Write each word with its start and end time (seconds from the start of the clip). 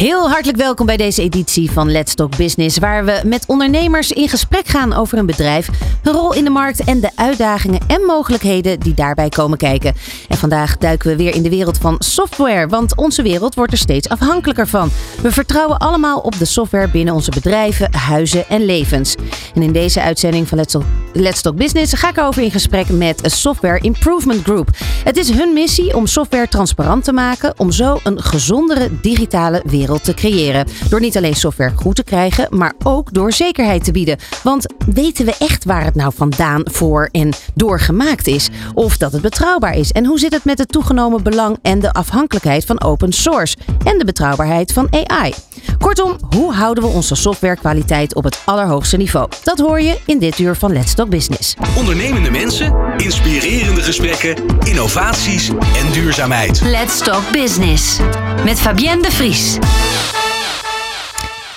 Heel 0.00 0.30
hartelijk 0.30 0.58
welkom 0.58 0.86
bij 0.86 0.96
deze 0.96 1.22
editie 1.22 1.70
van 1.70 1.90
Let's 1.90 2.14
Talk 2.14 2.36
Business, 2.36 2.78
waar 2.78 3.04
we 3.04 3.20
met 3.24 3.44
ondernemers 3.46 4.12
in 4.12 4.28
gesprek 4.28 4.66
gaan 4.66 4.92
over 4.92 5.18
een 5.18 5.26
bedrijf, 5.26 5.68
hun 6.02 6.12
rol 6.12 6.34
in 6.34 6.44
de 6.44 6.50
markt 6.50 6.84
en 6.84 7.00
de 7.00 7.10
uitdagingen 7.14 7.80
en 7.86 8.02
mogelijkheden 8.02 8.80
die 8.80 8.94
daarbij 8.94 9.28
komen 9.28 9.58
kijken. 9.58 9.94
En 10.28 10.36
vandaag 10.36 10.78
duiken 10.78 11.10
we 11.10 11.16
weer 11.16 11.34
in 11.34 11.42
de 11.42 11.48
wereld 11.48 11.78
van 11.78 11.96
software, 11.98 12.66
want 12.66 12.96
onze 12.96 13.22
wereld 13.22 13.54
wordt 13.54 13.72
er 13.72 13.78
steeds 13.78 14.08
afhankelijker 14.08 14.66
van. 14.66 14.90
We 15.22 15.32
vertrouwen 15.32 15.78
allemaal 15.78 16.18
op 16.18 16.38
de 16.38 16.44
software 16.44 16.88
binnen 16.88 17.14
onze 17.14 17.30
bedrijven, 17.30 17.94
huizen 17.94 18.48
en 18.48 18.64
levens. 18.64 19.14
En 19.54 19.62
in 19.62 19.72
deze 19.72 20.02
uitzending 20.02 20.48
van 20.48 20.58
Let's 20.58 20.72
Talk, 20.72 20.84
Let's 21.12 21.40
Talk 21.40 21.56
Business 21.56 21.92
ga 21.92 22.08
ik 22.08 22.18
over 22.18 22.42
in 22.42 22.50
gesprek 22.50 22.88
met 22.88 23.20
Software 23.24 23.78
Improvement 23.80 24.42
Group. 24.42 24.68
Het 25.04 25.16
is 25.16 25.30
hun 25.30 25.52
missie 25.52 25.96
om 25.96 26.06
software 26.06 26.48
transparant 26.48 27.04
te 27.04 27.12
maken, 27.12 27.54
om 27.56 27.70
zo 27.70 27.98
een 28.02 28.22
gezondere 28.22 29.00
digitale 29.00 29.62
wereld 29.64 29.88
te 29.98 30.14
creëren. 30.14 30.66
Door 30.88 31.00
niet 31.00 31.16
alleen 31.16 31.34
software 31.34 31.72
goed 31.76 31.96
te 31.96 32.04
krijgen, 32.04 32.46
maar 32.50 32.72
ook 32.82 33.12
door 33.12 33.32
zekerheid 33.32 33.84
te 33.84 33.92
bieden. 33.92 34.18
Want 34.42 34.66
weten 34.86 35.24
we 35.24 35.34
echt 35.38 35.64
waar 35.64 35.84
het 35.84 35.94
nou 35.94 36.12
vandaan 36.16 36.62
voor 36.64 37.08
en 37.12 37.32
door 37.54 37.80
gemaakt 37.80 38.26
is? 38.26 38.48
Of 38.74 38.96
dat 38.96 39.12
het 39.12 39.22
betrouwbaar 39.22 39.74
is? 39.74 39.92
En 39.92 40.06
hoe 40.06 40.18
zit 40.18 40.32
het 40.32 40.44
met 40.44 40.58
het 40.58 40.68
toegenomen 40.68 41.22
belang 41.22 41.58
en 41.62 41.78
de 41.80 41.92
afhankelijkheid 41.92 42.64
van 42.64 42.82
open 42.82 43.12
source? 43.12 43.56
En 43.84 43.98
de 43.98 44.04
betrouwbaarheid 44.04 44.72
van 44.72 44.88
AI? 44.90 45.34
Kortom, 45.78 46.16
hoe 46.36 46.52
houden 46.52 46.84
we 46.84 46.90
onze 46.90 47.14
softwarekwaliteit 47.14 48.14
op 48.14 48.24
het 48.24 48.38
allerhoogste 48.44 48.96
niveau? 48.96 49.28
Dat 49.42 49.58
hoor 49.58 49.80
je 49.80 49.98
in 50.06 50.18
dit 50.18 50.38
uur 50.38 50.56
van 50.56 50.72
Let's 50.72 50.94
Talk 50.94 51.08
Business. 51.08 51.54
Ondernemende 51.76 52.30
mensen, 52.30 52.74
inspirerende 52.96 53.82
gesprekken, 53.82 54.34
innovaties 54.64 55.48
en 55.48 55.92
duurzaamheid. 55.92 56.60
Let's 56.60 56.98
Talk 56.98 57.32
Business 57.32 57.98
met 58.44 58.60
Fabienne 58.60 59.02
de 59.02 59.10
Vries. 59.10 59.58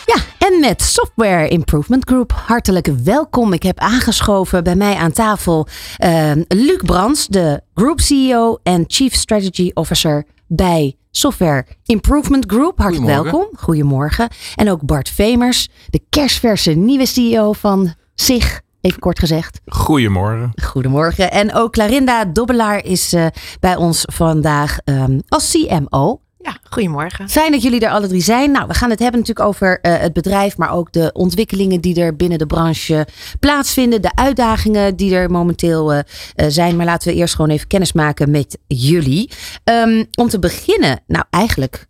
Ja, 0.06 0.48
en 0.48 0.60
met 0.60 0.82
Software 0.82 1.48
Improvement 1.48 2.06
Group. 2.10 2.32
Hartelijk 2.32 2.88
welkom. 3.04 3.54
Ik 3.54 3.64
heb 3.64 3.80
aangeschoven 3.80 4.64
bij 4.64 4.76
mij 4.76 4.96
aan 4.96 5.12
tafel 5.12 5.68
uh, 6.04 6.32
Luc 6.48 6.82
Brands, 6.86 7.28
de 7.28 7.62
Group 7.74 8.00
CEO 8.00 8.60
en 8.64 8.84
Chief 8.88 9.14
Strategy 9.14 9.72
Officer 9.74 10.26
bij 10.48 10.96
Software 11.12 11.66
Improvement 11.86 12.46
Group. 12.48 12.80
Hartelijk 12.80 13.08
welkom. 13.08 13.48
Goedemorgen. 13.54 14.30
En 14.56 14.70
ook 14.70 14.86
Bart 14.86 15.10
Vemers, 15.10 15.70
de 15.90 16.02
kerstverse 16.10 16.72
nieuwe 16.72 17.06
CEO 17.06 17.54
van 17.54 17.94
SIG. 18.16 18.62
Even 18.82 19.00
kort 19.00 19.20
gezegd. 19.20 19.62
Goedemorgen. 19.66 20.52
Goedemorgen. 20.64 21.32
En 21.32 21.54
ook 21.54 21.72
Clarinda 21.72 22.26
Dobbelaar 22.26 22.86
is 22.86 23.14
uh, 23.14 23.26
bij 23.60 23.76
ons 23.76 24.04
vandaag 24.06 24.78
um, 24.86 25.22
als 25.28 25.52
CMO. 25.52 26.22
Ja, 26.44 26.58
goedemorgen. 26.70 27.30
Fijn 27.30 27.52
dat 27.52 27.62
jullie 27.62 27.80
er 27.80 27.90
alle 27.90 28.08
drie 28.08 28.22
zijn. 28.22 28.52
Nou, 28.52 28.68
we 28.68 28.74
gaan 28.74 28.90
het 28.90 29.00
hebben 29.00 29.20
natuurlijk 29.20 29.48
over 29.48 29.80
uh, 29.82 29.98
het 29.98 30.14
bedrijf, 30.14 30.58
maar 30.58 30.72
ook 30.72 30.92
de 30.92 31.10
ontwikkelingen 31.14 31.82
die 31.82 32.02
er 32.02 32.16
binnen 32.16 32.38
de 32.38 32.46
branche 32.46 33.08
plaatsvinden, 33.40 34.02
de 34.02 34.16
uitdagingen 34.16 34.96
die 34.96 35.16
er 35.16 35.32
momenteel 35.32 35.94
uh, 35.94 36.00
uh, 36.36 36.46
zijn. 36.50 36.76
Maar 36.76 36.86
laten 36.86 37.12
we 37.12 37.18
eerst 37.18 37.36
gewoon 37.36 37.50
even 37.50 37.68
kennis 37.68 37.94
maken 37.94 38.32
met 38.32 38.58
jullie. 38.68 39.32
Um, 39.64 40.06
om 40.16 40.30
te 40.30 40.40
beginnen, 40.40 41.00
nou 41.08 41.26
eigenlijk. 41.30 41.86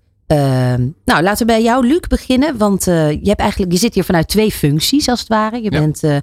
nou, 1.05 1.21
laten 1.21 1.37
we 1.37 1.53
bij 1.53 1.63
jou, 1.63 1.87
Luc, 1.87 1.99
beginnen. 2.07 2.57
Want 2.57 2.83
je, 2.83 3.19
hebt 3.23 3.39
eigenlijk, 3.39 3.71
je 3.71 3.77
zit 3.77 3.93
hier 3.93 4.03
vanuit 4.03 4.27
twee 4.27 4.51
functies, 4.51 5.09
als 5.09 5.19
het 5.19 5.27
ware. 5.27 5.61
Je 5.61 5.71
ja. 5.71 5.79
bent 5.79 6.21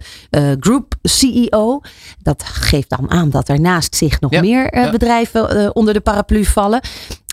Group 0.60 0.94
CEO. 1.02 1.80
Dat 2.22 2.42
geeft 2.42 2.88
dan 2.88 3.10
aan 3.10 3.30
dat 3.30 3.48
er 3.48 3.60
naast 3.60 3.94
zich 3.94 4.20
nog 4.20 4.32
ja. 4.32 4.40
meer 4.40 4.76
ja. 4.76 4.90
bedrijven 4.90 5.74
onder 5.74 5.94
de 5.94 6.00
paraplu 6.00 6.44
vallen. 6.44 6.80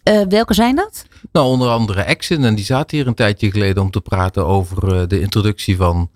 Uh, 0.07 0.21
welke 0.29 0.53
zijn 0.53 0.75
dat? 0.75 1.05
Nou, 1.31 1.47
onder 1.47 1.69
andere 1.69 2.01
Exin. 2.01 2.43
En 2.43 2.55
die 2.55 2.65
zaten 2.65 2.97
hier 2.97 3.07
een 3.07 3.13
tijdje 3.13 3.51
geleden 3.51 3.83
om 3.83 3.91
te 3.91 4.01
praten 4.01 4.45
over 4.45 4.93
uh, 4.93 5.07
de 5.07 5.19
introductie 5.19 5.75
van 5.75 6.09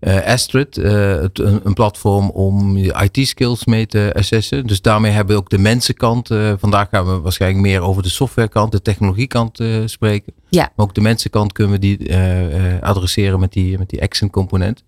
uh, 0.00 0.26
Astrid. 0.26 0.76
Het, 0.76 1.38
een, 1.38 1.60
een, 1.64 1.74
platform 1.74 2.30
om 2.30 2.76
je 2.76 3.08
IT-skills 3.10 3.64
mee 3.64 3.86
te 3.86 4.12
assessen. 4.16 4.66
Dus 4.66 4.80
daarmee 4.80 5.12
hebben 5.12 5.34
we 5.34 5.40
ook 5.42 5.50
de 5.50 5.58
mensenkant. 5.58 6.28
vandaag 6.58 6.88
gaan 6.88 7.06
we 7.06 7.20
waarschijnlijk 7.20 7.62
meer 7.62 7.80
over 7.80 8.02
de 8.02 8.08
softwarekant, 8.08 8.72
de 8.72 8.82
technologiekant 8.82 9.60
spreken. 9.84 10.32
Ja. 10.48 10.72
Maar 10.76 10.86
ook 10.86 10.94
de 10.94 11.00
mensenkant 11.00 11.52
kunnen 11.52 11.72
we 11.72 11.78
die 11.78 12.14
adresseren 12.80 13.40
met 13.40 13.52
die, 13.52 13.78
met 13.78 13.90
die 13.90 14.00
Exin 14.00 14.30
component. 14.30 14.84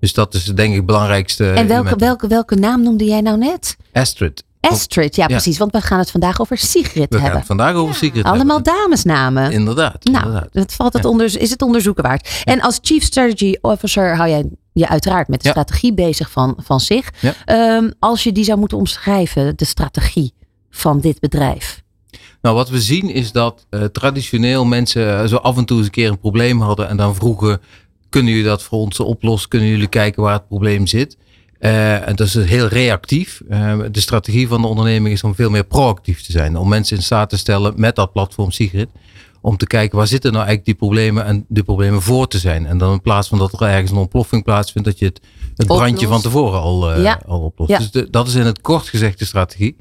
Dus 0.00 0.12
dat 0.12 0.34
is 0.34 0.44
denk 0.44 0.70
ik 0.70 0.76
het 0.76 0.86
belangrijkste. 0.86 1.50
En 1.50 1.66
welke, 1.66 1.96
welke, 1.96 2.26
welke 2.26 2.54
naam 2.54 2.82
noemde 2.82 3.04
jij 3.04 3.20
nou 3.20 3.38
net? 3.38 3.76
Astrid. 3.92 4.44
Astrid, 4.70 5.16
ja, 5.16 5.26
precies. 5.26 5.58
Want 5.58 5.72
we 5.72 5.80
gaan 5.80 5.98
het 5.98 6.10
vandaag 6.10 6.40
over 6.40 6.58
Sigrid 6.58 6.94
we 6.94 7.00
hebben. 7.00 7.20
gaan 7.20 7.36
het 7.36 7.46
vandaag 7.46 7.74
over 7.74 7.92
ja. 7.92 7.98
Sigrid 7.98 8.24
Allemaal 8.24 8.56
hebben. 8.56 8.74
damesnamen. 8.74 9.52
Inderdaad. 9.52 10.04
Nou, 10.04 10.24
inderdaad. 10.24 10.52
dat 10.52 10.72
valt 10.72 10.92
het 10.92 11.04
onder, 11.04 11.40
is 11.40 11.50
het 11.50 11.62
onderzoeken 11.62 12.02
waard. 12.02 12.42
En 12.44 12.60
als 12.60 12.78
Chief 12.82 13.02
Strategy 13.02 13.54
Officer 13.60 14.16
hou 14.16 14.28
jij 14.28 14.44
je 14.72 14.88
uiteraard 14.88 15.28
met 15.28 15.42
de 15.42 15.48
strategie 15.48 15.94
bezig 15.94 16.30
van, 16.30 16.56
van 16.62 16.80
zich. 16.80 17.10
Um, 17.46 17.92
als 17.98 18.22
je 18.22 18.32
die 18.32 18.44
zou 18.44 18.58
moeten 18.58 18.78
omschrijven, 18.78 19.56
de 19.56 19.64
strategie 19.64 20.34
van 20.70 21.00
dit 21.00 21.20
bedrijf. 21.20 21.82
Nou, 22.42 22.54
wat 22.54 22.68
we 22.68 22.80
zien 22.80 23.10
is 23.10 23.32
dat 23.32 23.66
uh, 23.70 23.84
traditioneel 23.84 24.64
mensen 24.64 25.28
zo 25.28 25.36
af 25.36 25.56
en 25.56 25.64
toe 25.64 25.76
eens 25.76 25.86
een 25.86 25.92
keer 25.92 26.10
een 26.10 26.18
probleem 26.18 26.60
hadden 26.60 26.88
en 26.88 26.96
dan 26.96 27.14
vroegen, 27.14 27.60
kunnen 28.08 28.32
jullie 28.32 28.46
dat 28.46 28.62
voor 28.62 28.78
ons 28.78 29.00
oplossen? 29.00 29.48
Kunnen 29.48 29.68
jullie 29.68 29.88
kijken 29.88 30.22
waar 30.22 30.32
het 30.32 30.48
probleem 30.48 30.86
zit? 30.86 31.16
Uh, 31.60 32.08
en 32.08 32.16
dat 32.16 32.26
is 32.26 32.34
heel 32.34 32.66
reactief. 32.66 33.42
Uh, 33.50 33.78
de 33.90 34.00
strategie 34.00 34.48
van 34.48 34.60
de 34.60 34.66
onderneming 34.66 35.14
is 35.14 35.22
om 35.22 35.34
veel 35.34 35.50
meer 35.50 35.64
proactief 35.64 36.22
te 36.22 36.32
zijn. 36.32 36.56
Om 36.56 36.68
mensen 36.68 36.96
in 36.96 37.02
staat 37.02 37.28
te 37.28 37.36
stellen 37.36 37.72
met 37.76 37.96
dat 37.96 38.12
platform 38.12 38.50
Sigrid. 38.50 38.88
Om 39.40 39.56
te 39.56 39.66
kijken 39.66 39.98
waar 39.98 40.06
zitten 40.06 40.32
nou 40.32 40.46
eigenlijk 40.46 40.78
die 40.78 40.88
problemen 40.88 41.24
en 41.24 41.44
die 41.48 41.62
problemen 41.62 42.02
voor 42.02 42.28
te 42.28 42.38
zijn. 42.38 42.66
En 42.66 42.78
dan 42.78 42.92
in 42.92 43.00
plaats 43.00 43.28
van 43.28 43.38
dat 43.38 43.52
er 43.52 43.68
ergens 43.68 43.90
een 43.90 43.96
ontploffing 43.96 44.44
plaatsvindt, 44.44 44.88
dat 44.88 44.98
je 44.98 45.04
het, 45.04 45.20
het 45.56 45.66
brandje 45.66 46.06
van 46.06 46.20
tevoren 46.20 46.60
al, 46.60 46.96
uh, 46.96 47.02
ja. 47.02 47.20
al 47.26 47.40
oplost. 47.40 47.70
Ja. 47.70 47.78
Dus 47.78 47.90
de, 47.90 48.10
dat 48.10 48.26
is 48.26 48.34
in 48.34 48.46
het 48.46 48.60
kort 48.60 48.88
gezegd 48.88 49.18
de 49.18 49.24
strategie. 49.24 49.76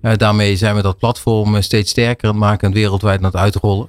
daarmee 0.00 0.56
zijn 0.56 0.74
we 0.74 0.82
dat 0.82 0.98
platform 0.98 1.62
steeds 1.62 1.90
sterker 1.90 2.28
aan 2.28 2.34
het 2.34 2.44
maken 2.44 2.68
en 2.68 2.74
wereldwijd 2.74 3.18
aan 3.18 3.24
het 3.24 3.36
uitrollen. 3.36 3.88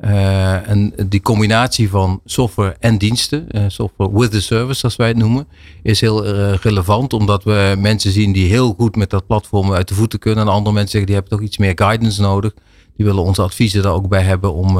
Uh, 0.00 0.68
en 0.68 0.92
die 1.08 1.20
combinatie 1.20 1.90
van 1.90 2.20
software 2.24 2.76
en 2.80 2.98
diensten, 2.98 3.46
uh, 3.50 3.64
software 3.66 4.12
with 4.12 4.30
the 4.30 4.40
service 4.40 4.78
zoals 4.78 4.96
wij 4.96 5.08
het 5.08 5.16
noemen, 5.16 5.46
is 5.82 6.00
heel 6.00 6.26
uh, 6.26 6.54
relevant 6.54 7.12
omdat 7.12 7.44
we 7.44 7.74
mensen 7.78 8.12
zien 8.12 8.32
die 8.32 8.48
heel 8.48 8.74
goed 8.78 8.96
met 8.96 9.10
dat 9.10 9.26
platform 9.26 9.72
uit 9.72 9.88
de 9.88 9.94
voeten 9.94 10.18
kunnen. 10.18 10.44
En 10.44 10.52
andere 10.52 10.74
mensen 10.74 10.90
zeggen 10.90 11.06
die 11.06 11.14
hebben 11.14 11.38
toch 11.38 11.46
iets 11.46 11.58
meer 11.58 11.72
guidance 11.74 12.20
nodig. 12.20 12.54
Die 12.96 13.06
willen 13.06 13.22
onze 13.22 13.42
adviezen 13.42 13.82
daar 13.82 13.92
ook 13.92 14.08
bij 14.08 14.22
hebben 14.22 14.54
om 14.54 14.78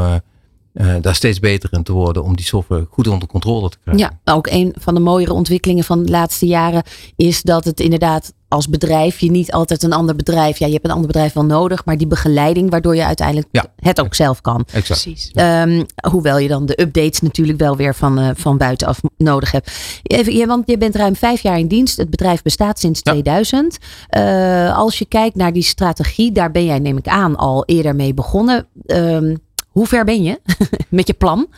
daar 1.00 1.14
steeds 1.14 1.40
beter 1.40 1.72
in 1.72 1.82
te 1.82 1.92
worden. 1.92 2.24
Om 2.24 2.36
die 2.36 2.44
software 2.44 2.86
goed 2.90 3.08
onder 3.08 3.28
controle 3.28 3.68
te 3.68 3.78
krijgen. 3.82 4.08
Ja, 4.24 4.32
ook 4.32 4.46
een 4.46 4.74
van 4.78 4.94
de 4.94 5.00
mooiere 5.00 5.32
ontwikkelingen 5.32 5.84
van 5.84 6.02
de 6.02 6.10
laatste 6.10 6.46
jaren 6.46 6.82
is 7.16 7.42
dat 7.42 7.64
het 7.64 7.80
inderdaad 7.80 8.32
als 8.52 8.68
bedrijf 8.68 9.18
je 9.18 9.30
niet 9.30 9.52
altijd 9.52 9.82
een 9.82 9.92
ander 9.92 10.16
bedrijf. 10.16 10.58
Ja, 10.58 10.66
je 10.66 10.72
hebt 10.72 10.84
een 10.84 10.90
ander 10.90 11.06
bedrijf 11.06 11.32
wel 11.32 11.44
nodig, 11.44 11.84
maar 11.84 11.96
die 11.96 12.06
begeleiding 12.06 12.70
waardoor 12.70 12.96
je 12.96 13.04
uiteindelijk 13.04 13.48
ja, 13.50 13.66
het 13.76 14.00
ook 14.00 14.14
zelf 14.14 14.40
kan. 14.40 14.64
Exact. 14.72 15.02
Precies. 15.02 15.30
Um, 15.34 15.86
hoewel 16.10 16.38
je 16.38 16.48
dan 16.48 16.66
de 16.66 16.80
updates 16.80 17.20
natuurlijk 17.20 17.58
wel 17.58 17.76
weer 17.76 17.94
van, 17.94 18.18
uh, 18.18 18.30
van 18.34 18.56
buitenaf 18.56 19.00
nodig 19.16 19.50
hebt. 19.50 19.72
Even, 20.02 20.34
ja, 20.34 20.46
want 20.46 20.70
je 20.70 20.78
bent 20.78 20.94
ruim 20.94 21.16
vijf 21.16 21.40
jaar 21.40 21.58
in 21.58 21.68
dienst. 21.68 21.96
Het 21.96 22.10
bedrijf 22.10 22.42
bestaat 22.42 22.78
sinds 22.78 23.00
ja. 23.02 23.12
2000. 23.12 23.78
Uh, 24.16 24.78
als 24.78 24.98
je 24.98 25.04
kijkt 25.04 25.36
naar 25.36 25.52
die 25.52 25.62
strategie, 25.62 26.32
daar 26.32 26.50
ben 26.50 26.64
jij 26.64 26.78
neem 26.78 26.96
ik 26.96 27.08
aan 27.08 27.36
al 27.36 27.64
eerder 27.64 27.96
mee 27.96 28.14
begonnen. 28.14 28.66
Um, 28.86 29.38
hoe 29.72 29.86
ver 29.86 30.04
ben 30.04 30.22
je 30.22 30.40
met 30.88 31.06
je 31.06 31.14
plan? 31.14 31.48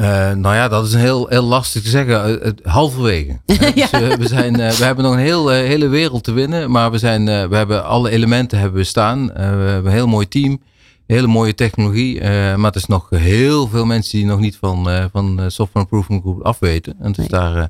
Uh, 0.00 0.32
nou 0.32 0.54
ja, 0.54 0.68
dat 0.68 0.86
is 0.86 0.92
een 0.92 1.00
heel, 1.00 1.26
heel 1.28 1.42
lastig 1.42 1.82
te 1.82 1.88
zeggen. 1.88 2.46
Uh, 2.46 2.52
halverwege. 2.62 3.38
Ja. 3.74 3.86
dus, 3.90 4.16
we, 4.16 4.28
zijn, 4.28 4.56
we 4.56 4.84
hebben 4.84 5.04
nog 5.04 5.12
een 5.12 5.20
heel, 5.20 5.48
hele 5.48 5.88
wereld 5.88 6.24
te 6.24 6.32
winnen. 6.32 6.70
Maar 6.70 6.90
we, 6.90 6.98
zijn, 6.98 7.24
we 7.24 7.56
hebben 7.56 7.84
alle 7.84 8.10
elementen 8.10 8.58
hebben 8.58 8.78
we 8.78 8.84
staan. 8.84 9.26
we 9.26 9.40
hebben 9.40 9.86
een 9.86 9.92
heel 9.92 10.06
mooi 10.06 10.28
team. 10.28 10.60
Hele 11.06 11.26
mooie 11.26 11.54
technologie. 11.54 12.20
maar 12.22 12.64
het 12.64 12.76
is 12.76 12.86
nog 12.86 13.10
heel 13.10 13.68
veel 13.68 13.84
mensen 13.84 14.18
die 14.18 14.26
nog 14.26 14.38
niet 14.38 14.56
van, 14.56 15.08
van 15.12 15.40
Software 15.46 15.86
Improvement 15.90 16.22
Group 16.22 16.42
afweten. 16.42 16.94
En 17.00 17.12
dus 17.12 17.28
nee. 17.28 17.40
daar 17.40 17.68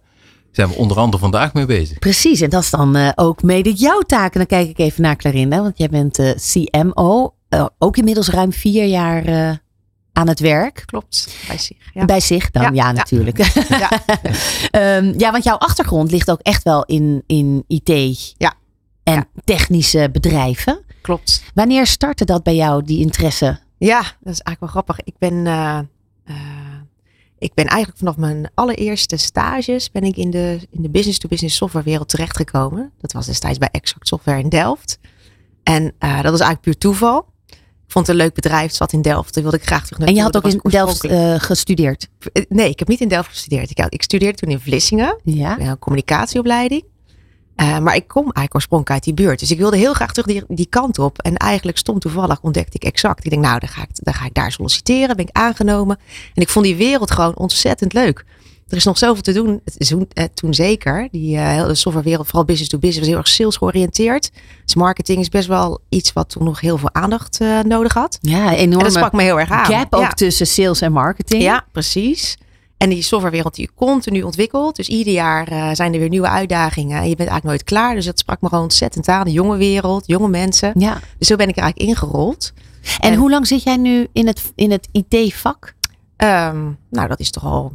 zijn 0.52 0.69
we 0.69 0.75
onder 0.75 0.96
andere 0.96 1.22
vandaag 1.22 1.54
mee 1.54 1.66
bezig. 1.66 1.98
Precies. 1.98 2.40
En 2.40 2.50
dat 2.50 2.62
is 2.62 2.70
dan 2.70 3.12
ook 3.14 3.42
mede 3.42 3.72
jouw 3.72 4.00
taak. 4.00 4.32
En 4.32 4.38
dan 4.38 4.46
kijk 4.46 4.69
ik 4.69 4.78
even 4.78 5.02
naar 5.02 5.16
Clarinda. 5.16 5.62
Want 5.62 5.78
jij 5.78 5.88
bent 5.88 6.34
CMO. 6.52 7.34
ook 7.78 7.96
inmiddels 7.96 8.28
ruim 8.28 8.52
vier 8.52 8.84
jaar 8.84 9.58
aan 10.20 10.28
het 10.28 10.40
werk. 10.40 10.82
Klopt, 10.87 11.34
bij 11.46 11.58
zich. 11.58 11.76
Ja. 11.94 12.05
Bij 12.05 12.20
zich 12.20 12.50
dan, 12.50 12.62
ja, 12.62 12.70
ja 12.72 12.93
natuurlijk. 12.93 13.38
Ja. 13.69 13.90
um, 14.96 15.14
ja, 15.22 15.31
want 15.31 15.44
jouw 15.44 15.56
achtergrond 15.56 16.11
ligt 16.11 16.31
ook 16.31 16.40
echt 16.40 16.62
wel 16.62 16.84
in, 16.84 17.22
in 17.26 17.64
IT 17.67 18.34
ja. 18.37 18.55
en 19.02 19.28
technische 19.44 20.08
bedrijven. 20.12 20.84
Klopt. 21.00 21.43
Wanneer 21.55 21.87
startte 21.87 22.25
dat 22.25 22.43
bij 22.43 22.55
jou, 22.56 22.84
die 22.84 23.00
interesse? 23.00 23.58
Ja, 23.78 23.99
dat 23.99 24.32
is 24.32 24.40
eigenlijk 24.40 24.61
wel 24.61 24.69
grappig. 24.69 25.00
Ik 25.05 25.14
ben, 25.19 25.34
uh, 25.34 25.78
uh, 26.25 26.37
ik 27.38 27.55
ben 27.55 27.66
eigenlijk 27.66 27.99
vanaf 27.99 28.16
mijn 28.16 28.50
allereerste 28.55 29.16
stages 29.16 29.90
ben 29.90 30.02
ik 30.02 30.16
in 30.16 30.31
de, 30.31 30.66
in 30.70 30.82
de 30.82 30.90
business-to-business 30.90 31.56
software 31.56 31.84
wereld 31.84 32.08
terechtgekomen. 32.08 32.93
Dat 32.99 33.12
was 33.12 33.26
destijds 33.26 33.58
bij 33.58 33.69
Exact 33.73 34.08
Software 34.08 34.38
in 34.38 34.49
Delft. 34.49 34.99
En 35.62 35.82
uh, 35.82 36.23
dat 36.23 36.31
was 36.31 36.40
eigenlijk 36.40 36.61
puur 36.61 36.78
toeval. 36.78 37.26
Vond 37.90 38.06
het 38.06 38.16
een 38.16 38.22
leuk 38.22 38.34
bedrijf, 38.34 38.72
zat 38.72 38.92
in 38.92 39.02
Delft. 39.02 39.34
Daar 39.34 39.42
wilde 39.42 39.58
ik 39.58 39.66
graag 39.66 39.87
terug 39.87 40.08
En 40.08 40.14
je 40.14 40.22
had 40.22 40.37
ook 40.37 40.44
in 40.44 40.60
Delft 40.62 41.04
uh, 41.04 41.34
gestudeerd? 41.38 42.08
Nee, 42.48 42.69
ik 42.69 42.78
heb 42.78 42.88
niet 42.88 43.00
in 43.00 43.08
Delft 43.08 43.28
gestudeerd. 43.28 43.70
Ik, 43.70 43.87
ik 43.88 44.02
studeerde 44.02 44.38
toen 44.38 44.50
in 44.50 44.60
Vlissingen, 44.60 45.20
ja. 45.25 45.60
een 45.60 45.78
communicatieopleiding. 45.78 46.84
Uh, 47.56 47.78
maar 47.78 47.94
ik 47.94 48.08
kom 48.08 48.22
eigenlijk 48.22 48.54
oorspronkelijk 48.54 48.94
uit 48.94 49.16
die 49.16 49.26
buurt. 49.26 49.38
Dus 49.38 49.50
ik 49.50 49.58
wilde 49.58 49.76
heel 49.76 49.92
graag 49.92 50.12
terug 50.12 50.26
die, 50.26 50.44
die 50.48 50.66
kant 50.66 50.98
op. 50.98 51.19
En 51.19 51.37
eigenlijk 51.37 51.78
stom 51.78 51.98
toevallig 51.98 52.40
ontdekte 52.40 52.76
ik 52.76 52.84
exact. 52.84 53.25
Ik 53.25 53.31
denk, 53.31 53.42
nou, 53.42 53.58
dan 53.58 53.69
ga 53.69 53.82
ik, 53.82 53.88
dan 53.92 54.14
ga 54.14 54.25
ik 54.25 54.34
daar 54.34 54.52
solliciteren. 54.52 55.16
Ben 55.16 55.26
ik 55.26 55.37
aangenomen. 55.37 55.98
En 56.34 56.42
ik 56.42 56.48
vond 56.48 56.64
die 56.64 56.76
wereld 56.76 57.10
gewoon 57.10 57.37
ontzettend 57.37 57.92
leuk. 57.92 58.25
Er 58.70 58.76
is 58.76 58.84
nog 58.84 58.99
zoveel 58.99 59.22
te 59.22 59.32
doen. 59.32 59.61
Toen, 59.78 60.08
uh, 60.14 60.25
toen 60.34 60.55
zeker. 60.55 61.08
Die 61.11 61.37
uh, 61.37 61.49
hele 61.49 61.75
softwarewereld, 61.75 62.26
vooral 62.26 62.44
business 62.44 62.70
to 62.70 62.78
business, 62.78 62.99
was 62.99 63.08
heel 63.08 63.19
erg 63.19 63.28
sales 63.28 63.56
georiënteerd. 63.56 64.31
Dus 64.64 64.75
marketing 64.75 65.20
is 65.20 65.28
best 65.28 65.49
wel 65.49 65.81
iets 65.88 66.12
wat 66.12 66.28
toen 66.28 66.44
nog 66.44 66.61
heel 66.61 66.78
veel 66.78 66.94
aandacht 66.94 67.40
uh, 67.40 67.61
nodig 67.61 67.94
had. 67.94 68.19
Ja, 68.20 68.55
enorm. 68.55 68.78
En 68.78 68.84
dat 68.84 68.93
sprak 68.93 69.12
me 69.12 69.22
heel 69.22 69.40
erg 69.40 69.50
aan. 69.50 69.64
Gap 69.64 69.94
ook 69.94 70.00
ja. 70.00 70.08
tussen 70.08 70.46
sales 70.46 70.81
en 70.81 70.93
marketing. 70.93 71.43
Ja, 71.43 71.64
precies. 71.72 72.37
En 72.76 72.88
die 72.88 73.02
softwarewereld 73.02 73.55
die 73.55 73.70
continu 73.75 74.22
ontwikkelt. 74.22 74.76
Dus 74.76 74.88
ieder 74.88 75.12
jaar 75.12 75.52
uh, 75.52 75.70
zijn 75.73 75.93
er 75.93 75.99
weer 75.99 76.08
nieuwe 76.08 76.28
uitdagingen. 76.28 76.96
En 76.96 77.08
je 77.08 77.16
bent 77.16 77.28
eigenlijk 77.28 77.44
nooit 77.44 77.64
klaar. 77.64 77.94
Dus 77.94 78.05
dat 78.05 78.19
sprak 78.19 78.40
me 78.40 78.49
gewoon 78.49 78.64
ontzettend 78.64 79.08
aan. 79.08 79.25
De 79.25 79.32
jonge 79.32 79.56
wereld, 79.56 80.06
jonge 80.06 80.28
mensen. 80.28 80.73
Ja. 80.78 81.00
Dus 81.19 81.28
zo 81.28 81.37
ben 81.37 81.49
ik 81.49 81.56
er 81.56 81.62
eigenlijk 81.62 81.90
ingerold. 81.90 82.52
En, 83.00 83.11
en 83.12 83.19
hoe 83.19 83.31
lang 83.31 83.46
zit 83.46 83.62
jij 83.62 83.76
nu 83.76 84.08
in 84.12 84.26
het, 84.26 84.52
in 84.55 84.70
het 84.70 84.88
IT-vak? 84.93 85.75
Um, 86.16 86.78
nou, 86.90 87.08
dat 87.08 87.20
is 87.20 87.31
toch 87.31 87.44
al, 87.44 87.73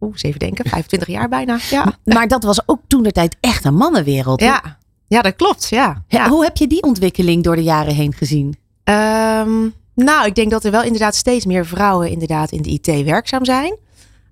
oeh, 0.00 0.12
eens 0.12 0.22
even 0.22 0.38
denken, 0.38 0.68
25 0.68 1.08
jaar 1.08 1.28
bijna. 1.28 1.58
Ja. 1.70 1.98
Maar 2.04 2.28
dat 2.28 2.42
was 2.42 2.68
ook 2.68 2.80
toen 2.86 3.02
de 3.02 3.12
tijd 3.12 3.36
echt 3.40 3.64
een 3.64 3.74
mannenwereld. 3.74 4.40
Ja, 4.40 4.78
ja 5.06 5.22
dat 5.22 5.36
klopt. 5.36 5.68
Ja. 5.68 6.04
ja. 6.08 6.28
Hoe 6.28 6.44
heb 6.44 6.56
je 6.56 6.66
die 6.66 6.82
ontwikkeling 6.82 7.44
door 7.44 7.56
de 7.56 7.62
jaren 7.62 7.94
heen 7.94 8.12
gezien? 8.12 8.56
Um, 8.84 9.74
nou, 9.94 10.26
ik 10.26 10.34
denk 10.34 10.50
dat 10.50 10.64
er 10.64 10.70
wel 10.70 10.82
inderdaad 10.82 11.14
steeds 11.14 11.44
meer 11.44 11.66
vrouwen 11.66 12.10
inderdaad 12.10 12.50
in 12.50 12.62
de 12.62 12.70
IT 12.70 13.04
werkzaam 13.04 13.44
zijn. 13.44 13.76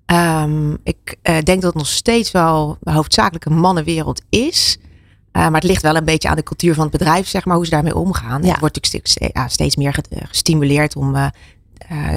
Um, 0.05 0.77
ik 0.83 1.15
uh, 1.23 1.33
denk 1.33 1.61
dat 1.61 1.63
het 1.63 1.75
nog 1.75 1.87
steeds 1.87 2.31
wel 2.31 2.77
hoofdzakelijk 2.83 3.45
een 3.45 3.59
mannenwereld 3.59 4.21
is. 4.29 4.77
Uh, 4.81 5.43
maar 5.43 5.61
het 5.61 5.63
ligt 5.63 5.81
wel 5.81 5.95
een 5.95 6.05
beetje 6.05 6.29
aan 6.29 6.35
de 6.35 6.43
cultuur 6.43 6.73
van 6.73 6.83
het 6.83 6.91
bedrijf, 6.91 7.27
zeg 7.27 7.45
maar, 7.45 7.55
hoe 7.55 7.65
ze 7.65 7.71
daarmee 7.71 7.95
omgaan. 7.95 8.41
Ja. 8.41 8.49
Het 8.49 8.59
wordt 8.59 8.75
natuurlijk 8.75 9.07
steeds, 9.07 9.31
ja, 9.33 9.47
steeds 9.47 9.75
meer 9.75 10.03
gestimuleerd 10.11 10.95
om 10.95 11.15
uh, 11.15 11.27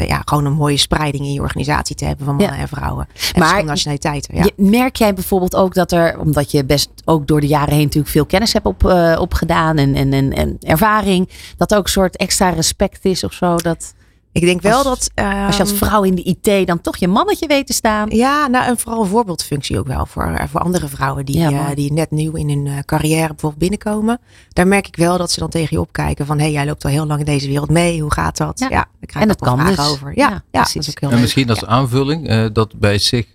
ja, 0.07 0.23
gewoon 0.25 0.45
een 0.45 0.53
mooie 0.53 0.77
spreiding 0.77 1.25
in 1.25 1.33
je 1.33 1.41
organisatie 1.41 1.97
te 1.97 2.05
hebben 2.05 2.27
van 2.27 2.37
mannen 2.37 2.57
ja. 2.57 2.63
en 2.63 2.69
vrouwen. 2.69 3.09
En 3.33 3.41
maar 3.41 3.65
nationaliteiten. 3.65 4.37
Ja. 4.37 4.51
Merk 4.57 4.97
jij 4.97 5.15
bijvoorbeeld 5.15 5.57
ook 5.57 5.75
dat 5.75 5.93
er, 5.93 6.19
omdat 6.19 6.51
je 6.51 6.65
best 6.65 6.91
ook 7.05 7.27
door 7.27 7.41
de 7.41 7.47
jaren 7.47 7.75
heen 7.75 7.85
natuurlijk 7.85 8.13
veel 8.13 8.27
kennis 8.27 8.53
hebt 8.53 8.67
op, 8.67 8.85
opgedaan 9.19 9.77
en, 9.77 9.95
en, 9.95 10.13
en, 10.13 10.33
en 10.33 10.57
ervaring, 10.61 11.29
dat 11.57 11.73
er 11.73 11.79
ook 11.79 11.85
een 11.85 11.91
soort 11.91 12.17
extra 12.17 12.49
respect 12.49 13.05
is 13.05 13.25
of 13.25 13.33
zo? 13.33 13.57
Dat... 13.57 13.95
Ik 14.33 14.43
denk 14.43 14.63
wel 14.63 14.77
als, 14.77 14.85
dat. 14.85 15.25
Als 15.47 15.57
je 15.57 15.63
als 15.63 15.73
vrouw 15.73 16.03
in 16.03 16.15
de 16.15 16.23
IT 16.23 16.67
dan 16.67 16.81
toch 16.81 16.97
je 16.97 17.09
mannetje 17.09 17.47
weet 17.47 17.67
te 17.67 17.73
staan. 17.73 18.09
Ja, 18.11 18.47
nou, 18.47 18.67
en 18.67 18.79
vooral 18.79 19.03
een 19.03 19.09
voorbeeldfunctie 19.09 19.79
ook 19.79 19.87
wel 19.87 20.07
voor, 20.07 20.41
voor 20.51 20.61
andere 20.61 20.89
vrouwen 20.89 21.25
die, 21.25 21.39
ja, 21.39 21.51
uh, 21.51 21.75
die 21.75 21.93
net 21.93 22.11
nieuw 22.11 22.33
in 22.33 22.49
hun 22.49 22.85
carrière 22.85 23.29
bijvoorbeeld 23.29 23.59
binnenkomen. 23.59 24.21
Daar 24.49 24.67
merk 24.67 24.87
ik 24.87 24.97
wel 24.97 25.19
dat 25.19 25.31
ze 25.31 25.41
dan 25.41 25.49
tegen 25.49 25.69
je 25.71 25.81
opkijken 25.81 26.27
van 26.27 26.37
hé, 26.37 26.43
hey, 26.43 26.53
jij 26.53 26.67
loopt 26.67 26.85
al 26.85 26.91
heel 26.91 27.07
lang 27.07 27.21
in 27.21 27.27
deze 27.27 27.49
wereld 27.49 27.71
mee. 27.71 28.01
Hoe 28.01 28.13
gaat 28.13 28.37
dat? 28.37 28.59
Ja, 28.59 28.69
ja 28.71 28.89
krijg 29.07 29.25
en 29.25 29.29
dat 29.29 29.41
kan 29.41 29.67
dus. 29.67 29.79
over. 29.79 30.13
Ja, 30.15 30.29
ja, 30.29 30.43
ja 30.51 30.63
dat 30.63 30.75
is 30.75 30.91
ook 30.91 31.01
heel 31.01 31.09
En 31.09 31.15
leuk. 31.15 31.21
misschien 31.21 31.51
als 31.51 31.65
aanvulling 31.65 32.31
uh, 32.31 32.47
dat 32.53 32.79
bij 32.79 32.99
zich 32.99 33.27
40% 33.27 33.31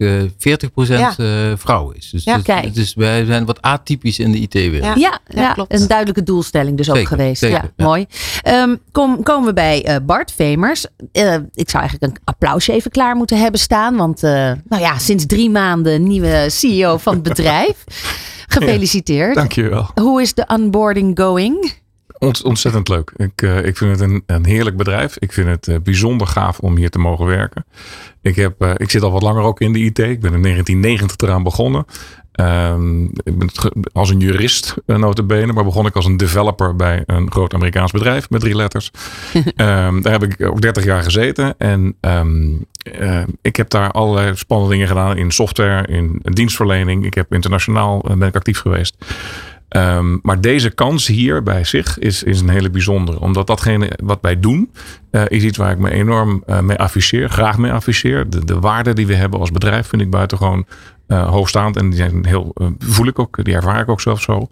vrouwen 1.56 1.96
is. 1.96 2.10
Dus 2.10 2.24
ja, 2.24 2.36
het, 2.36 2.44
kijk. 2.44 2.66
het 2.66 2.78
is, 2.78 2.94
wij 2.94 3.26
zijn 3.26 3.46
wat 3.46 3.62
atypisch 3.62 4.20
in 4.20 4.32
de 4.32 4.38
IT-wereld. 4.38 5.00
Ja, 5.00 5.20
ja, 5.28 5.54
klopt. 5.54 5.74
een 5.74 5.88
duidelijke 5.88 6.24
doelstelling 6.24 6.78
dus 6.78 6.86
zeker, 6.86 7.02
ook 7.02 7.08
geweest. 7.08 7.40
Zeker, 7.40 7.72
ja, 7.76 7.86
mooi. 7.86 8.06
Um, 8.48 8.80
kom, 8.92 9.24
komen 9.24 9.48
we 9.48 9.54
bij 9.54 10.00
Bart 10.06 10.32
Vemers 10.32 10.86
ik 11.56 11.70
zou 11.70 11.84
eigenlijk 11.84 12.04
een 12.04 12.22
applausje 12.24 12.72
even 12.72 12.92
klaar 12.92 13.16
moeten 13.16 13.40
hebben 13.40 13.60
staan. 13.60 13.96
Want 13.96 14.24
uh, 14.24 14.32
nou 14.68 14.82
ja, 14.82 14.98
sinds 14.98 15.26
drie 15.26 15.50
maanden 15.50 16.04
nieuwe 16.04 16.46
CEO 16.50 16.98
van 16.98 17.14
het 17.14 17.24
bedrijf. 17.24 17.84
Gefeliciteerd. 18.48 19.34
Ja, 19.34 19.40
dankjewel. 19.40 19.90
Hoe 19.96 20.22
is 20.22 20.34
de 20.34 20.44
onboarding 20.48 21.20
going? 21.20 21.74
Ont, 22.18 22.44
ontzettend 22.44 22.88
leuk. 22.88 23.12
Ik, 23.16 23.42
uh, 23.42 23.66
ik 23.66 23.78
vind 23.78 23.92
het 23.92 24.10
een, 24.10 24.24
een 24.26 24.46
heerlijk 24.46 24.78
bedrijf. 24.78 25.18
Ik 25.18 25.34
vind 25.34 25.48
het 25.48 25.68
uh, 25.68 25.76
bijzonder 25.84 26.28
gaaf 26.28 26.60
om 26.60 26.76
hier 26.76 26.90
te 26.90 27.00
mogen 27.00 27.26
werken. 27.26 27.66
Ik, 28.22 28.36
heb, 28.36 28.64
uh, 28.64 28.72
ik 28.78 28.92
zit 28.92 29.02
al 29.02 29.12
wat 29.12 29.22
langer 29.22 29.44
ook 29.44 29.62
in 29.62 29.74
de 29.74 29.80
IT. 29.80 30.00
Ik 30.00 30.22
ben 30.22 30.34
in 30.34 30.42
1990 30.42 31.18
eraan 31.18 31.44
begonnen. 31.44 31.86
Um, 32.42 33.04
ik 33.24 33.38
ben 33.38 33.50
als 33.92 34.10
een 34.10 34.20
jurist 34.20 34.76
notabene, 34.86 35.54
maar 35.54 35.64
begon 35.64 35.86
ik 35.86 35.96
als 35.96 36.06
een 36.06 36.18
developer 36.18 36.76
bij 36.76 37.04
een 37.06 37.32
groot 37.32 37.54
Amerikaans 37.54 37.92
bedrijf 37.92 38.30
met 38.30 38.42
drie 38.42 38.56
letters. 38.56 38.92
um, 39.34 40.02
daar 40.02 40.12
heb 40.12 40.24
ik 40.24 40.42
ook 40.48 40.62
30 40.62 40.84
jaar 40.84 41.04
gezeten 41.04 41.56
en 41.58 41.96
um, 42.02 42.66
uh, 43.00 43.24
ik 43.42 43.56
heb 43.56 43.70
daar 43.70 43.92
allerlei 43.92 44.36
spannende 44.36 44.72
dingen 44.72 44.88
gedaan 44.88 45.18
in 45.18 45.32
software, 45.32 45.88
in 45.88 46.20
dienstverlening. 46.24 47.06
Ik 47.06 47.14
heb 47.14 47.34
internationaal 47.34 48.06
ben 48.18 48.28
ik 48.28 48.36
actief 48.36 48.60
geweest. 48.60 48.96
Um, 49.70 50.20
maar 50.22 50.42
deze 50.42 50.70
kans 50.70 51.08
hier 51.08 51.44
bij 51.44 51.64
zich 51.64 52.00
is, 52.00 52.24
is 52.24 52.42
een 52.42 52.50
hele 52.50 52.70
bijzondere. 52.70 53.20
Omdat 53.20 53.48
datgene 53.48 53.92
wat 54.04 54.20
wij 54.22 54.40
doen, 54.40 54.72
uh, 55.12 55.22
is 55.28 55.44
iets 55.44 55.58
waar 55.58 55.72
ik 55.72 55.78
me 55.78 55.92
enorm 55.92 56.44
uh, 56.48 56.60
mee 56.60 56.78
afficheer. 56.78 57.30
Graag 57.30 57.58
mee 57.58 57.72
afficheer. 57.72 58.30
De, 58.30 58.46
de 58.46 58.60
waarden 58.60 58.96
die 58.96 59.08
we 59.08 59.16
hebben 59.16 59.40
als 59.40 59.52
bedrijf 59.52 59.88
vind 59.88 60.02
ik 60.02 60.10
buitengewoon 60.10 60.66
uh, 61.08 61.30
hoogstaand. 61.30 61.78
En 61.78 61.90
die 61.90 61.98
zijn 61.98 62.26
heel, 62.26 62.56
voel 62.80 63.08
ik 63.08 63.20
ook, 63.20 63.44
die 63.44 63.56
ervaar 63.56 63.82
ik 63.82 63.90
ook 63.90 64.02
zelf 64.02 64.22
zo. 64.22 64.50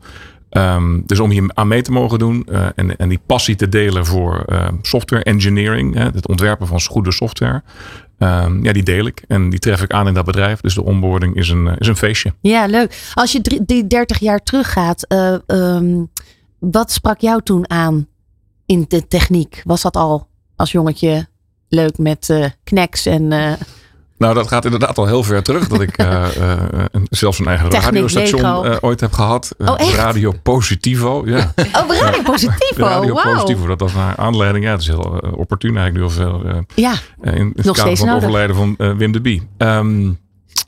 Um, 0.57 1.03
dus 1.05 1.19
om 1.19 1.29
hier 1.29 1.51
aan 1.53 1.67
mee 1.67 1.81
te 1.81 1.91
mogen 1.91 2.19
doen 2.19 2.47
uh, 2.49 2.67
en, 2.75 2.97
en 2.97 3.09
die 3.09 3.19
passie 3.25 3.55
te 3.55 3.69
delen 3.69 4.05
voor 4.05 4.45
uh, 4.47 4.67
software 4.81 5.23
engineering, 5.23 5.95
hè, 5.95 6.03
het 6.03 6.27
ontwerpen 6.27 6.67
van 6.67 6.81
goede 6.81 7.11
software, 7.11 7.63
um, 8.19 8.63
ja, 8.63 8.73
die 8.73 8.83
deel 8.83 9.05
ik 9.05 9.23
en 9.27 9.49
die 9.49 9.59
tref 9.59 9.81
ik 9.81 9.91
aan 9.91 10.07
in 10.07 10.13
dat 10.13 10.25
bedrijf. 10.25 10.61
Dus 10.61 10.73
de 10.73 10.83
onboarding 10.83 11.35
is 11.35 11.49
een, 11.49 11.77
is 11.77 11.87
een 11.87 11.95
feestje. 11.95 12.33
Ja, 12.41 12.65
leuk. 12.65 13.11
Als 13.13 13.31
je 13.31 13.41
drie, 13.41 13.65
die 13.65 13.87
30 13.87 14.19
jaar 14.19 14.43
teruggaat, 14.43 15.05
uh, 15.07 16.01
wat 16.59 16.91
sprak 16.91 17.19
jou 17.19 17.41
toen 17.43 17.69
aan 17.69 18.07
in 18.65 18.85
de 18.87 19.07
techniek? 19.07 19.61
Was 19.65 19.81
dat 19.81 19.95
al 19.95 20.27
als 20.55 20.71
jongetje 20.71 21.27
leuk 21.67 21.97
met 21.97 22.51
knacks 22.63 23.05
en 23.05 23.57
nou, 24.17 24.33
dat 24.33 24.47
gaat 24.47 24.65
inderdaad 24.65 24.97
al 24.97 25.05
heel 25.05 25.23
ver 25.23 25.43
terug. 25.43 25.67
Dat 25.67 25.81
ik 25.81 25.97
uh, 26.01 26.25
uh, 26.37 26.83
zelfs 27.09 27.39
een 27.39 27.47
eigen 27.47 27.69
Techniek, 27.69 27.89
radiostation 27.89 28.65
uh, 28.65 28.75
ooit 28.81 28.99
heb 28.99 29.11
gehad. 29.11 29.55
Oh? 29.57 29.75
Radio 29.95 30.33
Positivo. 30.43 31.21
Ja. 31.25 31.53
Oh, 31.73 31.97
Radio 31.99 32.21
Positivo. 32.21 32.83
Radio 32.83 33.13
wow. 33.13 33.33
Positivo. 33.33 33.67
Dat 33.67 33.79
was 33.79 33.93
naar 33.93 34.15
aanleiding. 34.15 34.65
Ja, 34.65 34.71
het 34.71 34.81
is 34.81 34.87
heel 34.87 35.21
opportun 35.35 35.77
eigenlijk 35.77 36.17
nu 36.17 36.23
al 36.25 36.33
veel. 36.33 36.65
ja, 36.75 36.93
in 37.21 37.51
het 37.55 37.65
nog 37.65 37.77
steeds 37.77 37.99
van 37.99 38.09
het 38.09 38.17
overlijden 38.17 38.55
van 38.55 38.75
Wim 38.97 39.11
de 39.11 39.21
Bie. 39.21 39.47
Um, 39.57 40.21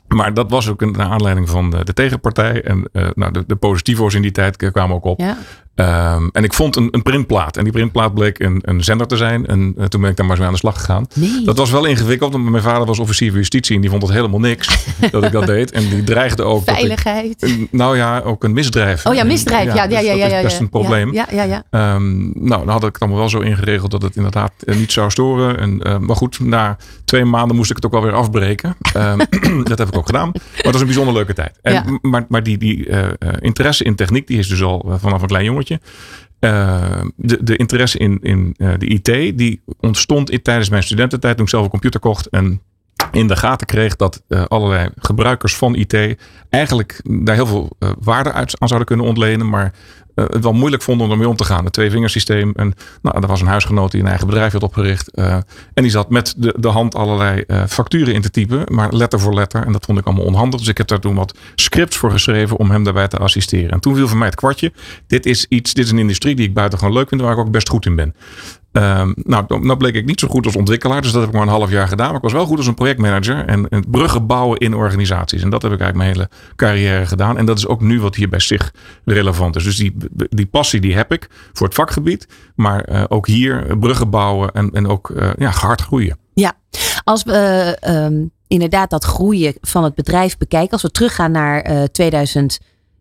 maar 0.08 0.34
dat 0.34 0.50
was 0.50 0.68
ook 0.68 0.82
een, 0.82 0.90
naar 0.90 1.06
aanleiding 1.06 1.48
van 1.48 1.70
de, 1.70 1.84
de 1.84 1.92
tegenpartij. 1.92 2.62
En 2.62 2.88
uh, 2.92 3.08
nou, 3.14 3.32
de, 3.32 3.44
de 3.46 3.56
positivo's 3.56 4.14
in 4.14 4.22
die 4.22 4.30
tijd 4.30 4.56
kwamen 4.56 4.96
ook 4.96 5.04
op. 5.04 5.20
Ja. 5.20 5.36
Um, 5.80 6.30
en 6.32 6.44
ik 6.44 6.52
vond 6.52 6.76
een, 6.76 6.88
een, 6.90 7.02
printplaat. 7.02 7.56
En 7.56 7.64
die 7.64 7.72
printplaat 7.72 8.14
bleek 8.14 8.38
een, 8.38 8.60
een 8.64 8.84
zender 8.84 9.06
te 9.06 9.16
zijn. 9.16 9.46
En 9.46 9.74
uh, 9.78 9.84
toen 9.84 10.00
ben 10.00 10.10
ik 10.10 10.16
daar 10.16 10.26
maar 10.26 10.36
eens 10.36 10.38
mee 10.38 10.46
aan 10.46 10.52
de 10.52 10.58
slag 10.58 10.78
gegaan. 10.78 11.06
Nee. 11.14 11.42
Dat 11.44 11.56
was 11.56 11.70
wel 11.70 11.84
ingewikkeld. 11.84 12.32
Want 12.32 12.50
mijn 12.50 12.62
vader 12.62 12.86
was 12.86 12.98
officier 12.98 13.28
van 13.30 13.38
justitie. 13.38 13.74
En 13.74 13.80
die 13.80 13.90
vond 13.90 14.02
het 14.02 14.12
helemaal 14.12 14.40
niks 14.40 14.86
dat 15.10 15.24
ik 15.24 15.32
dat 15.32 15.46
deed. 15.46 15.70
En 15.70 15.88
die 15.88 16.04
dreigde 16.04 16.42
ook. 16.42 16.62
Veiligheid. 16.64 17.40
Dat 17.40 17.50
ik, 17.50 17.68
nou 17.70 17.96
ja, 17.96 18.20
ook 18.20 18.44
een 18.44 18.52
misdrijf. 18.52 19.06
Oh 19.06 19.14
ja, 19.14 19.24
misdrijf. 19.24 19.64
Ja, 19.64 19.74
ja, 19.74 19.82
ja. 19.82 19.88
dus 19.88 20.00
ja, 20.00 20.12
dat 20.12 20.30
ja, 20.30 20.36
is 20.36 20.42
best 20.42 20.60
een 20.60 20.68
probleem. 20.68 21.12
Ja, 21.12 21.26
ja, 21.30 21.42
ja. 21.42 21.94
Um, 21.94 22.32
nou, 22.34 22.64
dan 22.64 22.68
had 22.68 22.84
ik 22.84 22.92
het 22.92 23.00
allemaal 23.00 23.18
wel 23.18 23.28
zo 23.28 23.40
ingeregeld 23.40 23.90
dat 23.90 24.02
het 24.02 24.16
inderdaad 24.16 24.52
uh, 24.64 24.76
niet 24.76 24.92
zou 24.92 25.10
storen. 25.10 25.58
En, 25.58 25.80
uh, 25.86 25.98
maar 25.98 26.16
goed, 26.16 26.40
na 26.40 26.76
twee 27.04 27.24
maanden 27.24 27.56
moest 27.56 27.70
ik 27.70 27.76
het 27.76 27.86
ook 27.86 27.94
alweer 27.94 28.12
afbreken. 28.12 28.76
Um, 28.96 29.18
dat 29.70 29.78
heb 29.78 29.88
ik 29.88 29.96
ook 29.96 30.06
gedaan. 30.06 30.30
Maar 30.32 30.42
het 30.56 30.72
was 30.72 30.80
een 30.80 30.86
bijzonder 30.86 31.14
leuke 31.14 31.32
tijd. 31.32 31.58
En, 31.62 31.72
Ja. 31.72 31.84
Maar, 32.02 32.24
maar 32.28 32.42
die, 32.42 32.58
die 32.58 32.86
uh, 32.86 33.08
interesse 33.40 33.84
in 33.84 33.94
techniek, 33.94 34.26
die 34.26 34.38
is 34.38 34.48
dus 34.48 34.62
al 34.62 34.96
vanaf 34.98 35.22
een 35.22 35.28
klein 35.28 35.44
jongetje. 35.44 35.65
Uh, 35.70 37.00
de, 37.16 37.44
de 37.44 37.56
interesse 37.56 37.98
in, 37.98 38.18
in 38.22 38.54
uh, 38.58 38.72
de 38.78 38.86
IT, 38.86 39.38
die 39.38 39.62
ontstond 39.80 40.30
in, 40.30 40.42
tijdens 40.42 40.68
mijn 40.68 40.82
studententijd 40.82 41.36
toen 41.36 41.44
ik 41.44 41.50
zelf 41.50 41.64
een 41.64 41.70
computer 41.70 42.00
kocht 42.00 42.28
en 42.28 42.60
in 43.10 43.26
de 43.26 43.36
gaten 43.36 43.66
kreeg 43.66 43.96
dat 43.96 44.22
uh, 44.28 44.44
allerlei 44.44 44.88
gebruikers 44.96 45.56
van 45.56 45.74
IT 45.74 46.16
eigenlijk 46.50 47.00
daar 47.04 47.34
heel 47.34 47.46
veel 47.46 47.76
waarde 48.00 48.32
uit, 48.32 48.60
aan 48.60 48.68
zouden 48.68 48.88
kunnen 48.88 49.06
ontlenen, 49.06 49.48
maar 49.48 49.72
het 50.24 50.42
wel 50.42 50.52
moeilijk 50.52 50.82
vonden 50.82 51.06
om 51.06 51.12
ermee 51.12 51.28
om 51.28 51.36
te 51.36 51.44
gaan. 51.44 51.64
Het 51.64 51.72
twee-vingersysteem. 51.72 52.52
En 52.54 52.74
nou, 53.02 53.20
er 53.20 53.26
was 53.26 53.40
een 53.40 53.46
huisgenoot 53.46 53.90
die 53.90 54.00
een 54.00 54.06
eigen 54.06 54.26
bedrijf 54.26 54.52
had 54.52 54.62
opgericht. 54.62 55.10
Uh, 55.14 55.34
en 55.74 55.82
die 55.82 55.90
zat 55.90 56.10
met 56.10 56.34
de, 56.36 56.54
de 56.56 56.68
hand 56.68 56.94
allerlei 56.94 57.44
uh, 57.46 57.62
facturen 57.68 58.14
in 58.14 58.22
te 58.22 58.30
typen, 58.30 58.64
maar 58.74 58.92
letter 58.92 59.20
voor 59.20 59.34
letter. 59.34 59.64
En 59.66 59.72
dat 59.72 59.84
vond 59.84 59.98
ik 59.98 60.06
allemaal 60.06 60.24
onhandig. 60.24 60.60
Dus 60.60 60.68
ik 60.68 60.78
heb 60.78 60.86
daar 60.86 61.00
toen 61.00 61.14
wat 61.14 61.38
scripts 61.54 61.96
voor 61.96 62.10
geschreven 62.10 62.56
om 62.56 62.70
hem 62.70 62.84
daarbij 62.84 63.08
te 63.08 63.16
assisteren. 63.16 63.70
En 63.70 63.80
toen 63.80 63.94
viel 63.94 64.08
voor 64.08 64.18
mij 64.18 64.26
het 64.26 64.36
kwartje. 64.36 64.72
Dit 65.06 65.26
is 65.26 65.46
iets, 65.48 65.74
dit 65.74 65.84
is 65.84 65.90
een 65.90 65.98
industrie 65.98 66.34
die 66.34 66.48
ik 66.48 66.54
buitengewoon 66.54 66.94
leuk 66.94 67.08
vind, 67.08 67.20
waar 67.20 67.32
ik 67.32 67.38
ook 67.38 67.50
best 67.50 67.68
goed 67.68 67.86
in 67.86 67.96
ben. 67.96 68.14
Ehm, 68.76 69.12
nou, 69.16 69.44
nou 69.60 69.76
bleek 69.76 69.94
ik 69.94 70.04
niet 70.04 70.20
zo 70.20 70.28
goed 70.28 70.46
als 70.46 70.56
ontwikkelaar. 70.56 71.02
Dus 71.02 71.12
dat 71.12 71.20
heb 71.20 71.30
ik 71.30 71.36
maar 71.36 71.46
een 71.46 71.52
half 71.52 71.70
jaar 71.70 71.88
gedaan. 71.88 72.06
Maar 72.06 72.16
ik 72.16 72.22
was 72.22 72.32
wel 72.32 72.46
goed 72.46 72.58
als 72.58 72.66
een 72.66 72.74
projectmanager. 72.74 73.46
En, 73.46 73.68
en 73.68 73.84
bruggen 73.90 74.26
bouwen 74.26 74.58
in 74.58 74.74
organisaties. 74.74 75.42
En 75.42 75.50
dat 75.50 75.62
heb 75.62 75.72
ik 75.72 75.80
eigenlijk 75.80 76.16
mijn 76.16 76.28
hele 76.28 76.54
carrière 76.56 77.06
gedaan. 77.06 77.38
En 77.38 77.46
dat 77.46 77.58
is 77.58 77.66
ook 77.66 77.80
nu 77.80 78.00
wat 78.00 78.14
hier 78.14 78.28
bij 78.28 78.40
zich 78.40 78.74
relevant 79.04 79.56
is. 79.56 79.64
Dus 79.64 79.76
die, 79.76 79.96
die 80.10 80.46
passie 80.46 80.80
die 80.80 80.94
heb 80.94 81.12
ik 81.12 81.28
voor 81.52 81.66
het 81.66 81.74
vakgebied. 81.74 82.28
Maar 82.54 82.80
eh, 82.80 83.04
ook 83.08 83.26
hier 83.26 83.78
bruggen 83.78 84.10
bouwen 84.10 84.52
en, 84.52 84.70
en 84.70 84.86
ook 84.86 85.10
eh, 85.10 85.30
ja, 85.38 85.50
hard 85.50 85.80
groeien. 85.80 86.18
Ja, 86.34 86.52
als 87.04 87.22
we 87.22 87.32
eh, 87.32 88.04
ehm, 88.04 88.24
inderdaad 88.46 88.90
dat 88.90 89.04
groeien 89.04 89.54
van 89.60 89.84
het 89.84 89.94
bedrijf 89.94 90.36
bekijken, 90.36 90.72
als 90.72 90.82
we 90.82 90.90
teruggaan 90.90 91.30
naar 91.30 91.60
eh 91.60 91.82
2000, 91.82 92.58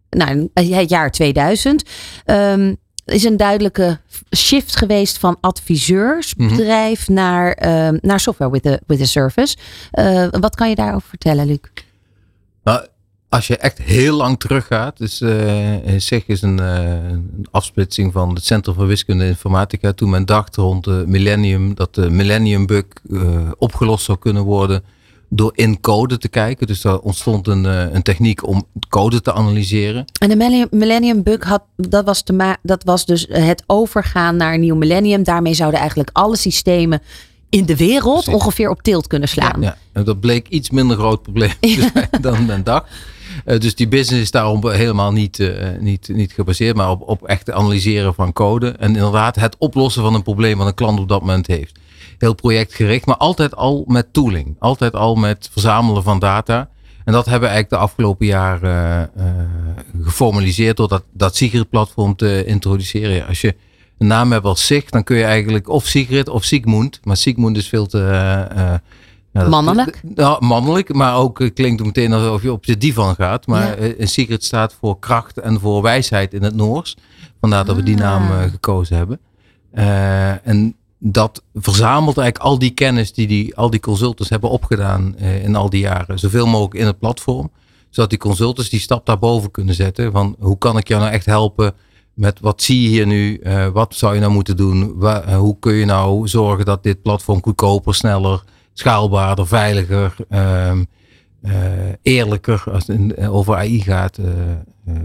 nou, 0.10 0.50
het 0.54 0.90
jaar 0.90 1.12
2000, 1.12 1.84
ehm, 2.26 2.74
is 3.06 3.24
een 3.24 3.38
duidelijke 3.38 4.00
shift 4.36 4.76
geweest 4.76 5.18
van 5.18 5.38
adviseursbedrijf 5.42 7.08
naar, 7.08 7.52
ehm, 7.52 7.98
naar 8.02 8.20
software 8.20 8.52
with 8.52 8.66
a, 8.66 8.80
with 8.88 9.02
a 9.02 9.06
service. 9.06 9.58
Eh, 9.92 10.28
wat 10.32 10.56
kan 10.56 10.70
je 10.70 10.76
daarover 10.76 11.10
vertellen, 11.10 11.46
Luc? 11.46 11.60
Nou, 12.64 12.86
als 13.30 13.48
je 13.48 13.58
echt 13.58 13.78
heel 13.78 14.16
lang 14.16 14.40
teruggaat, 14.40 14.98
dus 14.98 15.22
eh 15.22 15.74
SIG 15.98 16.28
is 16.28 16.42
een, 16.42 16.60
eh, 16.60 17.10
een 17.10 17.48
afsplitsing 17.52 18.14
van 18.14 18.34
het 18.34 18.46
Centrum 18.46 18.76
voor 18.76 18.88
Wiskunde 18.88 19.24
en 19.24 19.30
Informatica. 19.30 19.92
Toen 19.92 20.10
men 20.10 20.26
dacht 20.26 20.56
rond 20.56 20.84
de 20.84 21.04
millennium 21.08 21.76
dat 21.76 21.96
de 21.96 22.10
millennium 22.10 22.66
bug 22.66 22.86
eh, 23.12 23.52
opgelost 23.58 24.06
zou 24.06 24.18
kunnen 24.18 24.44
worden 24.44 24.84
door 25.36 25.52
in 25.56 25.80
code 25.82 26.18
te 26.18 26.28
kijken. 26.28 26.68
Dus 26.68 26.82
daar 26.82 27.00
ontstond 27.00 27.48
een, 27.48 27.66
eh, 27.66 27.94
een 27.94 28.02
techniek 28.02 28.48
om 28.48 28.66
code 28.90 29.22
te 29.22 29.34
analyseren. 29.34 30.06
En 30.20 30.30
de 30.30 30.36
millennium, 30.36 30.68
millennium 30.72 31.24
bug 31.24 31.44
had, 31.44 31.64
dat 31.76 32.06
was, 32.06 32.24
te 32.24 32.58
dat 32.62 32.84
was 32.84 33.06
dus 33.06 33.28
het 33.30 33.64
overgaan 33.68 34.36
naar 34.36 34.54
een 34.54 34.60
nieuw 34.60 34.76
millennium. 34.76 35.24
Daarmee 35.24 35.54
zouden 35.54 35.80
eigenlijk 35.80 36.10
alle 36.14 36.38
systemen 36.38 37.02
in 37.50 37.66
de 37.66 37.76
wereld 37.76 38.24
Precies. 38.24 38.34
ongeveer 38.34 38.70
op 38.70 38.82
tilt 38.82 39.08
kunnen 39.08 39.30
slaan. 39.30 39.62
Ja, 39.62 39.78
en 39.92 40.04
dat 40.04 40.20
bleek 40.20 40.48
iets 40.48 40.70
minder 40.70 40.98
groot 40.98 41.22
probleem 41.22 41.54
dan 42.22 42.46
men 42.46 42.64
dacht. 42.64 42.90
Eh, 43.46 43.60
dus 43.60 43.76
die 43.76 43.88
business 43.88 44.22
is 44.22 44.32
daarom 44.32 44.70
helemaal 44.70 45.12
niet, 45.12 45.40
eh, 45.40 45.70
niet, 45.80 46.10
niet 46.14 46.34
gebaseerd, 46.34 46.76
maar 46.76 46.90
op, 46.90 47.02
op 47.02 47.24
echt 47.24 47.52
analyseren 47.52 48.14
van 48.14 48.34
code. 48.34 48.70
En 48.70 48.96
inderdaad 48.96 49.36
het 49.36 49.56
oplossen 49.58 50.02
van 50.02 50.14
een 50.14 50.24
probleem 50.24 50.58
wat 50.58 50.68
een 50.68 50.74
klant 50.74 51.00
op 51.00 51.08
dat 51.08 51.20
moment 51.20 51.48
heeft. 51.48 51.80
Heel 52.18 52.34
projectgericht, 52.34 53.06
maar 53.06 53.18
altijd 53.18 53.56
al 53.56 53.84
met 53.88 54.14
tooling. 54.14 54.56
Altijd 54.60 54.94
al 54.94 55.16
met 55.16 55.50
verzamelen 55.52 56.04
van 56.04 56.20
data. 56.20 56.70
En 57.06 57.14
dat 57.14 57.26
hebben 57.26 57.50
we 57.50 57.56
eigenlijk 57.56 57.70
de 57.70 57.90
afgelopen 57.90 58.26
jaren 58.26 59.10
eh, 59.16 59.28
eh, 59.28 59.34
geformaliseerd 60.02 60.78
door 60.78 60.88
dat, 60.88 61.04
dat 61.14 61.36
Sigrid-platform 61.36 62.16
te 62.16 62.44
introduceren. 62.46 63.28
Als 63.28 63.42
je 63.42 63.56
een 63.98 64.08
naam 64.08 64.32
hebt 64.32 64.46
als 64.46 64.66
SIG, 64.66 64.90
dan 64.90 65.04
kun 65.04 65.18
je 65.18 65.24
eigenlijk 65.24 65.70
of 65.70 65.86
Sigrid 65.86 66.30
of 66.30 66.44
Sigmund. 66.44 67.00
Maar 67.04 67.18
Sigmund 67.18 67.58
is 67.58 67.68
veel 67.70 67.86
te... 67.86 67.98
dat- 69.34 69.50
Mannelijk? 69.50 70.02
Ja, 70.16 70.38
mannelijk, 70.40 70.94
maar 70.94 71.16
ook 71.18 71.36
klinkt 71.54 71.80
het 71.80 71.86
meteen 71.86 72.14
alsof 72.14 72.42
je 72.42 72.52
op 72.52 72.66
de 72.66 72.78
divan 72.78 73.16
gaat. 73.16 73.48
Maar 73.48 73.84
Ja. 73.84 73.94
een 73.98 74.08
Sigrid 74.08 74.44
staat 74.44 74.76
voor 74.80 75.00
kracht 75.00 75.40
en 75.40 75.60
voor 75.60 75.82
wijsheid 75.82 76.34
in 76.34 76.44
het 76.44 76.56
Noors. 76.56 76.96
Vandaar 77.40 77.66
dat 77.66 77.76
we 77.76 77.84
die 77.84 77.96
Ah. 77.96 78.02
naam 78.02 78.50
gekozen 78.50 78.98
hebben. 78.98 79.20
En 80.44 80.76
dat 81.00 81.44
verzamelt 81.54 82.18
eigenlijk 82.18 82.50
al 82.50 82.60
die 82.60 82.72
kennis 82.72 83.14
die, 83.14 83.28
die 83.28 83.56
al 83.56 83.70
die 83.70 83.80
consultants 83.80 84.30
hebben 84.30 84.50
opgedaan 84.50 85.18
eh, 85.18 85.44
in 85.44 85.56
al 85.56 85.70
die 85.70 85.82
jaren. 85.82 86.20
Zoveel 86.20 86.48
mogelijk 86.48 86.74
in 86.80 86.86
het 86.86 87.00
platform. 87.00 87.52
Zodat 87.90 88.10
die 88.10 88.20
consultants 88.20 88.70
die 88.70 88.80
stap 88.80 89.06
daarboven 89.06 89.52
kunnen 89.52 89.76
zetten. 89.76 90.12
Van 90.12 90.36
hoe 90.40 90.58
kan 90.58 90.78
ik 90.78 90.88
jou 90.88 91.02
nou 91.02 91.14
echt 91.14 91.26
helpen 91.26 91.74
met 92.16 92.40
wat 92.40 92.62
zie 92.62 92.82
je 92.82 92.88
hier 92.88 93.08
nu? 93.08 93.38
Eh, 93.38 93.68
wat 93.68 93.96
zou 93.96 94.14
je 94.14 94.20
nou 94.20 94.32
moeten 94.32 94.58
doen? 94.58 95.02
Eh, 95.02 95.38
hoe 95.38 95.60
kun 95.60 95.74
je 95.74 95.86
nou 95.86 96.28
zorgen 96.28 96.66
dat 96.66 96.84
dit 96.84 97.02
platform 97.02 97.44
goedkoper, 97.44 97.96
sneller, 97.96 98.44
schaalbaarder, 98.74 99.48
veiliger, 99.48 100.16
ehm, 100.30 100.84
eh, 101.42 101.54
eerlijker 102.02 102.64
als 102.72 102.88
het 102.88 103.28
over 103.28 103.56
AI 103.56 103.82
gaat, 103.82 104.20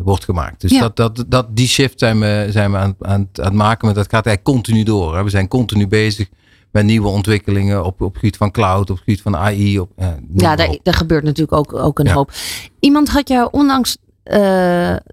wordt 0.02 0.25
gemaakt. 0.25 0.60
Dus 0.60 0.70
Ja. 0.70 0.80
dat, 0.80 0.96
dat, 0.96 1.25
dat, 1.28 1.46
die 1.56 1.66
shift 1.68 1.99
zijn 1.99 2.20
we, 2.20 2.46
zijn 2.50 2.70
we 2.72 2.76
aan, 2.76 2.94
aan, 3.00 3.20
het- 3.20 3.40
aan 3.40 3.46
het 3.46 3.54
maken. 3.54 3.87
Maar 3.87 3.94
dat 3.94 4.04
gaat 4.10 4.26
eigenlijk 4.26 4.44
continu 4.44 4.82
door. 4.82 5.16
Hè. 5.16 5.25
We 5.25 5.30
zijn 5.30 5.49
continu 5.49 5.87
bezig 5.87 6.28
met 6.70 6.84
nieuwe 6.84 7.08
ontwikkelingen 7.08 7.84
op, 7.84 8.00
op 8.00 8.08
het 8.08 8.18
gebied 8.18 8.37
van 8.37 8.50
cloud, 8.50 8.80
op 8.90 8.96
het 8.96 8.99
gebied 9.04 9.22
van 9.22 9.37
AI. 9.37 9.78
Op, 9.78 9.90
eh, 9.96 10.08
Ja, 10.34 10.56
daar, 10.56 10.78
daar 10.82 10.94
gebeurt 10.94 11.25
natuurlijk 11.25 11.52
ook, 11.58 11.72
ook 11.75 11.99
een 11.99 12.06
Ja. 12.06 12.12
hoop. 12.12 12.32
Iemand 12.80 13.08
had 13.08 13.28
jou 13.28 13.49
onlangs 13.50 13.96
eh, 14.22 14.38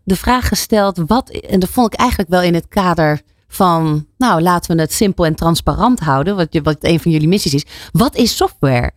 de 0.04 0.16
vraag 0.16 0.48
gesteld, 0.48 1.02
wat, 1.08 1.30
en 1.30 1.60
dat 1.60 1.70
vond 1.70 1.94
ik 1.94 2.00
eigenlijk 2.00 2.30
wel 2.30 2.42
in 2.42 2.54
het 2.54 2.68
kader 2.68 3.22
van, 3.48 4.06
nou 4.18 4.42
laten 4.42 4.76
we 4.76 4.82
het 4.82 4.94
simpel 4.94 5.26
en 5.26 5.36
transparant 5.36 6.00
houden, 6.00 6.36
wat, 6.36 6.60
wat 6.64 6.78
een 6.80 7.00
van 7.00 7.12
jullie 7.12 7.28
missies 7.28 7.54
is. 7.54 7.66
Wat 7.92 8.16
is 8.16 8.36
software? 8.36 8.92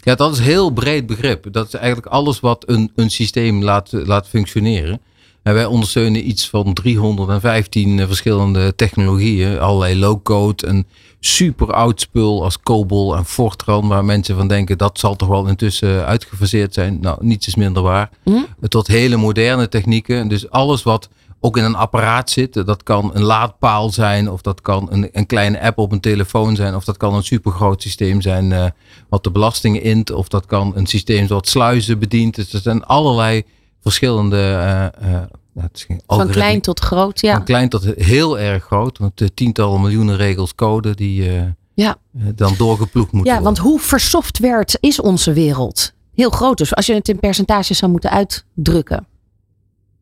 Ja, 0.00 0.14
dat 0.14 0.32
is 0.32 0.38
een 0.38 0.44
heel 0.44 0.70
breed 0.70 1.06
begrip. 1.06 1.52
Dat 1.52 1.66
is 1.66 1.74
eigenlijk 1.74 2.06
alles 2.06 2.40
wat 2.40 2.64
een, 2.66 2.92
een 2.94 3.10
systeem 3.10 3.62
laat, 3.62 3.92
laat 3.92 4.28
functioneren. 4.28 5.00
En 5.42 5.54
wij 5.54 5.64
ondersteunen 5.64 6.28
iets 6.28 6.48
van 6.48 6.74
315 6.74 8.06
verschillende 8.06 8.74
technologieën. 8.74 9.58
Allerlei 9.58 9.98
low-code 9.98 10.66
en 10.66 10.86
super 11.20 11.72
oud 11.72 12.00
spul 12.00 12.44
als 12.44 12.60
COBOL 12.60 13.16
en 13.16 13.24
Fortran. 13.24 13.88
Waar 13.88 14.04
mensen 14.04 14.36
van 14.36 14.48
denken 14.48 14.78
dat 14.78 14.98
zal 14.98 15.16
toch 15.16 15.28
wel 15.28 15.46
intussen 15.46 16.06
uitgefaseerd 16.06 16.74
zijn. 16.74 16.98
Nou, 17.00 17.18
niets 17.20 17.46
is 17.46 17.54
minder 17.54 17.82
waar. 17.82 18.10
Hm? 18.22 18.68
Tot 18.68 18.86
hele 18.86 19.16
moderne 19.16 19.68
technieken. 19.68 20.28
Dus 20.28 20.50
alles 20.50 20.82
wat 20.82 21.08
ook 21.40 21.56
in 21.56 21.64
een 21.64 21.74
apparaat 21.74 22.30
zit. 22.30 22.52
Dat 22.66 22.82
kan 22.82 23.10
een 23.14 23.22
laadpaal 23.22 23.90
zijn. 23.90 24.30
Of 24.30 24.40
dat 24.40 24.60
kan 24.60 24.86
een, 24.90 25.08
een 25.12 25.26
kleine 25.26 25.60
app 25.60 25.78
op 25.78 25.92
een 25.92 26.00
telefoon 26.00 26.56
zijn. 26.56 26.74
Of 26.74 26.84
dat 26.84 26.96
kan 26.96 27.14
een 27.14 27.22
supergroot 27.22 27.82
systeem 27.82 28.20
zijn 28.20 28.52
eh, 28.52 28.66
wat 29.08 29.24
de 29.24 29.30
belastingen 29.30 29.82
int. 29.82 30.10
Of 30.10 30.28
dat 30.28 30.46
kan 30.46 30.72
een 30.76 30.86
systeem 30.86 31.26
wat 31.26 31.48
sluizen 31.48 31.98
bedient. 31.98 32.34
Dus 32.34 32.52
er 32.52 32.60
zijn 32.60 32.84
allerlei 32.84 33.42
verschillende... 33.80 34.36
eh, 34.36 34.84
eh, 34.84 35.22
het 35.60 35.86
Van 36.06 36.28
klein 36.28 36.60
tot 36.60 36.80
groot, 36.80 37.20
ja. 37.20 37.32
Van 37.34 37.44
klein 37.44 37.68
tot 37.68 37.84
heel 37.96 38.38
erg 38.38 38.64
groot. 38.64 38.98
Want 38.98 39.18
de 39.18 39.34
tientallen 39.34 39.80
miljoenen 39.80 40.16
regels 40.16 40.54
code 40.54 40.94
die 40.94 41.30
Ja. 41.74 41.96
dan 42.34 42.54
doorgeploegd 42.58 43.12
moeten 43.12 43.34
Ja, 43.34 43.40
want 43.42 43.56
worden. 43.58 43.72
hoe 43.74 43.80
versoftwared 43.86 44.78
is 44.80 45.00
onze 45.00 45.32
wereld? 45.32 45.92
Heel 46.14 46.30
groot 46.30 46.58
dus, 46.58 46.74
als 46.74 46.86
je 46.86 46.94
het 46.94 47.08
in 47.08 47.18
percentages 47.18 47.78
zou 47.78 47.90
moeten 47.90 48.10
uitdrukken. 48.10 49.06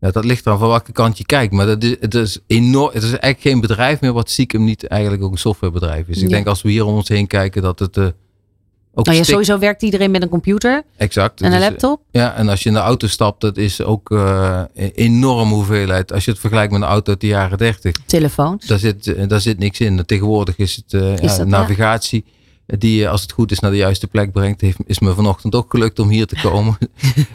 Ja, 0.00 0.10
dat 0.10 0.24
ligt 0.24 0.46
eraan 0.46 0.58
van 0.58 0.68
welke 0.68 0.92
kant 0.92 1.18
je 1.18 1.24
kijkt. 1.26 1.52
Maar 1.52 1.66
dat 1.66 1.82
is, 1.82 1.96
het, 2.00 2.14
is 2.14 2.38
enorm, 2.46 2.86
het 2.92 3.02
is 3.02 3.08
eigenlijk 3.10 3.40
geen 3.40 3.60
bedrijf 3.60 4.00
meer 4.00 4.12
wat 4.12 4.30
stiekem 4.30 4.64
niet 4.64 4.86
eigenlijk 4.86 5.22
ook 5.22 5.32
een 5.32 5.38
softwarebedrijf 5.38 6.08
is. 6.08 6.16
Ik 6.16 6.22
Ja. 6.22 6.28
denk 6.28 6.46
als 6.46 6.62
we 6.62 6.70
hier 6.70 6.84
om 6.84 6.94
ons 6.94 7.08
heen 7.08 7.26
kijken 7.26 7.62
dat 7.62 7.78
het... 7.78 7.96
eh 7.96 8.06
ook 8.94 9.04
Nou 9.04 9.16
ja, 9.18 9.22
stik- 9.24 9.34
sowieso 9.34 9.58
werkt 9.58 9.82
iedereen 9.82 10.10
met 10.10 10.22
een 10.22 10.28
computer 10.28 10.82
Exact. 10.96 11.40
en 11.40 11.46
een 11.46 11.52
Dus, 11.52 11.60
eh, 11.62 11.68
laptop. 11.68 12.00
Ja, 12.10 12.34
en 12.34 12.48
als 12.48 12.62
je 12.62 12.68
in 12.68 12.74
de 12.74 12.80
auto 12.80 13.06
stapt, 13.06 13.40
dat 13.40 13.56
is 13.56 13.82
ook 13.82 14.10
eh, 14.10 14.62
een 14.74 14.90
enorme 14.94 15.54
hoeveelheid. 15.54 16.12
Als 16.12 16.24
je 16.24 16.30
het 16.30 16.40
vergelijkt 16.40 16.72
met 16.72 16.80
een 16.82 16.88
auto 16.88 17.10
uit 17.10 17.20
de 17.20 17.26
jaren 17.26 17.58
30, 17.58 17.96
Telefoons. 18.06 18.66
daar 18.66 18.78
zit, 18.78 19.28
daar 19.28 19.40
zit 19.40 19.58
niks 19.58 19.80
in. 19.80 20.04
Tegenwoordig 20.06 20.56
is 20.58 20.76
het 20.76 20.92
Is 20.92 21.00
ja, 21.00 21.16
dat, 21.26 21.36
ja? 21.36 21.44
navigatie 21.44 22.24
die 22.66 22.98
je 22.98 23.08
als 23.08 23.22
het 23.22 23.32
goed 23.32 23.50
is 23.50 23.58
naar 23.58 23.70
de 23.70 23.76
juiste 23.76 24.06
plek 24.06 24.32
brengt. 24.32 24.60
Heeft, 24.60 24.78
is 24.86 24.98
me 24.98 25.14
vanochtend 25.14 25.54
ook 25.54 25.70
gelukt 25.70 25.98
om 25.98 26.08
hier 26.08 26.26
te 26.26 26.36
komen. 26.42 26.78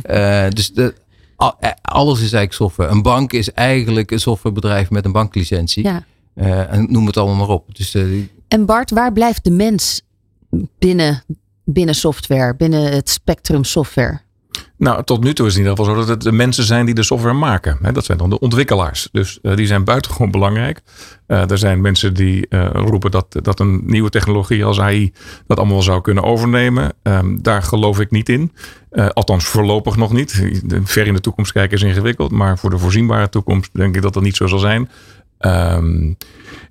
Dus 0.53 0.73
de, 0.73 0.93
alles 1.81 2.15
is 2.15 2.33
eigenlijk 2.33 2.53
software. 2.53 2.91
Een 2.91 3.01
bank 3.01 3.33
is 3.33 3.51
eigenlijk 3.51 4.11
een 4.11 4.19
softwarebedrijf 4.19 4.89
met 4.89 5.05
een 5.05 5.11
banklicentie. 5.11 5.83
Ja. 5.83 6.05
Eh, 6.33 6.73
en 6.73 6.91
noem 6.91 7.05
het 7.05 7.17
allemaal 7.17 7.35
maar 7.35 7.55
op. 7.55 7.75
Dus 7.75 7.93
eh, 7.93 8.03
En 8.47 8.65
Bart, 8.65 8.91
waar 8.91 9.13
blijft 9.13 9.43
de 9.43 9.51
mens 9.51 10.01
binnen, 10.79 11.23
binnen 11.63 11.95
software, 11.95 12.55
binnen 12.55 12.91
het 12.91 13.09
spectrum 13.09 13.63
software? 13.63 14.21
Nou, 14.83 15.03
tot 15.03 15.23
nu 15.23 15.33
toe 15.33 15.47
is 15.47 15.53
het 15.53 15.63
in 15.63 15.69
ieder 15.69 15.85
geval 15.85 15.93
zo 15.93 15.99
dat 15.99 16.09
het 16.09 16.21
de 16.21 16.31
mensen 16.31 16.63
zijn 16.63 16.85
die 16.85 16.95
de 16.95 17.03
software 17.03 17.35
maken. 17.35 17.93
Dat 17.93 18.05
zijn 18.05 18.17
dan 18.17 18.29
de 18.29 18.39
ontwikkelaars. 18.39 19.09
Dus 19.11 19.39
eh, 19.41 19.55
die 19.55 19.67
zijn 19.67 19.83
buitengewoon 19.83 20.31
belangrijk. 20.31 20.81
Eh, 21.27 21.51
er 21.51 21.57
zijn 21.57 21.81
mensen 21.81 22.13
die 22.13 22.47
eh, 22.47 22.69
roepen 22.73 23.11
dat, 23.11 23.25
dat 23.41 23.59
een 23.59 23.81
nieuwe 23.85 24.09
technologie 24.09 24.65
als 24.65 24.79
AI 24.79 25.13
dat 25.47 25.57
allemaal 25.57 25.81
zou 25.81 26.01
kunnen 26.01 26.23
overnemen. 26.23 26.93
Ehm, 27.01 27.37
daar 27.41 27.63
geloof 27.63 27.99
ik 27.99 28.11
niet 28.11 28.29
in. 28.29 28.51
Althans, 29.13 29.45
voorlopig 29.45 29.95
nog 29.95 30.13
niet. 30.13 30.43
Ver 30.83 31.07
in 31.07 31.13
de 31.13 31.19
toekomst 31.19 31.51
kijken 31.51 31.77
is 31.77 31.83
ingewikkeld. 31.83 32.31
Maar 32.31 32.57
voor 32.57 32.69
de 32.69 32.77
voorzienbare 32.77 33.29
toekomst 33.29 33.69
denk 33.73 33.95
ik 33.95 34.01
dat 34.01 34.13
dat 34.13 34.23
niet 34.23 34.35
zo 34.35 34.47
zal 34.47 34.59
zijn. 34.59 34.89
Ehm, 35.43 36.11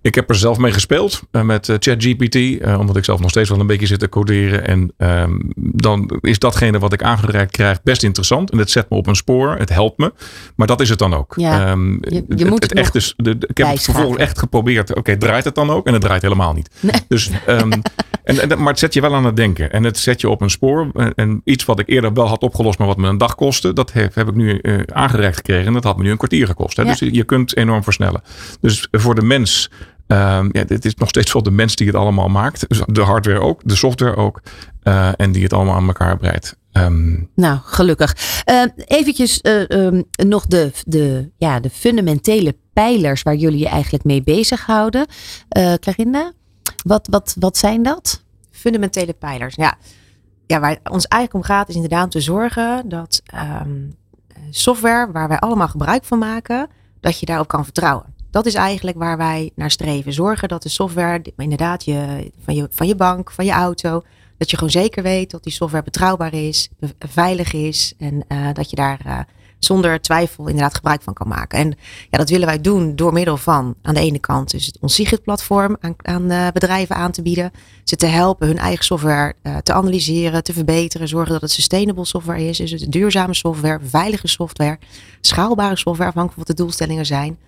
ik 0.03 0.15
heb 0.15 0.29
er 0.29 0.35
zelf 0.35 0.59
mee 0.59 0.73
gespeeld 0.73 1.23
eh, 1.31 1.43
met 1.43 1.69
eh, 1.69 1.77
ChatGPT, 1.79 2.35
eh, 2.61 2.79
omdat 2.79 2.97
ik 2.97 3.05
zelf 3.05 3.21
nog 3.21 3.31
steeds 3.31 3.49
wel 3.49 3.61
een 3.61 3.67
beetje 3.67 3.87
zit 3.87 3.99
te 3.99 4.09
coderen. 4.09 4.67
En 4.67 4.93
ehm, 4.97 5.39
dan 5.57 6.19
is 6.21 6.39
datgene 6.39 6.79
wat 6.79 6.93
ik 6.93 7.03
aangereikt 7.03 7.51
krijg 7.53 7.83
best 7.83 8.03
interessant. 8.03 8.51
En 8.51 8.59
het 8.59 8.71
zet 8.71 8.91
me 8.91 8.97
op 8.97 9.07
een 9.07 9.15
spoor, 9.17 9.57
het 9.59 9.69
helpt 9.69 9.99
me. 9.99 10.13
Maar 10.57 10.67
dat 10.67 10.81
is 10.81 10.89
het 10.89 10.99
dan 10.99 11.15
ook. 11.15 11.35
Ja, 11.37 11.67
Ehm, 11.67 11.93
je 11.93 12.25
het, 12.29 12.49
moet 12.49 12.63
het 12.63 12.73
echt 12.73 12.93
de, 12.93 13.15
de- 13.39 13.47
ik 13.47 13.59
heb 13.59 13.67
het 13.67 13.83
vervolgens 13.83 14.23
echt 14.23 14.39
geprobeerd. 14.39 14.95
Oké, 14.95 15.17
draait 15.17 15.45
het 15.45 15.55
dan 15.55 15.71
ook? 15.71 15.87
En 15.87 15.93
het 15.93 16.03
draait 16.03 16.23
helemaal 16.23 16.53
niet. 16.53 16.71
Nee. 16.81 17.01
Dus, 17.09 17.31
en, 17.47 17.83
en, 18.25 18.59
maar 18.59 18.69
het 18.69 18.79
zet 18.79 18.95
je 18.95 19.01
wel 19.01 19.15
aan 19.15 19.25
het 19.25 19.37
denken. 19.37 19.73
En 19.73 19.85
het 19.85 19.99
zet 19.99 20.21
je 20.21 20.29
op 20.29 20.41
een 20.41 20.51
spoor. 20.51 20.91
En, 20.95 21.13
en 21.15 21.41
iets 21.45 21.65
wat 21.65 21.79
ik 21.79 21.89
eerder 21.89 22.13
wel 22.13 22.29
had 22.29 22.43
opgelost, 22.43 22.79
maar 22.79 22.87
wat 22.89 22.97
me 22.97 23.09
een 23.09 23.19
dag 23.19 23.35
kostte, 23.35 23.73
dat 23.73 23.93
heb, 23.93 24.15
heb 24.15 24.29
ik 24.29 24.35
nu 24.35 24.61
aangereikt 24.93 25.37
gekregen. 25.37 25.67
En 25.67 25.73
dat 25.73 25.85
had 25.85 25.97
me 25.97 26.03
nu 26.03 26.11
een 26.11 26.17
kwartier 26.17 26.47
gekost. 26.47 26.77
Hè? 26.77 26.83
Ja. 26.83 26.89
Dus 26.89 26.99
je 27.13 27.25
kunt 27.25 27.57
enorm 27.57 27.83
versnellen. 27.83 28.23
Dus 28.63 28.89
voor 28.91 29.15
de 29.15 29.23
mens 29.23 29.71
Ehm, 30.13 30.49
ja, 30.53 30.65
dit 30.65 30.85
is 30.85 30.95
nog 30.95 31.09
steeds 31.09 31.33
wel 31.33 31.43
de 31.43 31.51
mens 31.51 31.77
die 31.77 31.87
het 31.87 31.97
allemaal 31.97 32.29
maakt. 32.29 32.69
Dus 32.69 32.83
de 32.87 33.01
hardware 33.01 33.41
ook, 33.41 33.61
de 33.65 33.77
software 33.77 34.17
ook. 34.17 34.43
eh, 34.83 35.11
en 35.17 35.33
die 35.33 35.43
het 35.43 35.53
allemaal 35.53 35.75
aan 35.75 35.87
elkaar 35.87 36.17
breidt. 36.17 36.57
Ehm, 36.73 37.17
Nou, 37.35 37.59
gelukkig. 37.63 38.43
Uh, 38.51 38.65
eventjes 38.75 39.41
eh, 39.41 39.71
ehm, 39.71 40.03
nog 40.27 40.47
de, 40.47 40.71
de, 40.87 41.31
ja, 41.37 41.61
de 41.61 41.71
fundamentele 41.71 42.57
pijlers 42.73 43.23
waar 43.23 43.35
jullie 43.35 43.59
je 43.59 43.69
eigenlijk 43.69 44.05
mee 44.05 44.23
bezighouden. 44.23 45.07
Eh 45.49 45.75
Clarinda, 45.75 46.33
wat, 46.85 47.07
wat, 47.11 47.37
wat 47.39 47.57
zijn 47.57 47.83
dat? 47.83 48.23
fundamentele 48.51 49.13
pijlers. 49.13 49.55
Ja, 49.55 49.75
ja 50.47 50.61
waar 50.61 50.71
het 50.71 50.91
ons 50.91 51.07
eigenlijk 51.07 51.45
om 51.45 51.55
gaat 51.55 51.69
is 51.69 51.75
inderdaad 51.75 52.05
om 52.05 52.11
te 52.11 52.21
zorgen 52.21 52.89
dat 52.89 53.23
ehm, 53.25 53.81
software 54.51 55.13
waar 55.13 55.29
wij 55.29 55.39
allemaal 55.39 55.69
gebruik 55.69 56.05
van 56.05 56.19
maken, 56.19 56.69
dat 57.01 57.21
je 57.21 57.27
daarop 57.27 57.49
kan 57.49 57.65
vertrouwen. 57.65 58.12
Dat 58.33 58.47
is 58.47 58.55
eigenlijk 58.55 58.99
waar 58.99 59.17
wij 59.17 59.51
naar 59.55 59.71
streven. 59.71 60.13
Zorgen 60.13 60.49
dat 60.49 60.63
de 60.63 60.69
software, 60.69 61.23
inderdaad, 61.37 61.85
je, 61.85 62.31
van, 62.45 62.55
je, 62.55 62.69
van 62.71 62.87
je 62.87 62.97
bank, 62.97 63.31
van 63.31 63.45
je 63.45 63.53
auto, 63.53 64.03
dat 64.39 64.51
je 64.51 64.57
gewoon 64.57 64.73
zeker 64.73 65.03
weet 65.03 65.31
dat 65.31 65.45
die 65.45 65.53
software 65.53 65.85
betrouwbaar 65.85 66.35
is, 66.35 66.69
veilig 66.99 67.53
is 67.53 67.95
en 67.99 68.25
eh, 68.29 68.47
dat 68.53 68.71
je 68.71 68.77
daar 68.77 69.01
eh, 69.05 69.19
zonder 69.59 70.01
twijfel 70.01 70.47
inderdaad 70.47 70.75
gebruik 70.75 71.03
van 71.03 71.15
kan 71.15 71.29
maken. 71.29 71.59
En 71.59 71.69
ja, 72.11 72.19
dat 72.19 72.31
willen 72.31 72.47
wij 72.47 72.61
doen 72.61 72.97
door 72.97 73.13
middel 73.13 73.37
van 73.37 73.75
aan 73.83 73.95
de 73.95 74.01
ene 74.01 74.19
kant 74.19 74.51
dus 74.51 74.67
het 74.67 74.79
ons 74.81 74.95
Sigrid 74.95 75.23
platform 75.23 75.77
aan, 75.81 75.95
aan 75.97 76.31
eh, 76.31 76.49
bedrijven 76.53 76.97
aan 76.97 77.13
te 77.13 77.23
bieden, 77.23 77.51
ze 77.85 77.97
te 77.97 78.07
helpen 78.07 78.47
hun 78.47 78.59
eigen 78.59 78.85
software 78.85 79.35
te 79.63 79.73
analyseren, 79.73 80.43
te 80.43 80.53
verbeteren, 80.53 81.09
zorgen 81.09 81.33
dat 81.33 81.41
het 81.41 81.51
sustainable 81.51 82.05
software 82.05 82.49
is, 82.49 82.57
dus 82.57 82.81
duurzame 82.81 83.35
software, 83.35 83.79
veilige 83.83 84.29
software, 84.29 84.79
schaalbare 85.21 85.77
software 85.77 86.09
afhankelijk 86.09 86.35
van 86.35 86.45
wat 86.47 86.57
de 86.57 86.63
doelstellingen 86.63 87.07
zijn. 87.07 87.39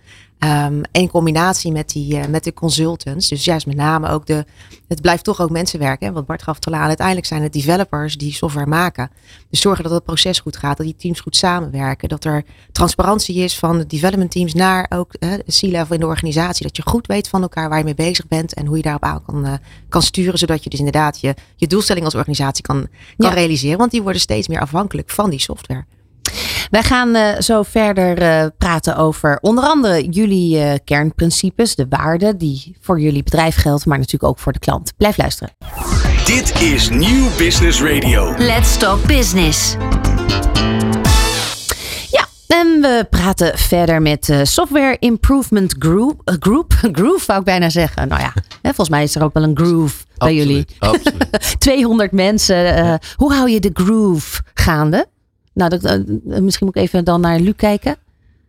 En 0.45 0.89
in 0.93 1.09
combinatie 1.11 1.73
met, 1.73 1.89
die, 1.89 2.19
eh, 2.19 2.27
met 2.27 2.45
de 2.45 2.53
consultants, 2.53 3.29
dus 3.29 3.45
juist 3.45 3.67
met 3.67 3.77
name 3.77 4.09
ook 4.09 4.27
de, 4.27 4.45
het 4.89 5.01
blijft 5.01 5.25
toch 5.25 5.41
ook 5.41 5.51
mensen 5.51 5.79
werken, 5.79 6.07
hè, 6.07 6.13
wat 6.13 6.27
Bart 6.27 6.43
gaf 6.43 6.59
te 6.59 6.71
aan. 6.71 6.87
Uiteindelijk 6.87 7.27
zijn 7.27 7.43
het 7.43 7.53
developers 7.53 8.17
die 8.17 8.33
software 8.33 8.67
maken. 8.67 9.11
Dus 9.51 9.61
zorgen 9.61 9.85
dat 9.85 9.93
het 9.93 10.05
proces 10.05 10.41
goed 10.41 10.57
gaat, 10.57 10.77
dat 10.77 10.87
die 10.87 10.97
teams 10.97 11.21
goed 11.21 11.37
samenwerken, 11.37 12.09
dat 12.09 12.25
er 12.25 12.45
transparantie 12.73 13.37
is 13.37 13.59
van 13.59 13.79
de 13.79 13.87
development 13.87 14.31
teams 14.31 14.55
naar 14.55 14.87
ook 14.89 15.13
de 15.21 15.43
C-level 15.47 15.95
in 15.95 16.01
de 16.01 16.07
organisatie, 16.07 16.67
dat 16.67 16.77
je 16.77 16.83
goed 16.87 17.07
weet 17.07 17.29
van 17.29 17.43
elkaar 17.43 17.69
waar 17.69 17.79
je 17.79 17.85
mee 17.85 17.95
bezig 17.95 18.29
bent 18.29 18.55
en 18.55 18.67
hoe 18.67 18.77
je 18.77 18.83
daarop 18.83 19.05
aan 19.05 19.23
kan, 19.27 19.45
eh, 19.45 19.53
kan 19.89 20.03
sturen, 20.03 20.39
zodat 20.39 20.65
je 20.65 20.71
dus 20.71 20.79
inderdaad 20.79 21.21
je, 21.21 21.35
je 21.57 21.67
doelstelling 21.67 22.05
als 22.05 22.15
organisatie 22.15 22.65
kan, 22.65 22.89
kan 23.17 23.31
Ja. 23.31 23.35
realiseren, 23.35 23.79
want 23.79 23.91
die 23.91 24.03
worden 24.03 24.21
steeds 24.21 24.49
meer 24.49 24.61
afhankelijk 24.61 25.11
van 25.11 25.31
die 25.31 25.41
software. 25.41 25.85
Wij 26.71 26.83
gaan 26.83 27.15
eh, 27.15 27.41
zo 27.41 27.63
verder 27.63 28.19
eh, 28.19 28.47
praten 28.59 28.97
over 28.97 29.39
onder 29.41 29.65
andere 29.65 30.09
jullie 30.09 30.59
eh, 30.59 30.75
kernprincipes, 30.85 31.75
de 31.75 31.87
waarden 31.89 32.39
die 32.39 32.77
voor 32.81 33.01
jullie 33.01 33.23
bedrijf 33.23 33.57
geldt, 33.57 33.87
maar 33.87 33.99
natuurlijk 33.99 34.25
ook 34.33 34.39
voor 34.39 34.53
de 34.53 34.59
klant. 34.59 34.93
Blijf 34.97 35.17
luisteren. 35.17 35.53
Dit 36.25 36.61
is 36.63 36.89
Nieuw 36.89 37.29
Business 37.39 37.83
Radio. 37.83 38.35
Let's 38.39 38.77
Talk 38.77 39.07
Business. 39.07 39.77
Ja, 42.11 42.27
en 42.47 42.67
we 42.81 43.07
praten 43.11 43.59
verder 43.59 44.03
met 44.03 44.29
eh, 44.29 44.41
Software 44.43 44.97
Improvement 44.99 45.75
Group. 45.79 46.21
group. 46.41 46.73
Groove 46.93 47.25
wou 47.27 47.39
ik 47.39 47.45
bijna 47.45 47.71
zeggen. 47.71 48.09
Nou 48.09 48.21
ja, 48.21 48.33
hè, 48.37 48.69
volgens 48.75 48.89
mij 48.89 49.03
is 49.03 49.15
er 49.15 49.23
ook 49.23 49.35
wel 49.35 49.43
een 49.43 49.57
groove 49.57 50.05
bij 50.17 50.35
jullie. 50.35 50.65
Absoluut, 50.79 51.05
absoluut. 51.31 51.61
200 51.61 52.13
mensen. 52.13 52.75
eh, 52.77 52.95
hoe 53.17 53.33
hou 53.35 53.51
je 53.51 53.61
de 53.61 53.71
groove 53.73 54.43
gaande? 54.55 55.07
Nou, 55.55 55.71
dat, 55.71 55.85
eh, 55.85 55.99
misschien 56.41 56.67
moet 56.67 56.77
ik 56.77 56.83
even 56.83 57.05
dan 57.05 57.21
naar 57.21 57.39
Luc 57.41 57.55
kijken. 57.57 57.97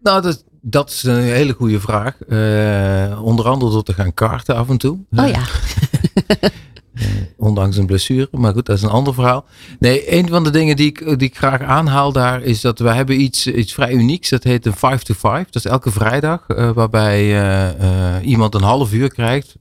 Nou, 0.01 0.21
dat, 0.21 0.43
dat 0.61 0.89
is 0.89 1.03
een 1.03 1.21
hele 1.21 1.53
goede 1.53 1.79
vraag. 1.79 2.21
Eh, 2.21 3.21
onder 3.23 3.45
andere 3.47 3.71
door 3.71 3.83
te 3.83 3.93
gaan 3.93 4.13
karten 4.13 4.55
af 4.55 4.69
en 4.69 4.77
toe. 4.77 4.97
Oh 5.15 5.27
ja. 5.27 5.41
Ondanks 7.37 7.77
een 7.77 7.85
blessure. 7.85 8.27
Maar 8.31 8.53
goed, 8.53 8.65
dat 8.65 8.75
is 8.77 8.83
een 8.83 8.89
ander 8.89 9.13
verhaal. 9.13 9.45
Nee, 9.79 10.13
een 10.17 10.27
van 10.29 10.43
de 10.43 10.49
dingen 10.49 10.75
die 10.75 10.87
ik, 10.87 10.99
die 11.19 11.27
ik 11.27 11.37
graag 11.37 11.61
aanhaal 11.61 12.11
daar 12.11 12.41
is 12.41 12.61
dat 12.61 12.79
we 12.79 12.89
hebben 12.93 13.21
iets, 13.21 13.47
iets 13.47 13.73
vrij 13.73 13.91
unieks. 13.93 14.29
Dat 14.29 14.43
heet 14.43 14.65
een 14.65 14.73
5 14.75 15.03
to 15.03 15.13
5. 15.17 15.45
Dat 15.45 15.65
is 15.65 15.71
elke 15.71 15.91
vrijdag. 15.91 16.43
eh, 16.47 16.71
waarbij 16.71 17.19
eh, 17.19 18.15
eh, 18.17 18.25
iemand 18.27 18.55
een 18.55 18.61
half 18.63 18.93
uur 18.93 19.09
krijgt 19.09 19.55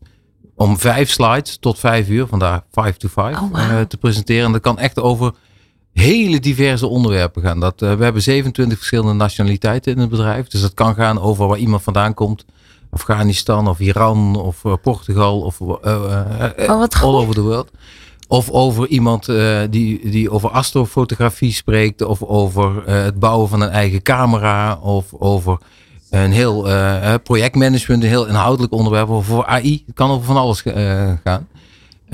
om 0.54 0.78
vijf 0.78 1.10
slides 1.10 1.56
tot 1.60 1.78
vijf 1.78 2.08
uur. 2.08 2.26
Vandaar 2.26 2.62
5 2.70 2.96
to 2.96 3.08
5 3.08 3.40
Oh, 3.40 3.52
wauw. 3.52 3.70
eh, 3.70 3.80
te 3.80 3.96
presenteren. 3.96 4.44
En 4.44 4.52
dat 4.52 4.60
kan 4.60 4.78
echt 4.78 5.00
over 5.00 5.32
hele 5.94 6.40
diverse 6.40 6.86
onderwerpen 6.86 7.42
gaan. 7.42 7.60
Dat, 7.60 7.82
eh, 7.82 7.94
we 7.94 8.04
hebben 8.04 8.22
27 8.22 8.76
verschillende 8.78 9.12
nationaliteiten 9.12 9.92
in 9.92 9.98
het 9.98 10.08
bedrijf. 10.08 10.48
Dus 10.48 10.60
dat 10.60 10.74
kan 10.74 10.94
gaan 10.94 11.20
over 11.20 11.46
waar 11.46 11.58
iemand 11.58 11.82
vandaan 11.82 12.14
komt. 12.14 12.44
Afghanistan 12.90 13.68
of 13.68 13.80
Iran 13.80 14.36
of 14.36 14.64
eh, 14.64 14.72
Portugal 14.82 15.40
of 15.40 15.60
eh, 15.60 15.66
Oh, 15.66 16.68
all 16.68 16.88
goed. 16.90 17.02
over 17.02 17.34
the 17.34 17.42
world. 17.42 17.70
Of 18.28 18.50
over 18.50 18.88
iemand 18.88 19.26
die, 19.70 20.10
die 20.10 20.30
over 20.30 20.50
astrofotografie 20.50 21.52
spreekt. 21.52 22.02
Of 22.02 22.22
over 22.22 22.88
het 22.90 23.18
bouwen 23.18 23.48
van 23.48 23.60
een 23.60 23.68
eigen 23.70 24.02
camera. 24.02 24.74
Of 24.74 25.04
over 25.12 25.58
een 26.10 26.32
heel 26.32 26.68
projectmanagement, 27.22 28.02
een 28.02 28.08
heel 28.08 28.26
inhoudelijk 28.26 28.72
onderwerp. 28.72 29.08
Of 29.08 29.26
voor 29.26 29.46
AI. 29.46 29.82
Het 29.86 29.94
kan 29.94 30.10
over 30.10 30.24
van 30.24 30.36
alles 30.36 30.60
gaan. 31.24 31.48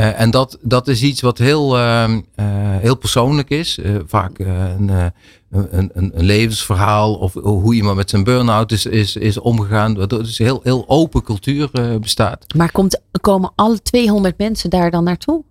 Eh, 0.00 0.20
en 0.20 0.30
dat, 0.30 0.58
dat 0.60 0.88
is 0.88 1.02
iets 1.02 1.20
wat 1.20 1.38
heel, 1.38 1.78
ehm, 1.78 2.20
eh, 2.34 2.46
heel 2.78 2.94
persoonlijk 2.96 3.50
is. 3.50 3.78
Eh, 3.78 3.94
vaak 4.06 4.38
een, 4.38 5.12
een, 5.50 5.90
een, 5.92 6.12
levensverhaal 6.14 7.14
of 7.14 7.32
hoe 7.32 7.74
iemand 7.74 7.96
met 7.96 8.10
zijn 8.10 8.24
burn-out 8.24 8.72
is, 8.72 8.86
is, 8.86 9.16
is 9.16 9.38
omgegaan. 9.38 9.96
Waardoor 9.96 10.18
dus 10.18 10.38
een 10.38 10.44
heel, 10.44 10.60
heel 10.62 10.84
open 10.86 11.22
cultuur 11.22 11.70
bestaat. 12.00 12.44
Maar 12.56 12.72
komt, 12.72 13.00
komen 13.20 13.52
alle 13.54 13.82
200 13.82 14.38
mensen 14.38 14.70
daar 14.70 14.90
dan 14.90 15.04
naartoe? 15.04 15.44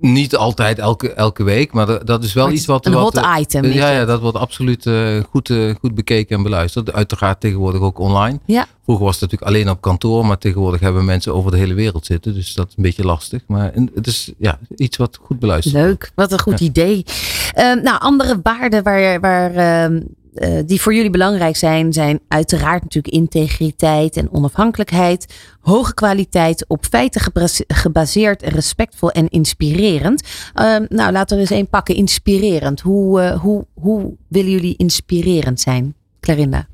Niet 0.00 0.36
altijd 0.36 0.78
elke, 0.78 1.12
elke 1.12 1.42
week, 1.42 1.72
maar 1.72 1.86
dat, 1.86 2.06
dat 2.06 2.24
is 2.24 2.32
wel 2.32 2.50
iets 2.50 2.66
wat... 2.66 2.86
een 2.86 2.92
wat, 2.92 3.16
hot 3.16 3.38
item, 3.38 3.64
Ja, 3.64 3.90
ja, 3.90 4.04
dat 4.04 4.20
wordt 4.20 4.36
absoluut 4.36 4.86
eh, 4.86 5.18
goed, 5.30 5.50
eh, 5.50 5.74
goed 5.80 5.94
bekeken 5.94 6.36
en 6.36 6.42
beluisterd. 6.42 6.92
Uiteraard 6.92 7.40
tegenwoordig 7.40 7.80
ook 7.80 7.98
online. 7.98 8.38
Ja. 8.44 8.66
Vroeger 8.84 9.04
was 9.04 9.20
het 9.20 9.30
natuurlijk 9.30 9.50
alleen 9.50 9.70
op 9.70 9.80
kantoor, 9.80 10.26
maar 10.26 10.38
tegenwoordig 10.38 10.80
hebben 10.80 11.04
mensen 11.04 11.34
over 11.34 11.50
de 11.50 11.56
hele 11.56 11.74
wereld 11.74 12.06
zitten. 12.06 12.34
Dus 12.34 12.54
dat 12.54 12.68
is 12.68 12.74
een 12.76 12.82
beetje 12.82 13.04
lastig. 13.04 13.42
Maar 13.46 13.72
het 13.94 14.06
is 14.06 14.32
ja, 14.38 14.58
iets 14.76 14.96
wat 14.96 15.18
goed 15.22 15.38
beluisterd 15.38 15.74
wordt. 15.74 15.88
Leuk, 15.88 16.12
wat 16.14 16.32
een 16.32 16.40
goed 16.40 16.60
idee. 16.60 17.04
Ehm, 17.54 17.82
nou, 17.82 18.00
andere 18.00 18.40
waarden 18.42 18.82
waar, 18.82 19.20
waar, 19.20 19.90
ehm, 20.40 20.52
eh, 20.58 20.62
die 20.66 20.80
voor 20.80 20.94
jullie 20.94 21.10
belangrijk 21.10 21.56
zijn, 21.56 21.92
zijn 21.92 22.20
uiteraard 22.28 22.82
natuurlijk 22.82 23.14
integriteit 23.14 24.16
en 24.16 24.32
onafhankelijkheid. 24.32 25.34
Hoge 25.60 25.94
kwaliteit, 25.94 26.64
op 26.68 26.84
feiten 26.90 27.20
gebaseerd, 27.66 28.42
respectvol 28.42 29.10
en 29.10 29.28
inspirerend. 29.28 30.22
Ehm, 30.54 30.86
nou, 30.88 31.12
laten 31.12 31.28
we 31.28 31.34
er 31.34 31.40
eens 31.50 31.58
één 31.58 31.68
pakken. 31.68 31.94
Inspirerend. 31.94 32.80
Hoe, 32.80 33.20
eh, 33.20 33.40
hoe, 33.40 33.66
hoe 33.74 34.14
willen 34.28 34.50
jullie 34.50 34.76
inspirerend 34.76 35.60
zijn, 35.60 35.94
Clarinda? 36.20 36.66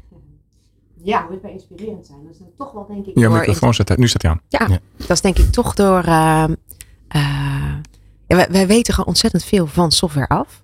Ja, 1.03 1.27
moet 1.31 1.43
bij 1.43 1.53
inspirerend 1.53 2.07
zijn. 2.07 2.19
Dat 2.25 2.33
is 2.33 2.39
toch 2.59 2.73
wel 2.73 2.87
denk 2.87 3.07
ik 3.07 3.15
ja, 3.19 3.29
door 3.29 3.39
microfoon 3.39 3.75
staat 3.75 3.91
uit. 3.91 3.99
Nu 3.99 4.09
staat 4.09 4.23
hij 4.23 4.31
aan. 4.31 4.41
Ja, 4.49 4.67
Ja. 4.69 4.79
dat 4.97 5.11
is 5.11 5.21
denk 5.21 5.39
ik 5.39 5.51
toch 5.53 5.75
door. 5.75 6.03
eh, 6.05 6.45
eh, 7.09 7.75
ja, 8.27 8.37
wij, 8.37 8.47
wij 8.51 8.67
weten 8.67 8.95
gewoon 8.95 9.09
ontzettend 9.09 9.45
veel 9.45 9.67
van 9.67 9.93
software 9.93 10.29
af. 10.29 10.63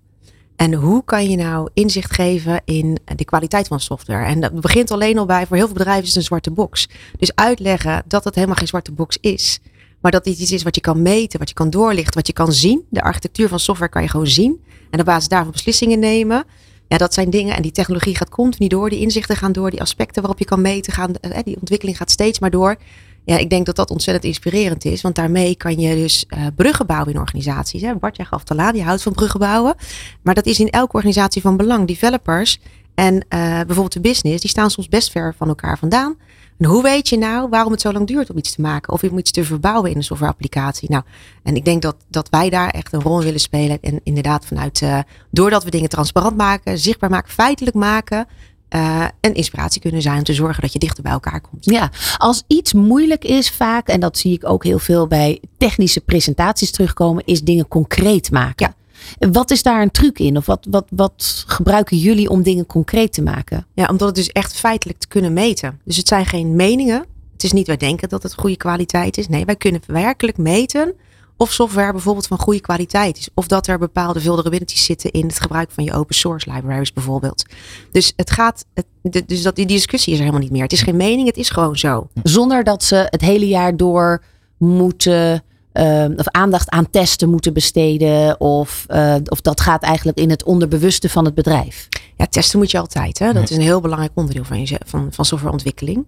En 0.61 0.75
hoe 0.75 1.05
kan 1.05 1.31
je 1.31 1.37
nou 1.37 1.69
inzicht 1.75 2.13
geven 2.15 2.61
in 2.65 2.99
de 3.17 3.25
kwaliteit 3.25 3.67
van 3.67 3.81
software? 3.81 4.25
En 4.25 4.41
dat 4.41 4.61
begint 4.61 4.91
alleen 4.91 5.19
al 5.19 5.27
bij, 5.27 5.47
voor 5.47 5.57
heel 5.57 5.67
veel 5.67 5.75
bedrijven 5.75 6.03
is 6.03 6.09
het 6.09 6.17
een 6.17 6.23
zwarte 6.23 6.51
box. 6.51 6.89
Dus 7.19 7.35
uitleggen 7.35 8.03
dat 8.07 8.25
het 8.25 8.35
helemaal 8.35 8.57
geen 8.57 8.67
zwarte 8.67 8.93
box 8.93 9.19
is. 9.21 9.59
Maar 10.01 10.11
dat 10.13 10.25
dit 10.25 10.39
iets 10.39 10.53
is 10.53 10.63
wat 10.63 10.75
je 10.75 10.81
kan 10.81 11.03
meten, 11.03 11.39
wat 11.39 11.49
je 11.49 11.55
kan 11.55 11.71
doorlichten, 11.71 12.15
wat 12.15 12.27
je 12.27 12.33
kan 12.33 12.53
zien. 12.53 12.85
De 12.91 13.03
architectuur 13.03 13.49
van 13.49 13.61
software 13.61 13.91
kan 13.91 14.03
je 14.03 14.09
gewoon 14.09 14.27
zien. 14.27 14.65
En 14.91 15.01
op 15.01 15.07
basis 15.07 15.29
daarvan 15.29 15.53
beslissingen 15.53 15.99
nemen. 15.99 16.45
Ja, 16.89 16.97
dat 16.97 17.15
zijn 17.15 17.31
dingen. 17.31 17.57
En 17.57 17.63
die 17.63 17.73
technologie 17.73 18.17
gaat 18.17 18.29
continu 18.31 18.69
door. 18.69 18.91
Die 18.91 19.01
inzichten 19.01 19.37
gaan 19.37 19.53
door. 19.53 19.71
Die 19.71 19.81
aspecten 19.81 20.23
waarop 20.23 20.39
je 20.39 20.45
kan 20.45 20.61
meten 20.61 20.93
gaan. 20.93 21.15
eh, 21.15 21.43
Die 21.45 21.57
ontwikkeling 21.57 21.97
gaat 21.97 22.11
steeds 22.11 22.39
maar 22.39 22.51
door. 22.51 22.77
Ja, 23.25 23.37
ik 23.37 23.51
denk 23.51 23.67
dat 23.67 23.77
dat 23.77 23.91
ontzettend 23.91 24.25
inspirerend 24.27 24.85
is. 24.85 25.01
Want 25.01 25.15
daarmee 25.15 25.57
kan 25.57 25.81
je 25.81 25.95
dus 25.95 26.25
eh, 26.29 26.47
bruggen 26.57 26.87
bouwen 26.87 27.13
in 27.13 27.21
organisaties. 27.21 27.83
Hè. 27.83 27.95
Bart, 27.95 28.17
jij 28.17 28.25
gaf 28.27 28.41
het 28.41 28.51
al 28.51 28.59
aan, 28.59 28.75
je 28.75 28.83
houdt 28.83 29.03
van 29.03 29.13
bruggen 29.13 29.41
bouwen. 29.41 29.75
Maar 30.23 30.35
dat 30.35 30.47
is 30.47 30.61
in 30.61 30.71
elke 30.71 30.93
organisatie 30.93 31.43
van 31.43 31.57
belang. 31.57 31.87
Developers 31.87 32.61
en 32.95 33.25
eh, 33.29 33.41
bijvoorbeeld 33.41 33.93
de 33.93 34.01
business, 34.01 34.41
die 34.41 34.51
staan 34.51 34.71
soms 34.71 34.89
best 34.89 35.11
ver 35.11 35.35
van 35.37 35.49
elkaar 35.49 35.79
vandaan. 35.79 36.17
En 36.59 36.67
hoe 36.67 36.83
weet 36.83 37.09
je 37.09 37.19
nou 37.19 37.49
waarom 37.49 37.73
het 37.73 37.81
zo 37.81 37.93
lang 37.93 38.07
duurt 38.07 38.31
om 38.31 38.39
iets 38.39 38.55
te 38.55 38.61
maken? 38.61 38.93
Of 38.93 39.03
om 39.03 39.19
iets 39.19 39.31
te 39.31 39.45
verbouwen 39.45 39.91
in 39.91 39.97
een 39.97 40.03
softwareapplicatie? 40.03 40.91
Nou, 40.91 41.03
en 41.43 41.57
ik 41.57 41.65
denk 41.65 41.83
dat, 41.83 41.97
dat 42.09 42.29
wij 42.29 42.51
daar 42.51 42.71
echt 42.71 42.93
een 42.93 43.03
rol 43.03 43.23
willen 43.23 43.41
spelen. 43.41 43.79
En 43.81 44.01
inderdaad 44.03 44.47
vanuit, 44.47 44.83
eh, 44.83 44.99
doordat 45.31 45.65
we 45.65 45.71
dingen 45.71 45.89
transparant 45.89 46.37
maken, 46.37 46.79
zichtbaar 46.79 47.11
maken, 47.11 47.33
feitelijk 47.33 47.77
maken... 47.77 48.27
eh 48.71 49.05
een 49.21 49.35
inspiratie 49.35 49.81
kunnen 49.81 50.03
zijn 50.03 50.19
om 50.19 50.25
te 50.25 50.35
zorgen 50.35 50.63
dat 50.63 50.73
je 50.73 50.79
dichter 50.79 51.03
bij 51.03 51.13
elkaar 51.13 51.41
komt. 51.41 51.65
Ja, 51.65 51.91
als 52.17 52.43
iets 52.47 52.73
moeilijk 52.73 53.25
is 53.25 53.51
vaak, 53.51 53.89
en 53.89 54.01
dat 54.01 54.19
zie 54.19 54.33
ik 54.33 54.49
ook 54.49 54.65
heel 54.65 54.79
veel 54.79 55.07
bij 55.07 55.41
technische 55.59 56.01
presentaties 56.01 56.71
terugkomen, 56.71 57.23
is 57.25 57.43
dingen 57.43 57.69
concreet 57.69 58.31
maken. 58.31 58.75
Wat 59.19 59.51
is 59.51 59.63
daar 59.63 59.83
een 59.83 59.91
truc 59.91 60.19
in? 60.19 60.37
Of 60.37 60.47
wat, 60.47 60.67
wat, 60.71 60.87
wat 60.91 61.45
gebruiken 61.47 61.97
jullie 61.97 62.31
om 62.31 62.43
dingen 62.43 62.67
concreet 62.67 63.13
te 63.13 63.23
maken? 63.23 63.67
Ja, 63.75 63.87
omdat 63.87 64.07
het 64.07 64.17
dus 64.17 64.29
echt 64.29 64.53
feitelijk 64.55 64.99
te 64.99 65.09
kunnen 65.09 65.33
meten. 65.33 65.81
Dus 65.85 65.97
het 65.97 66.09
zijn 66.09 66.27
geen 66.27 66.57
meningen. 66.57 67.05
Het 67.33 67.45
is 67.45 67.53
niet 67.53 67.67
wij 67.67 67.77
denken 67.77 68.09
dat 68.09 68.23
het 68.23 68.35
goede 68.35 68.57
kwaliteit 68.57 69.19
is. 69.19 69.29
Nee, 69.29 69.45
wij 69.45 69.57
kunnen 69.57 69.81
werkelijk 69.87 70.37
meten 70.37 70.95
of 71.41 71.53
software 71.53 71.93
bijvoorbeeld 71.93 72.27
van 72.27 72.39
goede 72.39 72.61
kwaliteit 72.61 73.19
is. 73.19 73.29
Of 73.35 73.47
dat 73.47 73.67
er 73.67 73.79
bepaalde 73.79 74.21
vulnerabilities 74.21 74.85
zitten 74.85 75.11
in 75.11 75.27
het 75.27 75.41
gebruik 75.41 75.71
van 75.71 75.85
je 75.85 75.93
open 75.93 76.15
source 76.15 76.53
libraries 76.53 76.93
bijvoorbeeld. 76.93 77.45
Dus 77.93 78.13
het 78.17 78.31
gaat, 78.31 78.65
het, 78.75 79.29
dus 79.29 79.43
dat, 79.43 79.57
die 79.57 79.67
discussie 79.67 80.13
is 80.13 80.19
er 80.19 80.25
helemaal 80.25 80.45
niet 80.45 80.53
meer. 80.53 80.63
Het 80.63 80.73
is 80.73 80.83
geen 80.83 80.97
mening, 80.97 81.27
het 81.27 81.37
is 81.37 81.51
gewoon 81.51 81.79
zo. 81.79 82.09
Zonder 82.23 82.65
dat 82.65 82.85
ze 82.85 83.07
het 83.11 83.21
hele 83.21 83.49
jaar 83.49 83.77
door 83.77 84.23
moeten 84.59 85.43
Ehm, 85.73 86.13
of 86.17 86.29
aandacht 86.29 86.71
aan 86.71 86.91
testen 86.91 87.31
moeten 87.31 87.53
besteden. 87.53 88.41
Of, 88.41 88.87
uh, 88.89 89.15
of 89.25 89.41
dat 89.41 89.61
gaat 89.61 89.83
eigenlijk 89.83 90.19
in 90.19 90.31
het 90.31 90.45
onderbewuste 90.45 91.09
van 91.09 91.25
het 91.25 91.35
bedrijf. 91.35 91.89
Ja, 92.17 92.27
testen 92.27 92.59
moet 92.59 92.71
je 92.71 92.79
altijd. 92.79 93.19
Hè? 93.19 93.33
Dat 93.33 93.51
is 93.51 93.57
een 93.57 93.63
heel 93.63 93.81
belangrijk 93.81 94.13
onderdeel 94.15 94.45
van, 94.45 94.67
je, 94.67 94.81
van, 94.87 95.09
van 95.11 95.25
softwareontwikkeling. 95.25 96.07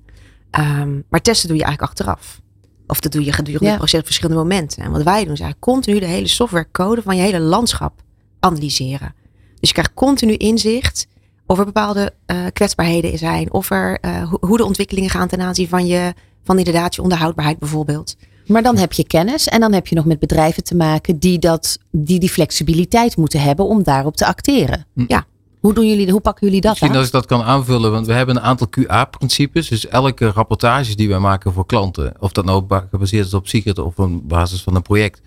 Um, 0.59 1.05
maar 1.09 1.21
testen 1.21 1.49
doe 1.49 1.57
je 1.57 1.65
eigenlijk 1.65 1.93
achteraf. 1.93 2.41
Of 2.87 3.01
dat 3.01 3.13
doe 3.13 3.25
je 3.25 3.33
gedurende 3.33 3.69
het 3.69 3.79
proces 3.79 3.99
op 4.01 4.05
verschillende 4.05 4.43
momenten. 4.43 4.83
En 4.83 4.91
wat 4.91 5.03
wij 5.03 5.25
doen 5.25 5.33
is 5.33 5.41
eigenlijk 5.41 5.61
continu 5.61 5.99
de 5.99 6.07
hele 6.07 6.29
softwarecode 6.29 7.03
van 7.03 7.17
je 7.17 7.23
hele 7.23 7.41
landschap 7.41 8.03
analyseren. 8.41 9.15
Dus 9.61 9.69
je 9.69 9.75
krijgt 9.75 9.95
continu 9.95 10.35
inzicht 10.35 11.07
of 11.47 11.59
er 11.59 11.65
bepaalde 11.65 12.13
uh, 12.27 12.37
kwetsbaarheden 12.53 13.19
zijn. 13.19 13.53
Of 13.53 13.71
er, 13.71 13.99
uh, 14.05 14.33
hoe 14.41 14.57
de 14.57 14.65
ontwikkelingen 14.65 15.11
gaan 15.11 15.29
ten 15.29 15.41
aanzien 15.41 15.69
van 15.69 15.87
je, 15.87 16.15
van 16.45 16.59
inderdaad 16.59 16.95
je 16.95 17.03
onderhoudbaarheid 17.03 17.59
bijvoorbeeld. 17.59 18.17
Maar 18.47 18.63
dan 18.63 18.77
heb 18.77 18.93
je 18.93 19.07
kennis 19.07 19.49
en 19.49 19.61
dan 19.61 19.73
heb 19.73 19.87
je 19.87 19.95
nog 19.95 20.05
met 20.05 20.19
bedrijven 20.19 20.65
te 20.65 20.77
maken 20.77 21.19
die, 21.19 21.39
dat, 21.39 21.79
die 21.91 22.19
die 22.19 22.31
flexibiliteit 22.31 23.17
moeten 23.17 23.41
hebben 23.41 23.67
om 23.67 23.83
daarop 23.83 24.17
te 24.17 24.27
acteren. 24.27 24.87
Hm. 24.95 25.05
Ja. 25.07 25.27
Hoe, 25.63 25.75
doen 25.75 25.87
jullie, 25.87 26.11
hoe 26.11 26.21
pakken 26.21 26.47
jullie 26.47 26.61
dat 26.61 26.71
Misschien 26.71 26.91
aan? 26.91 26.97
als 26.97 27.07
ik 27.07 27.13
dat 27.13 27.27
kan 27.27 27.43
aanvullen, 27.43 27.91
want 27.91 28.07
we 28.07 28.13
hebben 28.13 28.37
een 28.37 28.43
aantal 28.43 28.69
QA-principes. 28.69 29.69
Dus 29.69 29.89
elke 29.89 30.31
rapportage 30.31 30.97
die 30.97 31.09
wij 31.09 31.19
maken 31.19 31.53
voor 31.53 31.67
klanten, 31.67 32.15
of 32.19 32.33
dat 32.33 32.45
nou 32.45 32.65
gebaseerd 32.91 33.27
is 33.27 33.35
op 33.35 33.49
Secret 33.49 33.79
of 33.79 33.99
op 33.99 34.29
basis 34.29 34.63
van 34.63 34.75
een 34.75 34.83
project, 34.83 35.21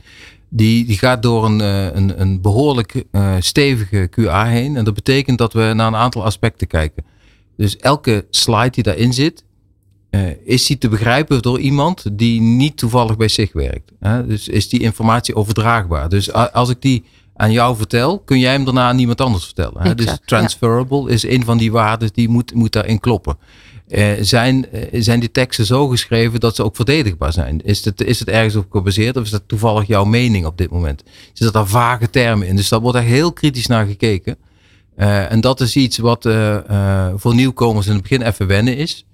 die, 0.50 0.86
die 0.86 0.98
gaat 0.98 1.24
door 1.24 1.46
een, 1.46 1.62
eh, 1.62 1.86
een, 1.86 2.22
een 2.22 2.42
behoorlijk 2.42 3.04
uh, 3.12 3.36
stevige 3.40 4.10
QA 4.10 4.46
heen. 4.46 4.76
En 4.76 4.84
dat 4.84 4.94
betekent 4.94 5.38
dat 5.38 5.54
we 5.54 5.72
naar 5.76 5.88
een 5.88 5.96
aantal 5.96 6.24
aspecten 6.24 6.68
kijken. 6.68 7.06
Dus 7.58 7.78
elke 7.78 8.26
slide 8.30 8.70
die 8.70 8.84
daarin 8.84 9.14
zit, 9.14 9.44
uh, 10.12 10.22
is 10.44 10.66
die 10.66 10.78
te 10.78 10.90
begrijpen 10.90 11.42
door 11.42 11.60
iemand 11.60 12.06
die 12.12 12.42
niet 12.42 12.78
toevallig 12.78 13.18
bij 13.18 13.28
zich 13.28 13.54
werkt? 13.54 13.92
Hè? 14.00 14.28
Dus 14.28 14.48
is 14.48 14.70
die 14.70 14.80
informatie 14.80 15.36
overdraagbaar? 15.36 16.10
Dus 16.10 16.34
als 16.34 16.70
ik 16.70 16.82
die 16.82 17.04
aan 17.36 17.52
jou 17.52 17.76
vertel, 17.76 18.20
kun 18.20 18.40
jij 18.40 18.52
hem 18.52 18.66
daarna 18.66 18.88
aan 18.88 18.96
niemand 18.96 19.22
anders 19.22 19.46
vertellen. 19.46 19.82
Hè? 19.82 19.96
dus 19.96 20.18
transferable 20.26 21.02
ja. 21.02 21.10
is 21.10 21.24
een 21.24 21.46
van 21.46 21.58
die 21.58 21.72
waarden 21.72 22.10
die 22.14 22.30
moet, 22.30 22.54
moet 22.54 22.72
daarin 22.72 23.00
kloppen. 23.00 23.38
Uh, 23.88 24.12
zijn, 24.22 24.66
uh, 24.74 24.82
zijn 24.92 25.20
die 25.20 25.32
teksten 25.32 25.66
zo 25.66 25.88
geschreven 25.88 26.40
dat 26.40 26.56
ze 26.56 26.64
ook 26.64 26.76
verdedigbaar 26.76 27.34
zijn? 27.34 27.62
Is 27.64 27.86
het, 27.86 28.02
is 28.02 28.20
het 28.20 28.30
ergens 28.30 28.56
op 28.56 28.72
gebaseerd 28.72 29.18
of 29.18 29.24
is 29.24 29.30
dat 29.30 29.44
toevallig 29.48 29.88
jouw 29.88 30.06
mening 30.06 30.46
op 30.46 30.58
dit 30.58 30.72
moment? 30.72 31.04
Zit 31.34 31.54
daar 31.54 31.68
vage 31.68 32.10
termen 32.10 32.48
in? 32.48 32.56
Dus 32.56 32.70
daar 32.70 32.80
wordt 32.80 32.98
er 32.98 33.04
heel 33.04 33.34
kritisch 33.34 33.68
naar 33.68 33.86
gekeken. 33.86 34.38
Uh, 34.98 35.32
en 35.32 35.42
dat 35.42 35.62
is 35.62 35.76
iets 35.76 35.98
wat 35.98 36.28
voor 37.16 37.36
nieuwkomers 37.36 37.88
in 37.88 37.94
het 37.94 38.02
begin 38.02 38.22
even 38.22 38.48
wennen 38.48 38.78
is 38.78 39.06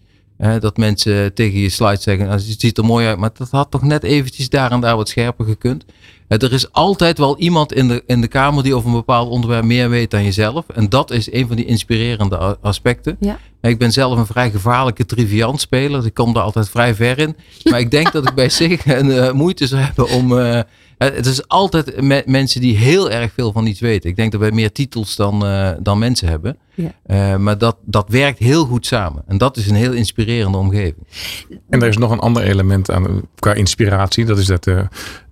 dat 0.60 0.78
mensen 0.78 1.34
tegen 1.34 1.60
je 1.60 1.70
slide 1.70 2.02
zeggen, 2.02 2.26
nou, 2.26 2.38
het 2.38 2.56
ziet 2.60 2.78
er 2.78 2.86
mooi 2.86 3.08
uit, 3.08 3.18
maar 3.18 3.30
dat 3.34 3.50
had 3.50 3.72
toch 3.72 3.82
net 3.82 4.04
eventjes 4.04 4.50
daar 4.50 4.72
en 4.72 4.80
daar 4.80 4.96
wat 4.96 5.10
scherper 5.10 5.46
gekund. 5.46 5.86
Er 6.38 6.54
is 6.54 6.72
altijd 6.72 7.18
wel 7.18 7.38
iemand 7.38 7.74
in 7.74 7.88
de, 7.88 8.04
in 8.06 8.22
de 8.22 8.28
kamer 8.28 8.64
die 8.64 8.76
over 8.76 8.88
een 8.88 8.96
bepaald 8.96 9.30
onderwerp 9.30 9.64
meer 9.64 9.90
weet 9.90 10.12
dan 10.12 10.24
jezelf. 10.24 10.66
En 10.70 10.90
dat 10.90 11.12
is 11.12 11.34
een 11.34 11.48
van 11.48 11.56
die 11.56 11.66
inspirerende 11.66 12.58
aspecten. 12.62 13.18
Ja. 13.20 13.40
Ik 13.62 13.78
ben 13.78 13.92
zelf 13.92 14.18
een 14.18 14.26
vrij 14.26 14.52
gevaarlijke 14.52 15.06
triviant 15.06 15.62
speler. 15.62 16.00
Dus 16.00 16.06
ik 16.06 16.14
kom 16.14 16.34
daar 16.34 16.44
altijd 16.44 16.70
vrij 16.70 16.96
ver 16.96 17.20
in. 17.20 17.36
Maar 17.64 17.80
ik 17.80 17.92
denk 17.92 18.12
dat 18.12 18.28
ik 18.28 18.36
bij 18.36 18.50
zich 18.62 18.86
een 18.86 19.08
uh, 19.08 19.32
moeite 19.32 19.68
zou 19.68 19.82
hebben 19.82 20.10
om... 20.10 20.32
Uh, 20.32 20.60
het 20.98 21.26
is 21.26 21.48
altijd 21.48 22.02
met 22.02 22.26
mensen 22.26 22.62
die 22.62 22.78
heel 22.78 23.12
erg 23.12 23.32
veel 23.34 23.52
van 23.52 23.66
iets 23.66 23.80
weten. 23.80 24.10
Ik 24.10 24.16
denk 24.16 24.32
dat 24.32 24.42
wij 24.42 24.52
meer 24.52 24.72
titels 24.72 25.16
dan, 25.16 25.46
uh, 25.46 25.70
dan 25.80 26.00
mensen 26.00 26.28
hebben. 26.28 26.58
Ja. 26.74 26.92
Uh, 27.08 27.38
maar 27.38 27.58
dat, 27.58 27.78
dat 27.86 28.10
werkt 28.10 28.40
heel 28.40 28.66
goed 28.66 28.86
samen. 28.86 29.24
En 29.28 29.38
dat 29.38 29.58
is 29.58 29.70
een 29.70 29.76
heel 29.76 29.92
inspirerende 29.92 30.58
omgeving. 30.58 31.08
En 31.70 31.82
er 31.82 31.88
is 31.88 31.98
nog 31.98 32.12
een 32.12 32.20
ander 32.20 32.44
element 32.44 32.92
aan, 32.92 33.22
qua 33.40 33.54
inspiratie. 33.54 34.26
Dat 34.26 34.38
is 34.38 34.46
dat 34.46 34.68
uh, 34.68 34.82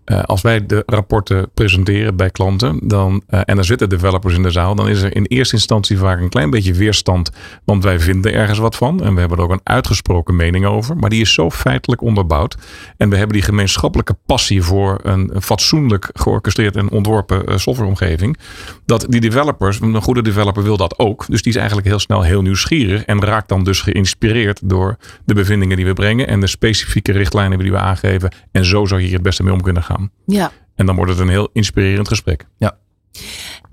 uh, 0.10 0.24
als 0.24 0.42
wij 0.42 0.66
de 0.66 0.84
rapporten 0.86 1.50
presenteren 1.54 2.16
bij 2.16 2.30
klanten, 2.30 2.80
dan, 2.84 3.24
uh, 3.30 3.40
en 3.46 3.58
er 3.58 3.66
zitten 3.66 3.90
developers 3.90 4.36
in 4.36 4.44
de 4.44 4.52
zaal, 4.52 4.76
dan 4.76 4.90
is 4.90 5.02
er 5.02 5.16
in 5.16 5.26
eerste 5.26 5.56
instantie 5.56 5.98
vaak 5.98 6.20
een 6.20 6.30
klein 6.30 6.50
beetje 6.50 6.74
weerstand. 6.74 7.32
Want 7.66 7.84
wij 7.84 8.00
vinden 8.00 8.34
ergens 8.34 8.60
wat 8.60 8.76
van 8.76 9.04
en 9.04 9.14
we 9.14 9.20
hebben 9.20 9.38
er 9.38 9.44
ook 9.44 9.52
een 9.52 9.62
uitgesproken 9.64 10.36
mening 10.36 10.66
over. 10.66 10.98
Maar 10.98 11.10
die 11.10 11.22
is 11.22 11.34
zo 11.34 11.50
feitelijk 11.50 12.02
onderbouwd. 12.02 12.58
En 12.98 13.10
we 13.10 13.16
hebben 13.16 13.36
die 13.36 13.46
gemeenschappelijke 13.46 14.16
passie 14.26 14.64
voor 14.64 15.00
een, 15.04 15.32
fatsoenlijk 15.42 16.10
georchestreerd 16.14 16.76
en 16.76 16.90
ontworpen 16.90 17.50
uh, 17.50 17.58
softwareomgeving. 17.58 18.38
Dat 18.86 19.06
die 19.10 19.22
developers, 19.22 19.80
een 19.80 20.02
goede 20.02 20.22
developer 20.22 20.64
wil 20.64 20.78
dat 20.78 21.00
ook. 21.00 21.26
Dus 21.28 21.42
die 21.42 21.52
is 21.52 21.58
eigenlijk 21.58 21.88
heel 21.88 22.00
snel 22.00 22.22
heel 22.22 22.42
nieuwsgierig 22.42 23.04
en 23.04 23.24
raakt 23.24 23.50
dan 23.50 23.64
dus 23.64 23.82
geïnspireerd 23.82 24.60
door 24.64 24.98
de 25.26 25.34
bevindingen 25.34 25.76
die 25.78 25.86
we 25.86 25.94
brengen 25.94 26.28
en 26.28 26.40
de 26.40 26.48
specifieke 26.48 27.12
richtlijnen 27.12 27.60
die 27.60 27.72
we 27.72 27.78
aangeven. 27.78 28.32
En 28.52 28.66
zo 28.66 28.86
zou 28.86 29.00
je 29.00 29.06
hier 29.06 29.16
het 29.16 29.24
beste 29.24 29.44
mee 29.44 29.54
om 29.54 29.62
kunnen 29.62 29.84
gaan. 29.84 29.99
Ja. 30.26 30.52
En 30.76 30.86
dan 30.86 30.96
wordt 30.96 31.12
het 31.12 31.20
een 31.20 31.30
heel 31.30 31.50
inspirerend 31.54 32.08
gesprek. 32.08 32.46
Ja. 32.58 32.78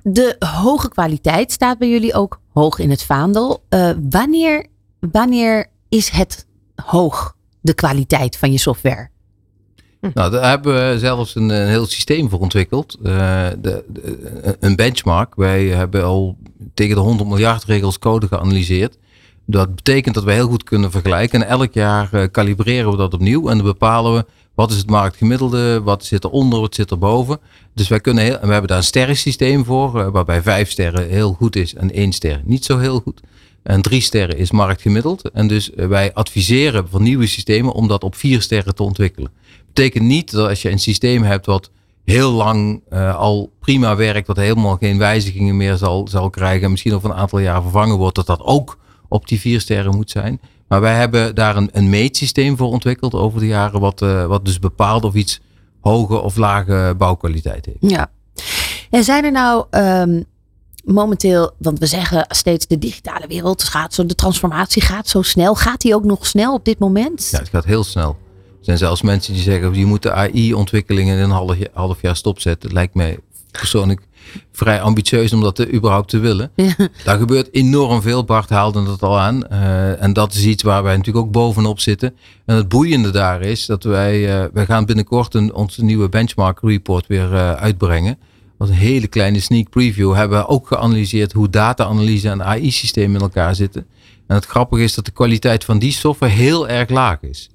De 0.02 0.36
hoge 0.38 0.88
kwaliteit 0.88 1.52
staat 1.52 1.78
bij 1.78 1.88
jullie 1.88 2.14
ook 2.14 2.40
hoog 2.52 2.78
in 2.78 2.90
het 2.90 3.02
vaandel. 3.02 3.62
Uh, 3.70 3.90
wanneer, 4.10 4.66
wanneer 5.00 5.66
is 5.88 6.08
het 6.08 6.46
hoog, 6.74 7.36
de 7.60 7.74
kwaliteit 7.74 8.36
van 8.36 8.52
je 8.52 8.58
software? 8.58 9.08
Hm. 10.00 10.10
Nou, 10.14 10.30
daar 10.30 10.48
hebben 10.48 10.74
we 10.74 10.98
zelfs 10.98 11.34
een, 11.34 11.48
een 11.48 11.68
heel 11.68 11.86
systeem 11.86 12.30
voor 12.30 12.40
ontwikkeld. 12.40 12.98
Uh, 13.02 13.48
de, 13.58 13.84
de, 13.88 14.56
een 14.60 14.76
benchmark. 14.76 15.34
Wij 15.34 15.66
hebben 15.66 16.04
al 16.04 16.36
tegen 16.74 16.94
de 16.94 17.00
100 17.00 17.28
miljard 17.28 17.64
regels 17.64 17.98
code 17.98 18.26
geanalyseerd. 18.26 18.98
Dat 19.46 19.74
betekent 19.74 20.14
dat 20.14 20.24
we 20.24 20.32
heel 20.32 20.48
goed 20.48 20.64
kunnen 20.64 20.90
vergelijken. 20.90 21.42
En 21.42 21.48
elk 21.48 21.72
jaar 21.72 22.08
uh, 22.12 22.24
kalibreren 22.30 22.90
we 22.90 22.96
dat 22.96 23.14
opnieuw. 23.14 23.48
En 23.48 23.56
dan 23.56 23.66
bepalen 23.66 24.14
we 24.14 24.26
wat 24.56 24.70
is 24.70 24.76
het 24.76 24.90
marktgemiddelde? 24.90 25.82
Wat 25.82 26.04
zit 26.04 26.24
er 26.24 26.30
onder? 26.30 26.60
Wat 26.60 26.74
zit 26.74 26.90
er 26.90 26.98
boven? 26.98 27.38
Dus 27.74 27.88
wij 27.88 28.00
kunnen 28.00 28.24
heel, 28.24 28.38
we 28.40 28.52
hebben 28.52 28.66
daar 28.66 28.76
een 28.76 28.84
sterrensysteem 28.84 29.64
voor, 29.64 30.00
uh, 30.00 30.08
waarbij 30.08 30.42
vijf 30.42 30.70
sterren 30.70 31.08
heel 31.08 31.32
goed 31.32 31.56
is 31.56 31.74
en 31.74 31.92
één 31.92 32.12
ster 32.12 32.42
niet 32.44 32.64
zo 32.64 32.78
heel 32.78 33.00
goed. 33.00 33.20
En 33.62 33.82
drie 33.82 34.00
sterren 34.00 34.38
is 34.38 34.50
marktgemiddeld. 34.50 35.30
En 35.30 35.48
dus 35.48 35.70
uh, 35.70 35.86
wij 35.86 36.14
adviseren 36.14 36.88
van 36.88 37.02
nieuwe 37.02 37.26
systemen 37.26 37.72
om 37.72 37.88
dat 37.88 38.04
op 38.04 38.14
vier 38.14 38.42
sterren 38.42 38.74
te 38.74 38.82
ontwikkelen. 38.82 39.30
Betekent 39.66 40.04
niet 40.04 40.30
dat 40.30 40.48
als 40.48 40.62
je 40.62 40.70
een 40.70 40.78
systeem 40.78 41.22
hebt 41.22 41.46
wat 41.46 41.70
heel 42.04 42.32
lang 42.32 42.80
uh, 42.92 43.16
al 43.16 43.50
prima 43.60 43.96
werkt, 43.96 44.26
wat 44.26 44.36
helemaal 44.36 44.76
geen 44.76 44.98
wijzigingen 44.98 45.56
meer 45.56 45.76
zal, 45.76 46.08
zal 46.08 46.30
krijgen, 46.30 46.64
en 46.64 46.70
misschien 46.70 46.94
over 46.94 47.10
een 47.10 47.16
aantal 47.16 47.38
jaar 47.38 47.62
vervangen 47.62 47.96
wordt, 47.96 48.16
dat 48.16 48.26
dat 48.26 48.40
ook 48.40 48.78
op 49.08 49.28
die 49.28 49.40
vier 49.40 49.60
sterren 49.60 49.96
moet 49.96 50.10
zijn. 50.10 50.40
Maar 50.68 50.80
wij 50.80 50.94
hebben 50.94 51.34
daar 51.34 51.56
een, 51.56 51.68
een 51.72 51.90
meetsysteem 51.90 52.56
voor 52.56 52.68
ontwikkeld 52.68 53.14
over 53.14 53.40
de 53.40 53.46
jaren, 53.46 53.80
wat, 53.80 54.02
uh, 54.02 54.26
wat 54.26 54.44
dus 54.44 54.58
bepaalt 54.58 55.04
of 55.04 55.14
iets 55.14 55.40
hoge 55.80 56.20
of 56.20 56.36
lage 56.36 56.94
bouwkwaliteit 56.98 57.66
heeft. 57.66 57.78
Ja. 57.80 58.10
En 58.90 59.04
zijn 59.04 59.24
er 59.24 59.32
nou 59.32 59.66
um, 59.70 60.24
momenteel, 60.84 61.52
want 61.58 61.78
we 61.78 61.86
zeggen 61.86 62.24
steeds 62.28 62.66
de 62.66 62.78
digitale 62.78 63.26
wereld 63.26 63.64
gaat 63.64 63.94
zo, 63.94 64.06
de 64.06 64.14
transformatie 64.14 64.82
gaat 64.82 65.08
zo 65.08 65.22
snel. 65.22 65.54
Gaat 65.54 65.80
die 65.80 65.94
ook 65.94 66.04
nog 66.04 66.26
snel 66.26 66.54
op 66.54 66.64
dit 66.64 66.78
moment? 66.78 67.28
Ja, 67.30 67.38
het 67.38 67.48
gaat 67.48 67.64
heel 67.64 67.84
snel. 67.84 68.16
Er 68.58 68.64
zijn 68.72 68.78
zelfs 68.78 69.02
mensen 69.02 69.32
die 69.32 69.42
zeggen, 69.42 69.74
je 69.74 69.86
moet 69.86 70.02
de 70.02 70.12
AI-ontwikkelingen 70.12 71.16
in 71.16 71.22
een 71.22 71.30
half, 71.30 71.56
half 71.72 72.02
jaar 72.02 72.16
stopzetten. 72.16 72.72
Lijkt 72.72 72.94
mij 72.94 73.18
persoonlijk 73.50 74.00
vrij 74.52 74.80
ambitieus 74.80 75.32
om 75.32 75.40
dat 75.40 75.54
te, 75.54 75.72
überhaupt 75.72 76.08
te 76.08 76.18
willen. 76.18 76.50
Ja. 76.56 76.74
Daar 77.04 77.18
gebeurt 77.18 77.54
enorm 77.54 78.02
veel. 78.02 78.24
Bart 78.24 78.48
haalde 78.48 78.90
het 78.90 79.02
al 79.02 79.18
aan. 79.18 79.44
Uh, 79.52 80.02
en 80.02 80.12
dat 80.12 80.34
is 80.34 80.44
iets 80.44 80.62
waar 80.62 80.82
wij 80.82 80.96
natuurlijk 80.96 81.26
ook 81.26 81.32
bovenop 81.32 81.80
zitten. 81.80 82.14
En 82.46 82.56
het 82.56 82.68
boeiende 82.68 83.10
daar 83.10 83.40
is 83.40 83.66
dat 83.66 83.84
wij, 83.84 84.42
uh, 84.42 84.44
wij 84.52 84.66
gaan 84.66 84.84
binnenkort 84.84 85.34
een, 85.34 85.54
onze 85.54 85.84
nieuwe 85.84 86.08
benchmark 86.08 86.58
report 86.62 87.06
weer 87.06 87.32
uh, 87.32 87.52
uitbrengen. 87.52 88.18
Wat 88.58 88.68
een 88.68 88.74
hele 88.74 89.06
kleine 89.06 89.40
sneak 89.40 89.70
preview. 89.70 90.14
Hebben 90.14 90.38
we 90.38 90.48
ook 90.48 90.66
geanalyseerd 90.66 91.32
hoe 91.32 91.50
data-analyse 91.50 92.28
en 92.28 92.44
AI-systemen 92.44 93.14
in 93.14 93.22
elkaar 93.22 93.54
zitten. 93.54 93.86
En 94.26 94.34
het 94.34 94.46
grappige 94.46 94.82
is 94.82 94.94
dat 94.94 95.04
de 95.04 95.10
kwaliteit 95.10 95.64
van 95.64 95.78
die 95.78 95.92
software 95.92 96.32
heel 96.32 96.68
erg 96.68 96.88
laag 96.88 97.22
is. 97.22 97.50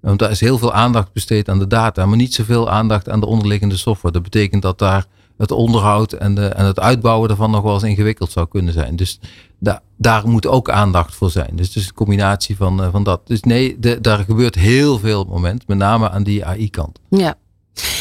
Want 0.00 0.18
daar 0.18 0.30
is 0.30 0.40
heel 0.40 0.58
veel 0.58 0.72
aandacht 0.72 1.12
besteed 1.12 1.48
aan 1.48 1.58
de 1.58 1.66
data, 1.66 2.06
maar 2.06 2.16
niet 2.16 2.34
zoveel 2.34 2.70
aandacht 2.70 3.08
aan 3.08 3.20
de 3.20 3.26
onderliggende 3.26 3.76
software. 3.76 4.14
Dat 4.14 4.22
betekent 4.22 4.62
dat 4.62 4.78
daar 4.78 5.06
het 5.38 5.50
onderhoud 5.50 6.12
en, 6.12 6.34
de, 6.34 6.46
en 6.46 6.64
het 6.64 6.80
uitbouwen 6.80 7.30
ervan 7.30 7.50
nog 7.50 7.62
wel 7.62 7.74
eens 7.74 7.82
ingewikkeld 7.82 8.30
zou 8.30 8.48
kunnen 8.48 8.72
zijn. 8.72 8.96
Dus 8.96 9.20
da, 9.58 9.82
daar 9.96 10.28
moet 10.28 10.46
ook 10.46 10.70
aandacht 10.70 11.14
voor 11.14 11.30
zijn. 11.30 11.50
Dus 11.56 11.66
het 11.66 11.76
is 11.76 11.86
een 11.86 11.94
combinatie 11.94 12.56
van, 12.56 12.80
uh, 12.80 12.88
van 12.90 13.02
dat. 13.02 13.26
Dus 13.26 13.40
nee, 13.40 13.78
de, 13.78 14.00
daar 14.00 14.18
gebeurt 14.18 14.54
heel 14.54 14.98
veel 14.98 15.20
op 15.20 15.26
het 15.26 15.34
moment, 15.34 15.66
met 15.66 15.78
name 15.78 16.10
aan 16.10 16.22
die 16.22 16.44
AI-kant. 16.44 17.00
Ja. 17.08 17.34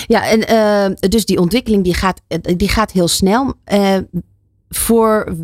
Ja, 0.08 0.30
en 0.30 0.40
uh, 0.92 1.10
dus 1.10 1.26
die 1.26 1.40
ontwikkeling 1.40 1.84
die 1.84 1.94
gaat, 1.94 2.22
die 2.58 2.70
gaat 2.70 2.92
heel 2.92 3.08
snel. 3.08 3.54
Uh, 3.74 3.98
voor 4.70 5.36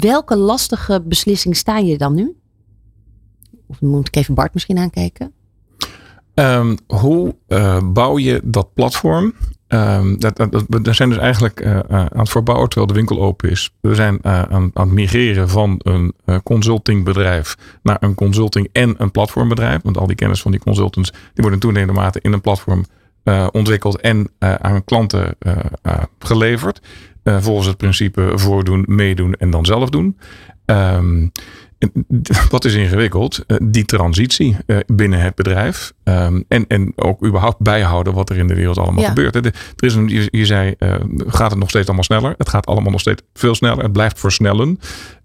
welke 0.00 0.36
lastige 0.36 1.02
beslissing 1.04 1.56
sta 1.56 1.78
je 1.78 1.98
dan 1.98 2.14
nu? 2.14 2.36
Of 3.66 3.80
moet 3.80 4.08
ik 4.08 4.16
even 4.16 4.34
Bart 4.34 4.54
misschien 4.54 4.78
aankijken? 4.78 5.32
Ehm, 6.34 6.76
hoe 6.86 7.34
uh, 7.48 7.78
bouw 7.92 8.18
je 8.18 8.40
dat 8.44 8.74
platform? 8.74 9.34
Um, 9.74 10.20
dat, 10.20 10.36
dat, 10.36 10.64
we 10.68 10.92
zijn 10.92 11.08
dus 11.08 11.18
eigenlijk 11.18 11.60
uh, 11.60 11.78
aan 11.88 12.08
het 12.12 12.28
verbouwen 12.28 12.68
terwijl 12.68 12.92
de 12.92 12.98
winkel 12.98 13.20
open 13.20 13.50
is. 13.50 13.70
We 13.80 13.94
zijn 13.94 14.18
uh, 14.22 14.42
aan, 14.42 14.70
aan, 14.74 14.86
het 14.86 14.90
migreren 14.90 15.48
van 15.48 15.80
een 15.82 16.14
consultingbedrijf 16.42 17.56
naar 17.82 17.96
een 18.00 18.14
consulting 18.14 18.68
en 18.72 18.94
een 18.98 19.10
platformbedrijf. 19.10 19.82
Want 19.82 19.98
al 19.98 20.06
die 20.06 20.16
kennis 20.16 20.42
van 20.42 20.50
die 20.50 20.60
consultants 20.60 21.10
die 21.10 21.20
worden 21.34 21.52
in 21.52 21.60
toenemende 21.60 22.00
mate 22.00 22.18
in 22.22 22.32
een 22.32 22.40
platform 22.40 22.84
ontwikkeld 23.50 24.00
en 24.00 24.30
aan 24.38 24.84
klanten 24.84 25.36
geleverd. 26.18 26.80
volgens 27.24 27.66
het 27.66 27.76
principe 27.76 28.32
voordoen, 28.34 28.84
meedoen 28.86 29.34
en 29.34 29.50
dan 29.50 29.64
zelf 29.64 29.90
doen. 29.90 30.18
Um, 30.66 31.32
wat 32.50 32.64
is 32.64 32.74
ingewikkeld? 32.74 33.44
Eh, 33.46 33.56
die 33.62 33.84
transitie 33.84 34.56
eh, 34.66 34.76
binnen 34.86 35.20
het 35.20 35.34
bedrijf. 35.34 35.92
Ehm, 36.04 36.42
en, 36.48 36.64
en 36.68 36.92
ook 36.96 37.24
überhaupt 37.24 37.58
bijhouden 37.58 38.14
wat 38.14 38.30
er 38.30 38.38
in 38.38 38.46
de 38.46 38.54
wereld 38.54 38.78
allemaal 38.78 39.04
gebeurt. 39.04 39.34
Er 39.34 39.52
is 39.76 39.94
een, 39.94 40.28
je, 40.30 40.46
zei, 40.46 40.74
uh, 40.78 40.94
gaat 41.26 41.50
het 41.50 41.58
nog 41.58 41.68
steeds 41.68 41.86
allemaal 41.86 42.04
sneller? 42.04 42.34
Het 42.38 42.48
gaat 42.48 42.66
allemaal 42.66 42.90
nog 42.90 43.00
steeds 43.00 43.22
veel 43.34 43.54
sneller. 43.54 43.82
Het 43.82 43.92
blijft 43.92 44.20
versnellen. 44.20 44.78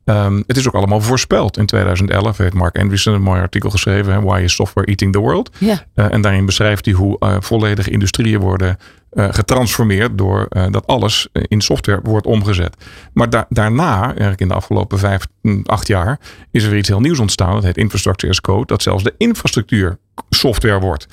Um, 0.09 0.43
het 0.47 0.57
is 0.57 0.67
ook 0.67 0.73
allemaal 0.73 1.01
voorspeld. 1.01 1.57
In 1.57 1.65
2011 1.65 2.37
heeft 2.37 2.53
Mark 2.53 2.77
Andreessen 2.77 3.13
een 3.13 3.21
mooi 3.21 3.41
artikel 3.41 3.69
geschreven. 3.69 4.23
Why 4.23 4.41
is 4.43 4.53
software 4.53 4.87
eating 4.87 5.13
the 5.13 5.19
world? 5.19 5.49
Ja. 5.57 5.85
Uh, 5.95 6.13
en 6.13 6.21
daarin 6.21 6.45
beschrijft 6.45 6.85
hij 6.85 6.93
hoe 6.93 7.15
uh, 7.19 7.35
volledige 7.39 7.89
industrieën 7.89 8.39
worden 8.39 8.77
getransformeerd 9.11 10.17
door 10.17 10.47
dat 10.71 10.87
alles 10.87 11.27
in 11.31 11.61
software 11.61 11.99
wordt 12.03 12.25
omgezet. 12.25 12.75
Maar 13.13 13.29
da 13.29 13.45
daarna, 13.49 14.05
eigenlijk 14.05 14.41
in 14.41 14.47
de 14.47 14.53
afgelopen 14.53 14.99
vijf, 14.99 15.27
hm, 15.41 15.61
acht 15.65 15.87
jaar, 15.87 16.19
is 16.51 16.63
er 16.63 16.69
weer 16.69 16.79
iets 16.79 16.87
heel 16.87 16.99
nieuws 16.99 17.19
ontstaan. 17.19 17.53
Dat 17.53 17.63
heet 17.63 17.77
infrastructure 17.77 18.31
as 18.31 18.41
code. 18.41 18.65
Dat 18.65 18.81
zelfs 18.81 19.03
de 19.03 19.13
infrastructuur 19.17 19.97
software 20.29 20.79
wordt. 20.79 21.07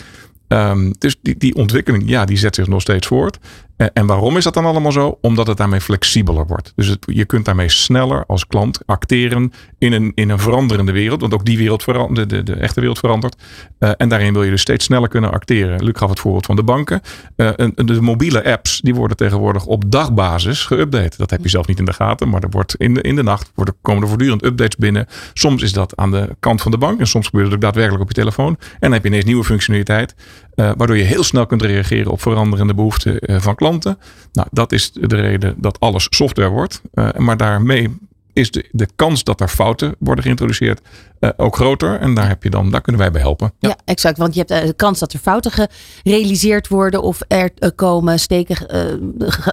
Um, 0.49 0.93
dus 0.99 1.17
die, 1.23 1.37
die 1.37 1.55
ontwikkeling, 1.55 2.09
ja, 2.09 2.25
die 2.25 2.37
zet 2.37 2.55
zich 2.55 2.67
nog 2.67 2.81
steeds 2.81 3.07
voort. 3.07 3.39
En 3.77 4.07
waarom 4.07 4.37
is 4.37 4.45
dat 4.45 4.55
dan 4.55 4.65
allemaal 4.65 4.93
zo? 4.93 5.19
Omdat 5.21 5.47
het 5.47 5.57
daarmee 5.57 5.81
flexibeler 5.81 6.47
wordt. 6.47 6.73
Dus 6.75 6.97
je 7.01 7.25
kunt 7.25 7.45
daarmee 7.45 7.69
sneller 7.69 8.25
als 8.27 8.47
klant 8.47 8.81
acteren 8.87 9.53
in 9.79 9.93
een, 9.93 10.13
in 10.15 10.31
een 10.31 10.39
veranderende 10.39 10.93
wereld. 10.93 11.21
Want 11.21 11.35
ook 11.35 11.45
die 11.45 11.59
wereld 11.59 11.83
verandert, 11.83 12.31
de, 12.31 12.43
de, 12.43 12.55
echte 12.55 12.81
wereld 12.81 12.99
verandert. 12.99 13.37
Uh, 13.79 13.91
en 13.97 14.09
daarin 14.09 14.33
wil 14.33 14.43
je 14.43 14.51
dus 14.51 14.61
steeds 14.61 14.85
sneller 14.85 15.09
kunnen 15.09 15.33
acteren. 15.33 15.85
Luc 15.85 15.99
gaf 15.99 16.11
het 16.11 16.21
voorbeeld 16.21 16.47
van 16.47 16.57
de 16.57 16.63
banken. 16.63 17.01
Uh, 17.37 17.51
de 17.75 18.01
mobiele 18.01 18.45
apps, 18.45 18.81
die 18.81 18.95
worden 18.95 19.17
tegenwoordig 19.17 19.67
op 19.67 19.91
dagbasis 19.91 20.69
geüpdate. 20.73 21.17
Dat 21.17 21.31
heb 21.31 21.43
je 21.43 21.49
zelf 21.49 21.67
niet 21.67 21.79
in 21.79 21.85
de 21.85 21.93
gaten, 21.93 22.29
maar 22.29 22.43
er 22.43 22.51
wordt 22.51 22.75
in 22.75 22.95
de, 22.95 23.01
in 23.01 23.17
de 23.17 23.23
nacht 23.23 23.51
worden, 23.55 23.75
komen 23.83 24.03
er 24.03 24.09
voortdurend 24.09 24.45
updates 24.45 24.77
binnen. 24.77 25.07
Soms 25.33 25.63
is 25.63 25.73
dat 25.73 25.97
aan 25.97 26.11
de 26.11 26.37
kant 26.41 26.63
van 26.63 26.71
de 26.71 26.79
bank 26.79 27.01
en 27.01 27.07
soms 27.07 27.27
gebeurt 27.27 27.47
het 27.47 27.55
ook 27.55 27.61
daadwerkelijk 27.61 28.03
op 28.03 28.09
je 28.09 28.15
telefoon. 28.15 28.57
En 28.61 28.79
dan 28.81 28.93
heb 28.93 29.03
je 29.03 29.09
ineens 29.09 29.25
nieuwe 29.25 29.45
functionaliteit. 29.45 30.15
Uh, 30.55 30.71
waardoor 30.77 30.97
je 30.97 31.03
heel 31.03 31.25
snel 31.25 31.47
kunt 31.47 31.63
reageren 31.63 32.13
op 32.13 32.23
veranderende 32.23 32.75
behoeften 32.75 33.19
van 33.21 33.55
klanten. 33.55 33.66
Nou, 34.33 34.49
dat 34.51 34.73
is 34.73 34.93
de 34.93 35.17
reden 35.17 35.55
dat 35.59 35.81
alles 35.81 36.07
software 36.11 36.49
wordt. 36.49 36.83
Uh, 36.95 37.13
maar 37.13 37.37
daarmee 37.37 37.99
is 38.33 38.51
de, 38.51 38.69
de 38.73 38.89
kans 38.97 39.25
dat 39.25 39.41
er 39.41 39.49
fouten 39.49 39.95
worden 39.99 40.25
geïntroduceerd 40.25 40.81
ook 41.37 41.57
groter. 41.57 42.01
En 42.01 42.15
daar, 42.15 42.29
heb 42.29 42.43
je 42.43 42.51
dan, 42.51 42.71
daar 42.71 42.81
kunnen 42.81 43.01
wij 43.01 43.11
bij 43.11 43.21
helpen. 43.21 43.53
Ja, 43.59 43.69
ja 43.69 43.77
exact. 43.85 44.19
Want 44.19 44.35
je 44.35 44.45
hebt 44.47 44.67
de 44.67 44.73
kans 44.73 44.99
dat 44.99 45.13
er 45.13 45.19
fouten 45.19 45.53
gerealiseerd 46.03 46.69
worden 46.69 47.03
of 47.03 47.21
er 47.29 47.51
komen, 47.75 48.21
steken 48.21 48.57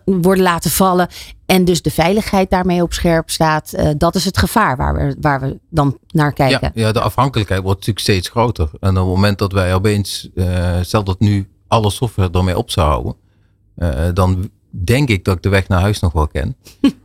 worden 0.05 0.43
laten 0.43 0.71
vallen. 0.71 1.07
En 1.45 1.65
dus 1.65 1.81
de 1.81 1.91
veiligheid 1.91 2.49
daarmee 2.49 2.81
op 2.81 2.93
scherp 2.93 3.29
staat. 3.29 3.73
dat 3.97 4.15
is 4.15 4.25
het 4.25 4.37
gevaar 4.37 4.77
waar 4.77 4.95
we, 4.95 5.15
waar 5.21 5.39
we 5.39 5.59
dan 5.69 5.97
naar 6.07 6.33
kijken. 6.33 6.71
Ja, 6.73 6.85
ja, 6.85 6.91
de 6.91 7.01
afhankelijkheid 7.01 7.61
wordt 7.61 7.77
natuurlijk 7.77 8.05
steeds 8.05 8.29
groter. 8.29 8.69
En 8.79 8.89
op 8.89 8.95
het 8.95 9.05
moment 9.05 9.37
dat 9.37 9.51
wij 9.51 9.73
opeens, 9.73 10.29
uh, 10.35 10.75
stel 10.81 11.03
dat 11.03 11.19
nu 11.19 11.47
alle 11.67 11.89
software 11.89 12.29
ermee 12.31 12.57
op 12.57 12.71
zou 12.71 12.87
houden, 12.87 13.15
uh, 13.77 14.07
dan 14.13 14.49
denk 14.69 15.09
ik 15.09 15.25
dat 15.25 15.35
ik 15.35 15.41
de 15.41 15.49
weg 15.49 15.67
naar 15.67 15.81
huis 15.81 15.99
nog 15.99 16.13
wel 16.13 16.27
ken. 16.27 16.55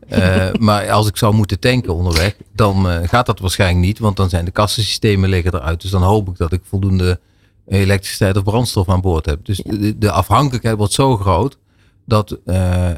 uh, 0.08 0.52
maar 0.68 0.90
als 0.90 1.08
ik 1.08 1.16
zou 1.16 1.34
moeten 1.34 1.60
tanken 1.60 1.94
onderweg, 1.94 2.36
dan 2.52 2.86
gaat 3.08 3.26
dat 3.26 3.38
waarschijnlijk 3.38 3.86
niet, 3.86 3.98
want 3.98 4.16
dan 4.16 4.28
zijn 4.28 4.44
de 4.44 4.50
kassensystemen 4.50 5.28
liggen 5.28 5.54
eruit. 5.54 5.80
Dus 5.80 5.90
dan 5.90 6.02
hoop 6.02 6.28
ik 6.28 6.36
dat 6.36 6.52
ik 6.52 6.60
voldoende 6.64 7.20
elektriciteit 7.66 8.36
of 8.36 8.42
brandstof 8.42 8.88
aan 8.88 9.00
boord 9.00 9.26
heb. 9.26 9.44
Dus 9.44 9.62
de, 9.64 9.98
de 9.98 10.10
afhankelijkheid 10.10 10.76
wordt 10.76 10.92
zo 10.92 11.16
groot 11.16 11.58
dat 12.04 12.38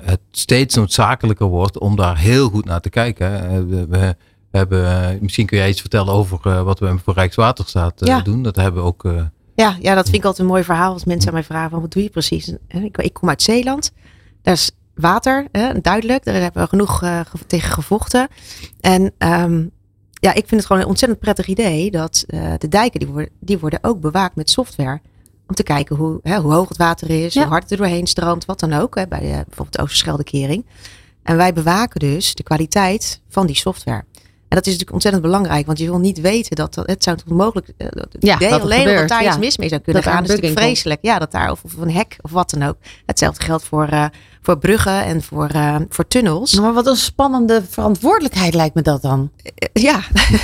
het 0.05 0.21
steeds 0.31 0.75
noodzakelijker 0.75 1.47
wordt 1.47 1.79
om 1.79 1.97
daar 1.97 2.19
heel 2.19 2.49
goed 2.49 2.65
naar 2.65 2.81
te 2.81 2.91
kijken. 2.91 3.69
we, 3.69 3.87
we 3.89 4.17
hebben, 4.51 5.19
misschien 5.21 5.47
kun 5.47 5.59
jij 5.59 5.69
iets 5.69 5.81
vertellen 5.81 6.13
over 6.13 6.65
wat 6.65 6.79
we 6.79 6.99
voor 7.05 7.15
Rijkswaterstaat 7.15 7.93
ja. 8.05 8.21
doen. 8.21 8.43
Dat 8.43 8.57
hebben 8.57 8.83
we 8.83 8.89
ook. 8.89 9.05
Ja, 9.61 9.77
ja, 9.81 9.95
dat 9.95 10.05
vind 10.05 10.17
ik 10.17 10.25
altijd 10.25 10.47
een 10.47 10.53
mooi 10.53 10.65
verhaal 10.65 10.93
als 10.93 11.05
mensen 11.05 11.29
aan 11.29 11.35
mij 11.35 11.45
vragen: 11.45 11.71
van, 11.71 11.81
wat 11.81 11.93
doe 11.93 12.03
je 12.03 12.11
precies? 12.11 12.55
Ik, 12.69 12.99
ik 12.99 13.13
kom 13.13 13.29
uit 13.29 13.43
Zeeland. 13.43 13.93
Daar 14.43 14.55
is 14.55 14.71
water, 14.95 15.47
hè, 15.53 15.81
duidelijk. 15.81 16.25
Daar 16.25 16.35
hebben 16.35 16.63
we 16.63 16.69
genoeg 16.69 17.03
uh, 17.03 17.21
tegen 17.47 17.73
gevochten. 17.73 18.29
En 18.81 19.13
um, 19.19 19.71
ja, 20.13 20.31
ik 20.31 20.49
vind 20.49 20.51
het 20.51 20.67
gewoon 20.67 20.83
een 20.83 20.89
ontzettend 20.89 21.21
prettig 21.21 21.47
idee 21.47 21.91
dat 21.91 22.25
uh, 22.29 22.53
de 22.59 22.69
dijken 22.69 23.01
die 23.01 23.09
worden, 23.09 23.31
die 23.41 23.59
worden 23.59 23.79
ook 23.83 24.01
bewaakt 24.01 24.37
met 24.37 24.51
software. 24.51 25.01
Om 25.47 25.55
te 25.55 25.63
kijken 25.63 25.97
hoe, 25.97 26.21
hè, 26.23 26.37
hoe 26.37 26.53
hoog 26.53 26.69
het 26.69 26.77
water 26.77 27.11
is, 27.11 27.35
ja. 27.35 27.41
hoe 27.41 27.51
hard 27.51 27.63
het 27.63 27.73
er 27.73 27.79
doorheen 27.79 28.07
stroomt, 28.07 28.45
wat 28.45 28.61
dan 28.61 28.73
ook. 28.73 28.95
Hè, 28.95 29.07
bij 29.09 29.21
bijvoorbeeld 29.21 29.73
de 29.73 29.83
Oosterscheldekering. 29.83 30.67
En 31.23 31.37
wij 31.37 31.53
bewaken 31.53 32.01
dus 32.01 32.35
de 32.35 32.43
kwaliteit 32.43 33.21
van 33.29 33.47
die 33.47 33.57
software. 33.57 34.05
En 34.51 34.57
dat 34.57 34.67
is 34.67 34.73
natuurlijk 34.73 34.93
ontzettend 34.93 35.25
belangrijk, 35.25 35.67
want 35.67 35.79
je 35.79 35.85
wil 35.85 35.99
niet 35.99 36.21
weten 36.21 36.57
dat, 36.57 36.75
dat 36.75 36.87
het 36.87 37.03
zou 37.03 37.17
toch 37.17 37.37
mogelijk 37.37 37.69
uh, 37.79 37.89
ja, 38.19 38.37
idee 38.37 38.51
dat 38.51 38.61
alleen 38.61 38.95
dat 38.95 39.09
daar 39.09 39.23
ja. 39.23 39.29
iets 39.29 39.39
mis 39.39 39.57
mee 39.57 39.69
zou 39.69 39.81
kunnen 39.81 40.03
dat 40.03 40.13
gaan. 40.13 40.23
Dat 40.23 40.31
is 40.31 40.37
natuurlijk 40.37 40.63
vreselijk. 40.63 40.99
Ja, 41.03 41.19
dat 41.19 41.33
daar 41.33 41.51
of, 41.51 41.65
of, 41.65 41.77
een 41.77 41.91
hek 41.91 42.17
of 42.21 42.31
wat 42.31 42.51
dan 42.51 42.63
ook. 42.63 42.77
Hetzelfde 43.07 43.45
geldt 43.45 43.65
voor, 43.65 43.89
uh, 43.93 44.05
voor 44.43 44.59
bruggen 44.59 45.05
en 45.05 45.23
voor, 45.23 45.51
uh, 45.55 45.77
voor 45.89 46.09
tunnels. 46.09 46.61
Maar 46.61 46.73
wat 46.73 46.87
een 46.87 46.97
spannende 46.97 47.63
verantwoordelijkheid 47.69 48.55
lijkt 48.55 48.75
me 48.75 48.83
dat 48.83 49.03
dan. 49.03 49.31
Ja, 49.73 50.01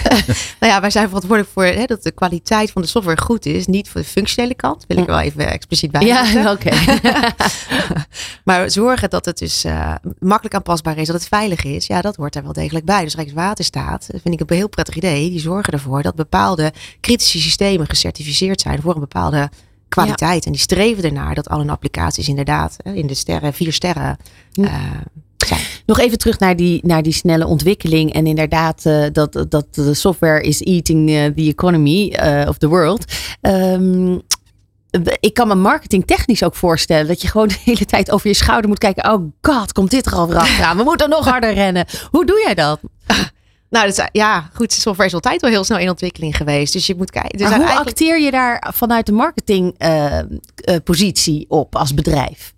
nou 0.60 0.72
ja, 0.72 0.80
wij 0.80 0.90
zijn 0.90 1.06
verantwoordelijk 1.06 1.52
voor 1.52 1.64
hè, 1.64 1.84
dat 1.84 2.02
de 2.02 2.10
kwaliteit 2.10 2.70
van 2.70 2.82
de 2.82 2.88
software 2.88 3.20
goed 3.20 3.46
is. 3.46 3.66
Niet 3.66 3.88
voor 3.88 4.00
de 4.00 4.06
functionele 4.06 4.54
kant, 4.54 4.84
wil 4.88 4.98
ik 4.98 5.06
wel 5.06 5.20
even 5.20 5.50
expliciet 5.50 5.90
bij. 5.90 6.06
Ja, 6.06 6.52
oké. 6.52 6.66
Okay. 6.66 6.94
maar 8.44 8.70
zorgen 8.70 9.10
dat 9.10 9.24
het 9.24 9.38
dus 9.38 9.64
makkelijk 10.18 10.54
aanpasbaar 10.54 10.98
is, 10.98 11.06
dat 11.06 11.16
het 11.16 11.28
veilig 11.28 11.64
is. 11.64 11.86
Ja, 11.86 12.00
dat 12.00 12.16
hoort 12.16 12.36
er 12.36 12.42
wel 12.42 12.52
degelijk 12.52 12.84
bij. 12.84 13.04
Dus 13.04 13.14
Rijkswaterstaat 13.14 14.06
vind 14.22 14.40
ik 14.40 14.50
een 14.50 14.56
heel 14.56 14.68
prettig 14.68 14.96
idee. 14.96 15.30
Die 15.30 15.40
zorgen 15.40 15.72
ervoor 15.72 16.02
dat 16.02 16.14
bepaalde 16.14 16.72
kritische 17.00 17.40
systemen 17.40 17.88
gecertificeerd 17.88 18.60
zijn 18.60 18.82
voor 18.82 18.94
een 18.94 19.00
bepaalde 19.00 19.50
kwaliteit. 19.88 20.38
Ja. 20.40 20.46
En 20.46 20.52
die 20.52 20.60
streven 20.60 21.04
ernaar 21.04 21.34
dat 21.34 21.48
al 21.48 21.58
hun 21.58 21.70
applicaties 21.70 22.28
inderdaad 22.28 22.76
in 22.82 23.06
de 23.06 23.14
sterren, 23.14 23.52
vier 23.52 23.72
sterren 23.72 24.16
uh, 24.54 24.74
zijn. 25.36 25.60
Nog 25.86 25.98
even 25.98 26.18
terug 26.18 26.38
naar 26.38 26.56
die, 26.56 26.80
naar 26.86 27.02
die 27.02 27.12
snelle 27.12 27.46
ontwikkeling. 27.46 28.12
En 28.12 28.26
inderdaad, 28.26 28.84
uh, 28.84 29.04
dat, 29.12 29.46
dat 29.48 29.74
de 29.74 29.94
software 29.94 30.42
is 30.42 30.62
eating 30.62 31.10
uh, 31.10 31.24
the 31.24 31.42
economy 31.42 32.16
of 32.48 32.58
the 32.58 32.68
world. 32.68 33.04
Um, 33.40 34.22
ik 35.20 35.34
kan 35.34 35.48
me 35.48 35.54
marketing 35.54 36.06
technisch 36.06 36.42
ook 36.42 36.54
voorstellen 36.54 37.06
dat 37.06 37.22
je 37.22 37.28
gewoon 37.28 37.48
de 37.48 37.58
hele 37.64 37.84
tijd 37.84 38.10
over 38.10 38.28
je 38.28 38.34
schouder 38.34 38.68
moet 38.68 38.78
kijken. 38.78 39.12
Oh 39.12 39.32
god, 39.40 39.72
komt 39.72 39.90
dit 39.90 40.06
er 40.06 40.14
al 40.14 40.28
weer 40.28 40.36
achteraan? 40.36 40.76
We 40.76 40.82
moeten 40.82 41.08
nog 41.08 41.24
harder 41.24 41.54
rennen. 41.54 41.86
Hoe 42.10 42.26
doe 42.26 42.40
jij 42.44 42.54
dat? 42.54 42.80
Nou, 43.70 43.88
is, 43.88 44.00
ja, 44.12 44.50
goed. 44.54 44.72
Software 44.72 45.08
is 45.08 45.14
altijd 45.14 45.40
wel 45.40 45.50
heel 45.50 45.64
snel 45.64 45.78
in 45.78 45.88
ontwikkeling 45.88 46.36
geweest. 46.36 46.72
Dus 46.72 46.86
je 46.86 46.94
moet 46.96 47.10
kijken. 47.10 47.38
Dus 47.38 47.46
hoe 47.46 47.56
eigenlijk... 47.56 47.88
acteer 47.88 48.20
je 48.20 48.30
daar 48.30 48.72
vanuit 48.74 49.06
de 49.06 49.12
marketingpositie 49.12 51.34
uh, 51.34 51.40
uh, 51.40 51.58
op 51.58 51.76
als 51.76 51.94
bedrijf? 51.94 52.54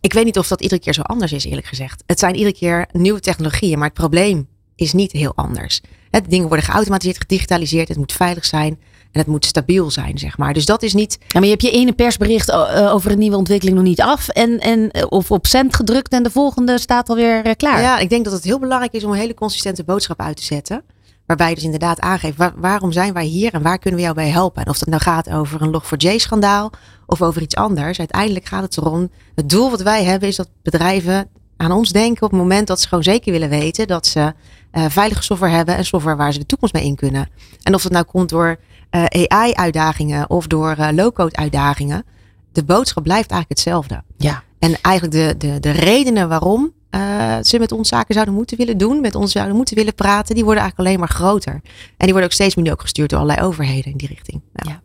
Ik 0.00 0.12
weet 0.12 0.24
niet 0.24 0.38
of 0.38 0.48
dat 0.48 0.60
iedere 0.60 0.80
keer 0.80 0.94
zo 0.94 1.00
anders 1.00 1.32
is, 1.32 1.44
eerlijk 1.44 1.66
gezegd. 1.66 2.02
Het 2.06 2.18
zijn 2.18 2.34
iedere 2.34 2.54
keer 2.54 2.88
nieuwe 2.92 3.20
technologieën, 3.20 3.78
maar 3.78 3.88
het 3.88 3.98
probleem 3.98 4.48
is 4.76 4.92
niet 4.92 5.12
heel 5.12 5.32
anders. 5.34 5.80
Het, 6.10 6.30
dingen 6.30 6.48
worden 6.48 6.66
geautomatiseerd, 6.66 7.18
gedigitaliseerd. 7.18 7.88
Het 7.88 7.96
moet 7.96 8.12
veilig 8.12 8.44
zijn. 8.44 8.80
En 9.16 9.22
het 9.22 9.30
moet 9.30 9.44
stabiel 9.44 9.90
zijn, 9.90 10.18
zeg 10.18 10.38
maar. 10.38 10.54
Dus 10.54 10.64
dat 10.64 10.82
is 10.82 10.94
niet. 10.94 11.18
Ja, 11.20 11.26
maar 11.32 11.42
je 11.42 11.50
hebt 11.50 11.62
je 11.62 11.70
ene 11.70 11.92
persbericht 11.92 12.52
over 12.92 13.10
een 13.10 13.18
nieuwe 13.18 13.36
ontwikkeling 13.36 13.76
nog 13.76 13.86
niet 13.86 14.00
af. 14.00 14.28
En, 14.28 14.58
en, 14.58 15.10
of 15.10 15.30
op 15.30 15.46
cent 15.46 15.74
gedrukt 15.74 16.12
en 16.12 16.22
de 16.22 16.30
volgende 16.30 16.78
staat 16.78 17.08
alweer 17.08 17.56
klaar. 17.56 17.80
Ja, 17.80 17.98
ik 17.98 18.10
denk 18.10 18.24
dat 18.24 18.32
het 18.32 18.44
heel 18.44 18.58
belangrijk 18.58 18.92
is 18.92 19.04
om 19.04 19.10
een 19.10 19.18
hele 19.18 19.34
consistente 19.34 19.84
boodschap 19.84 20.20
uit 20.20 20.36
te 20.36 20.42
zetten. 20.42 20.82
Waarbij 21.26 21.48
je 21.48 21.54
dus 21.54 21.64
inderdaad 21.64 22.00
aangeeft, 22.00 22.36
waar, 22.36 22.52
waarom 22.56 22.92
zijn 22.92 23.12
wij 23.12 23.24
hier 23.24 23.54
en 23.54 23.62
waar 23.62 23.78
kunnen 23.78 23.98
we 23.98 24.04
jou 24.04 24.16
bij 24.16 24.28
helpen? 24.28 24.64
En 24.64 24.70
of 24.70 24.78
dat 24.78 24.88
nou 24.88 25.02
gaat 25.02 25.30
over 25.30 25.62
een 25.62 25.80
Log4j-schandaal 25.80 26.70
of 27.06 27.22
over 27.22 27.42
iets 27.42 27.56
anders. 27.56 27.98
Uiteindelijk 27.98 28.46
gaat 28.46 28.62
het 28.62 28.76
erom, 28.76 29.10
het 29.34 29.48
doel 29.48 29.70
wat 29.70 29.82
wij 29.82 30.04
hebben 30.04 30.28
is 30.28 30.36
dat 30.36 30.48
bedrijven 30.62 31.28
aan 31.56 31.72
ons 31.72 31.92
denken 31.92 32.22
op 32.22 32.30
het 32.30 32.40
moment 32.40 32.66
dat 32.66 32.80
ze 32.80 32.88
gewoon 32.88 33.04
zeker 33.04 33.32
willen 33.32 33.48
weten 33.48 33.86
dat 33.86 34.06
ze 34.06 34.34
uh, 34.72 34.84
veilige 34.88 35.22
software 35.22 35.52
hebben 35.52 35.76
en 35.76 35.84
software 35.84 36.16
waar 36.16 36.32
ze 36.32 36.38
de 36.38 36.46
toekomst 36.46 36.74
mee 36.74 36.84
in 36.84 36.96
kunnen. 36.96 37.28
En 37.62 37.74
of 37.74 37.82
dat 37.82 37.92
nou 37.92 38.04
komt 38.04 38.28
door 38.28 38.58
AI-uitdagingen 39.04 40.30
of 40.30 40.46
door 40.46 40.76
uh, 40.78 40.88
low-code 40.92 41.36
uitdagingen. 41.36 42.04
De 42.52 42.64
boodschap 42.64 43.02
blijft 43.02 43.30
eigenlijk 43.30 43.60
hetzelfde. 43.60 44.02
Ja. 44.16 44.42
En 44.58 44.78
eigenlijk 44.82 45.14
de, 45.14 45.46
de, 45.46 45.60
de 45.60 45.70
redenen 45.70 46.28
waarom 46.28 46.72
uh, 46.90 47.36
ze 47.42 47.58
met 47.58 47.72
ons 47.72 47.88
zaken 47.88 48.14
zouden 48.14 48.34
moeten 48.34 48.56
willen 48.56 48.78
doen, 48.78 49.00
met 49.00 49.14
ons 49.14 49.32
zouden 49.32 49.56
moeten 49.56 49.76
willen 49.76 49.94
praten, 49.94 50.34
die 50.34 50.44
worden 50.44 50.62
eigenlijk 50.62 50.88
alleen 50.88 51.00
maar 51.00 51.16
groter. 51.16 51.52
En 51.52 51.60
die 51.96 52.10
worden 52.10 52.24
ook 52.24 52.32
steeds 52.32 52.54
meer 52.54 52.72
ook 52.72 52.80
gestuurd 52.80 53.10
door 53.10 53.18
allerlei 53.18 53.46
overheden 53.46 53.90
in 53.90 53.96
die 53.96 54.08
richting. 54.08 54.40
Ja. 54.52 54.80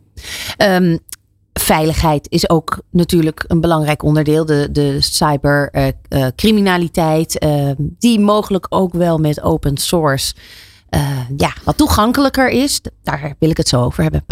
ja. 0.56 0.76
Um, 0.76 0.98
veiligheid 1.52 2.26
is 2.30 2.48
ook 2.48 2.82
natuurlijk 2.90 3.44
een 3.46 3.60
belangrijk 3.60 4.02
onderdeel. 4.02 4.46
De, 4.46 4.68
de 4.72 5.00
cybercriminaliteit, 5.00 7.44
uh, 7.44 7.70
die 7.78 8.20
mogelijk 8.20 8.66
ook 8.68 8.92
wel 8.92 9.18
met 9.18 9.42
open 9.42 9.76
source 9.76 10.34
ja, 11.36 11.52
wat 11.64 11.76
toegankelijker 11.76 12.48
is. 12.48 12.80
Daar 13.02 13.34
wil 13.38 13.50
ik 13.50 13.56
het 13.56 13.68
zo 13.68 13.82
over 13.82 14.02
hebben. 14.02 14.24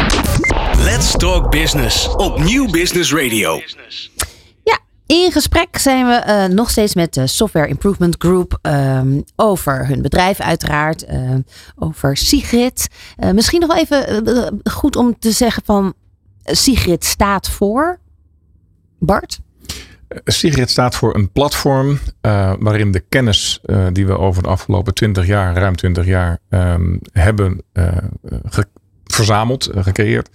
Let's 0.79 1.13
Talk 1.17 1.51
Business 1.51 2.09
op 2.09 2.39
Nieuw 2.39 2.71
Business 2.71 3.13
Radio. 3.13 3.61
Ja, 4.65 4.79
in 5.07 5.33
gesprek 5.33 5.79
zijn 5.79 6.07
we 6.07 6.25
uh, 6.27 6.55
nog 6.55 6.71
steeds 6.71 6.95
met 6.95 7.15
de 7.15 7.27
Software 7.27 7.69
Improvement 7.69 8.15
Group 8.19 8.59
um, 8.63 9.25
over 9.37 9.87
hun 9.87 10.03
bedrijf 10.03 10.41
uiteraard, 10.41 11.09
uh, 11.09 11.35
over 11.77 12.17
Sigrid. 12.17 12.89
Misschien 13.33 13.61
nog 13.61 13.69
wel 13.69 13.79
even 13.79 14.61
goed 14.71 14.97
om 14.97 15.19
te 15.19 15.31
zeggen 15.31 15.63
van 15.65 15.95
Sigrid 16.45 17.05
staat 17.05 17.49
voor 17.49 17.99
Bart? 18.99 19.41
Sigrid 20.25 20.71
staat 20.71 20.95
voor 20.95 21.15
een 21.15 21.31
platform 21.31 21.99
waarin 22.59 22.91
de 22.91 23.05
kennis 23.09 23.61
die 23.93 24.07
we 24.07 24.19
over 24.19 24.43
de 24.43 24.49
afgelopen 24.49 24.95
20 24.95 25.27
jaar, 25.27 25.55
ruim 25.55 25.77
20 25.77 26.07
jaar, 26.07 26.39
um, 26.49 27.01
hebben 27.13 27.63
verzameld, 29.05 29.71
gecreëerd, 29.75 30.31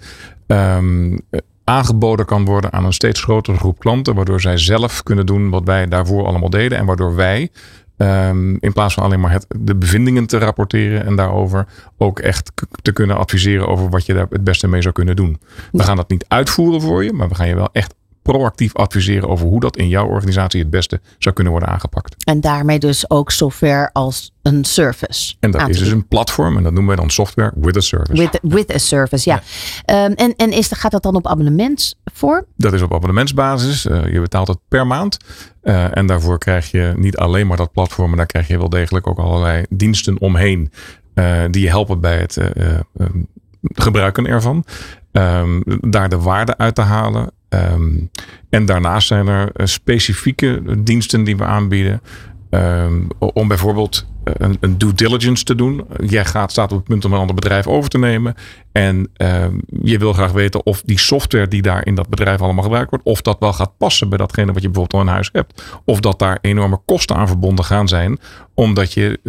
um, 0.48 1.20
aangeboden 1.64 2.26
kan 2.26 2.46
worden 2.46 2.74
aan 2.74 2.86
een 2.86 2.94
steeds 2.94 3.24
grotere 3.24 3.58
groep 3.58 3.80
klanten, 3.80 4.16
waardoor 4.16 4.42
zij 4.42 4.58
zelf 4.58 5.04
kunnen 5.04 5.26
doen 5.26 5.50
wat 5.50 5.64
wij 5.66 5.88
daarvoor 5.88 6.26
allemaal 6.26 6.50
deden 6.50 6.78
en 6.78 6.86
waardoor 6.86 7.16
wij 7.16 7.50
Um, 7.98 8.58
in 8.60 8.74
plaats 8.74 8.94
van 8.94 9.04
alleen 9.04 9.20
maar 9.20 9.32
het, 9.32 9.46
de 9.60 9.76
bevindingen 9.76 10.26
te 10.26 10.38
rapporteren 10.38 11.06
en 11.06 11.16
daarover 11.16 11.68
ook 11.98 12.20
echt 12.20 12.52
te 12.82 12.92
kunnen 12.92 13.18
adviseren 13.18 13.68
over 13.68 13.90
wat 13.90 14.06
je 14.06 14.14
daar 14.14 14.28
het 14.30 14.44
beste 14.44 14.68
mee 14.68 14.82
zou 14.82 14.94
kunnen 14.94 15.16
doen. 15.16 15.40
We 15.72 15.84
gaan 15.84 15.96
dat 15.96 16.10
niet 16.10 16.26
uitvoeren 16.28 16.82
voor 16.82 17.04
je, 17.04 17.14
maar 17.14 17.30
we 17.30 17.36
gaan 17.36 17.48
je 17.48 17.56
wel 17.56 17.70
echt 17.72 17.94
proactief 18.26 18.76
adviseren 18.76 19.30
over 19.30 19.48
hoe 19.48 19.60
dat 19.60 19.78
in 19.78 19.88
jouw 19.88 20.08
organisatie 20.08 20.60
het 20.60 20.70
beste 20.70 21.02
zou 21.18 21.36
kunnen 21.36 21.54
worden 21.54 21.70
aangepakt. 21.70 22.26
En 22.26 22.42
daarmee 22.42 22.80
dus 22.80 23.10
ook 23.10 23.32
software 23.32 23.90
als 23.94 24.32
een 24.42 24.64
service. 24.64 25.36
En 25.40 25.52
dat 25.52 25.70
is 25.70 25.78
dus 25.78 25.90
een 25.90 26.08
platform 26.08 26.58
en 26.58 26.64
dat 26.64 26.72
noemen 26.72 26.88
wij 26.88 26.96
dan 26.96 27.10
software 27.10 27.52
with 27.56 27.78
a 27.78 27.80
service. 27.80 28.14
With, 28.14 28.40
with 28.42 28.74
a 28.74 28.78
service, 28.78 29.30
ja. 29.30 29.42
ja. 29.86 30.06
Um, 30.06 30.14
en 30.14 30.36
en 30.36 30.52
is, 30.52 30.72
gaat 30.72 30.92
dat 30.92 31.04
dan 31.04 31.16
op 31.16 31.28
abonnementsvorm? 31.28 32.46
Dat 32.58 32.74
is 32.74 32.82
op 32.82 32.94
abonnementsbasis. 32.94 33.86
Uh, 33.86 34.12
je 34.12 34.22
betaalt 34.22 34.48
het 34.48 34.60
per 34.68 34.88
maand. 34.88 35.18
Uh, 35.64 35.98
en 35.98 36.06
daarvoor 36.06 36.38
krijg 36.38 36.72
je 36.72 36.94
niet 36.98 37.18
alleen 37.18 37.48
maar 37.48 37.58
dat 37.58 37.72
platform, 37.72 38.08
maar 38.08 38.18
daar 38.18 38.26
krijg 38.26 38.48
je 38.48 38.58
wel 38.58 38.70
degelijk 38.70 39.08
ook 39.08 39.20
allerlei 39.20 39.66
diensten 39.70 40.20
omheen. 40.22 40.72
Uh, 41.16 41.44
die 41.52 41.62
je 41.62 41.70
helpen 41.70 42.00
bij 42.00 42.18
het 42.18 42.38
um, 42.38 43.28
gebruiken 43.62 44.26
ervan. 44.26 44.66
Um, 45.12 45.64
daar 45.82 46.10
de 46.10 46.20
waarde 46.20 46.58
uit 46.58 46.76
te 46.76 46.82
halen. 46.82 47.32
Um, 47.50 48.10
en 48.50 48.66
daarnaast 48.66 49.08
zijn 49.08 49.28
er 49.28 49.52
specifieke 49.64 50.62
diensten 50.78 51.24
die 51.24 51.38
we 51.38 51.44
aanbieden. 51.44 52.02
Um, 52.50 53.08
om 53.18 53.48
bijvoorbeeld 53.48 54.06
een, 54.24 54.58
een, 54.60 54.78
due 54.78 54.94
diligence 54.94 55.44
te 55.44 55.56
doen. 55.56 55.86
Jij 56.06 56.26
gaat, 56.26 56.52
staat 56.52 56.72
op 56.72 56.78
het 56.78 56.88
punt 56.88 57.06
om 57.06 57.14
een 57.14 57.20
ander 57.20 57.36
bedrijf 57.36 57.68
over 57.68 57.90
te 57.90 57.98
nemen. 57.98 58.36
En 58.72 59.10
uh, 59.18 59.46
je 59.82 59.98
wil 59.98 60.14
graag 60.14 60.32
weten 60.32 60.66
of 60.66 60.82
die 60.82 61.00
software 61.00 61.48
die 61.48 61.62
daar 61.62 61.86
in 61.86 61.96
dat 61.96 62.08
bedrijf 62.08 62.42
allemaal 62.42 62.64
gebruikt 62.64 62.90
wordt, 62.90 63.06
of 63.06 63.22
dat 63.22 63.40
wel 63.40 63.54
gaat 63.54 63.78
passen 63.78 64.10
bij 64.10 64.18
datgene 64.18 64.54
wat 64.54 64.62
je 64.62 64.70
bijvoorbeeld 64.70 65.02
al 65.02 65.08
in 65.08 65.14
huis 65.14 65.30
hebt. 65.32 65.64
Of 65.86 66.00
dat 66.00 66.20
daar 66.20 66.38
enorme 66.42 66.80
kosten 66.86 67.16
aan 67.16 67.28
verbonden 67.28 67.66
gaan 67.66 67.88
zijn, 67.88 68.20
omdat 68.54 68.94
je, 68.94 69.20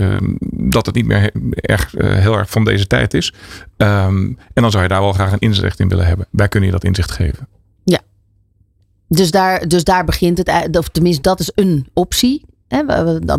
dat 0.50 0.86
het 0.86 0.94
niet 0.94 1.06
meer 1.06 1.30
erg, 1.54 1.94
uh, 1.94 2.14
heel 2.14 2.38
erg 2.38 2.50
van 2.50 2.64
deze 2.64 2.86
tijd 2.86 3.14
is. 3.14 3.32
En 3.76 4.36
dan 4.54 4.70
zou 4.70 4.82
je 4.82 4.88
daar 4.88 5.00
wel 5.00 5.12
graag 5.12 5.32
een 5.32 5.38
inzicht 5.38 5.80
in 5.80 5.88
willen 5.88 6.06
hebben. 6.06 6.26
Wij 6.30 6.48
kunnen 6.48 6.68
je 6.68 6.74
dat 6.74 6.84
inzicht 6.84 7.10
geven. 7.10 7.48
Dus 9.08 9.30
daar, 9.30 9.68
dus 9.68 9.84
daar 9.84 10.04
begint 10.04 10.38
het, 10.38 10.76
of 10.78 10.88
tenminste, 10.88 11.22
dat 11.22 11.40
is 11.40 11.50
een 11.54 11.86
optie. 11.92 12.44
Hè, 12.68 12.82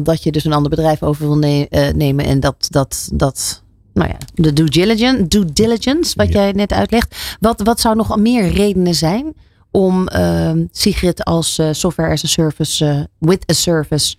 dat 0.01 0.23
je 0.23 0.31
dus 0.31 0.45
een 0.45 0.53
ander 0.53 0.69
bedrijf 0.69 1.03
over 1.03 1.27
wil 1.27 1.37
ne 1.37 1.67
uh, 1.69 1.89
nemen 1.89 2.25
en 2.25 2.39
dat, 2.39 2.67
dat, 2.69 3.09
dat 3.13 3.63
nou 3.93 4.09
ja, 4.09 4.17
de 4.33 4.53
due 4.53 4.69
diligence, 4.69 5.27
due 5.27 5.45
diligence 5.45 6.13
wat 6.15 6.27
ja. 6.27 6.39
jij 6.39 6.51
net 6.51 6.73
uitlegt. 6.73 7.35
Wat, 7.39 7.61
wat 7.61 7.79
zou 7.79 7.95
nog 7.95 8.17
meer 8.17 8.47
redenen 8.47 8.95
zijn 8.95 9.33
om 9.71 10.09
uh, 10.15 10.51
Sigrid 10.71 11.23
als 11.23 11.59
uh, 11.59 11.69
software 11.71 12.11
as 12.11 12.23
a 12.23 12.27
service, 12.27 13.07
with 13.19 13.51
a 13.51 13.53
service 13.53 14.15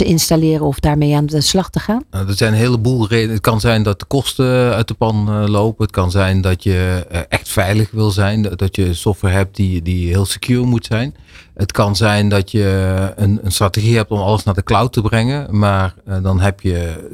te 0.00 0.06
installeren 0.06 0.66
of 0.66 0.80
daarmee 0.80 1.16
aan 1.16 1.26
de 1.26 1.40
slag 1.40 1.70
te 1.70 1.78
gaan? 1.78 2.04
Nou, 2.10 2.28
er 2.28 2.34
zijn 2.34 2.52
een 2.52 2.58
heleboel 2.58 3.08
redenen. 3.08 3.32
Het 3.32 3.42
kan 3.42 3.60
zijn 3.60 3.82
dat 3.82 3.98
de 3.98 4.04
kosten 4.04 4.74
uit 4.74 4.88
de 4.88 4.94
pan 4.94 5.48
lopen. 5.50 5.84
Het 5.84 5.94
kan 5.94 6.10
zijn 6.10 6.40
dat 6.40 6.62
je 6.62 7.06
echt 7.28 7.48
veilig 7.48 7.90
wil 7.90 8.10
zijn. 8.10 8.42
Dat 8.42 8.76
je 8.76 8.94
software 8.94 9.34
hebt 9.34 9.56
die, 9.56 9.82
die 9.82 10.08
heel 10.08 10.24
secure 10.24 10.64
moet 10.64 10.86
zijn. 10.86 11.14
Het 11.54 11.72
kan 11.72 11.96
zijn 11.96 12.28
dat 12.28 12.50
je 12.50 13.12
een, 13.16 13.38
een 13.42 13.52
strategie 13.52 13.96
hebt 13.96 14.10
om 14.10 14.18
alles 14.18 14.44
naar 14.44 14.54
de 14.54 14.62
cloud 14.62 14.92
te 14.92 15.00
brengen. 15.00 15.58
Maar 15.58 15.94
dan 16.22 16.40
heb 16.40 16.60
je 16.60 17.08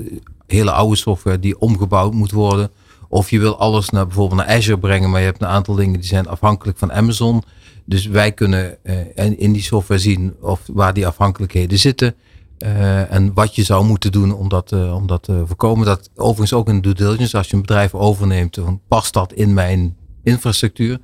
hele 0.46 0.70
oude 0.72 0.96
software 0.96 1.38
die 1.38 1.58
omgebouwd 1.58 2.12
moet 2.12 2.32
worden. 2.32 2.70
Of 3.08 3.30
je 3.30 3.38
wil 3.38 3.58
alles 3.58 3.90
naar 3.90 4.06
bijvoorbeeld 4.06 4.40
naar 4.40 4.56
Azure 4.56 4.78
brengen. 4.78 5.10
Maar 5.10 5.20
je 5.20 5.26
hebt 5.26 5.42
een 5.42 5.48
aantal 5.48 5.74
dingen 5.74 6.00
die 6.00 6.08
zijn 6.08 6.28
afhankelijk 6.28 6.78
van 6.78 6.92
Amazon. 6.92 7.42
Dus 7.84 8.06
wij 8.06 8.32
kunnen 8.32 8.76
uh, 8.82 8.94
in 9.36 9.52
die 9.52 9.62
software 9.62 10.00
zien 10.00 10.34
of 10.40 10.60
waar 10.66 10.94
die 10.94 11.06
afhankelijkheden 11.06 11.78
zitten. 11.78 12.14
Uh, 12.58 13.12
en 13.12 13.34
wat 13.34 13.54
je 13.54 13.62
zou 13.62 13.84
moeten 13.84 14.12
doen 14.12 14.34
om 14.34 14.48
dat, 14.48 14.72
uh, 14.72 14.94
om 14.94 15.06
dat 15.06 15.22
te 15.22 15.42
voorkomen. 15.46 15.86
Dat 15.86 16.10
overigens 16.14 16.52
ook 16.52 16.68
in 16.68 16.80
due 16.80 16.94
diligence. 16.94 17.36
Als 17.36 17.48
je 17.48 17.54
een 17.54 17.60
bedrijf 17.60 17.94
overneemt, 17.94 18.54
dan 18.54 18.80
past 18.88 19.12
dat 19.12 19.32
in 19.32 19.54
mijn 19.54 19.96
infrastructuur. 20.22 20.98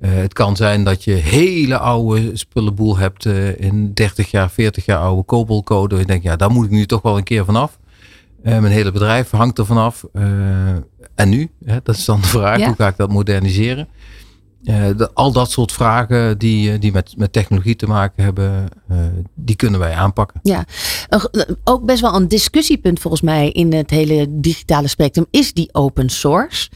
Uh, 0.00 0.10
het 0.14 0.32
kan 0.32 0.56
zijn 0.56 0.84
dat 0.84 1.04
je 1.04 1.12
hele 1.12 1.78
oude 1.78 2.30
spullenboel 2.36 2.96
hebt 2.96 3.24
in 3.56 3.94
30 3.94 4.30
jaar, 4.30 4.50
40 4.50 4.84
jaar 4.84 4.98
oude 4.98 5.24
COBOL-code. 5.24 5.96
Je 5.96 6.06
denkt, 6.06 6.24
ja, 6.24 6.36
daar 6.36 6.50
moet 6.50 6.64
ik 6.64 6.70
nu 6.70 6.86
toch 6.86 7.02
wel 7.02 7.16
een 7.16 7.24
keer 7.24 7.44
vanaf. 7.44 7.78
Mijn 8.42 8.64
hele 8.64 8.92
bedrijf 8.92 9.30
hangt 9.30 9.58
er 9.58 9.66
vanaf. 9.66 10.04
en 11.14 11.28
nu? 11.28 11.50
Hè, 11.64 11.78
dat 11.82 11.96
is 11.96 12.04
dan 12.04 12.20
de 12.20 12.26
vraag. 12.26 12.58
Ja. 12.58 12.66
Hoe 12.66 12.74
ga 12.76 12.88
ik 12.88 12.96
dat 12.96 13.10
moderniseren? 13.10 13.88
De, 14.60 15.10
al 15.14 15.32
dat 15.32 15.50
soort 15.50 15.72
vragen 15.72 16.38
die, 16.38 16.78
die 16.78 16.92
met, 16.92 17.14
met 17.16 17.32
technologie 17.32 17.76
te 17.76 17.86
maken 17.86 18.24
hebben, 18.24 18.68
die 19.34 19.56
kunnen 19.56 19.80
wij 19.80 19.94
aanpakken. 19.94 20.40
Ja, 20.42 20.64
ook 21.64 21.84
best 21.84 22.00
wel 22.00 22.14
een 22.14 22.28
discussiepunt 22.28 23.00
volgens 23.00 23.22
mij 23.22 23.50
in 23.50 23.72
het 23.72 23.90
hele 23.90 24.26
digitale 24.30 24.88
spectrum 24.88 25.26
is 25.30 25.52
die 25.52 25.68
open 25.72 26.08
source. 26.08 26.68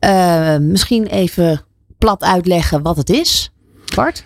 Ja. 0.00 0.58
misschien 0.58 1.06
even 1.06 1.62
plat 1.98 2.22
uitleggen 2.22 2.82
wat 2.82 2.96
het 2.96 3.10
is? 3.10 3.50
Bart? 3.94 4.24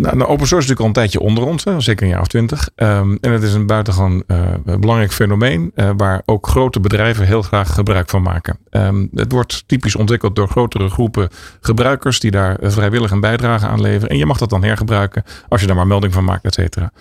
Nou, 0.00 0.16
nou, 0.16 0.30
open 0.30 0.46
source 0.46 0.64
is 0.64 0.68
natuurlijk 0.68 0.80
al 0.80 0.86
een 0.86 0.92
tijdje 0.92 1.20
onder 1.20 1.44
ons, 1.44 1.64
hè, 1.64 1.80
zeker 1.80 2.02
een 2.02 2.12
jaar 2.12 2.20
of 2.20 2.26
twintig. 2.26 2.68
Um, 2.76 3.18
en 3.20 3.32
het 3.32 3.42
is 3.42 3.54
een 3.54 3.66
buitengewoon 3.66 4.22
uh, 4.26 4.76
belangrijk 4.78 5.12
fenomeen 5.12 5.72
uh, 5.74 5.90
waar 5.96 6.22
ook 6.24 6.46
grote 6.46 6.80
bedrijven 6.80 7.26
heel 7.26 7.42
graag 7.42 7.74
gebruik 7.74 8.10
van 8.10 8.22
maken. 8.22 8.58
Um, 8.70 9.08
het 9.14 9.32
wordt 9.32 9.64
typisch 9.66 9.96
ontwikkeld 9.96 10.36
door 10.36 10.48
grotere 10.48 10.88
groepen 10.88 11.28
gebruikers 11.60 12.20
die 12.20 12.30
daar 12.30 12.56
vrijwillig 12.60 13.10
een 13.10 13.20
bijdrage 13.20 13.66
aan 13.66 13.80
leveren. 13.80 14.08
En 14.08 14.16
je 14.16 14.26
mag 14.26 14.38
dat 14.38 14.50
dan 14.50 14.64
hergebruiken 14.64 15.24
als 15.48 15.60
je 15.60 15.66
daar 15.66 15.76
maar 15.76 15.86
melding 15.86 16.12
van 16.12 16.24
maakt, 16.24 16.44
et 16.44 16.54
cetera. 16.54 16.92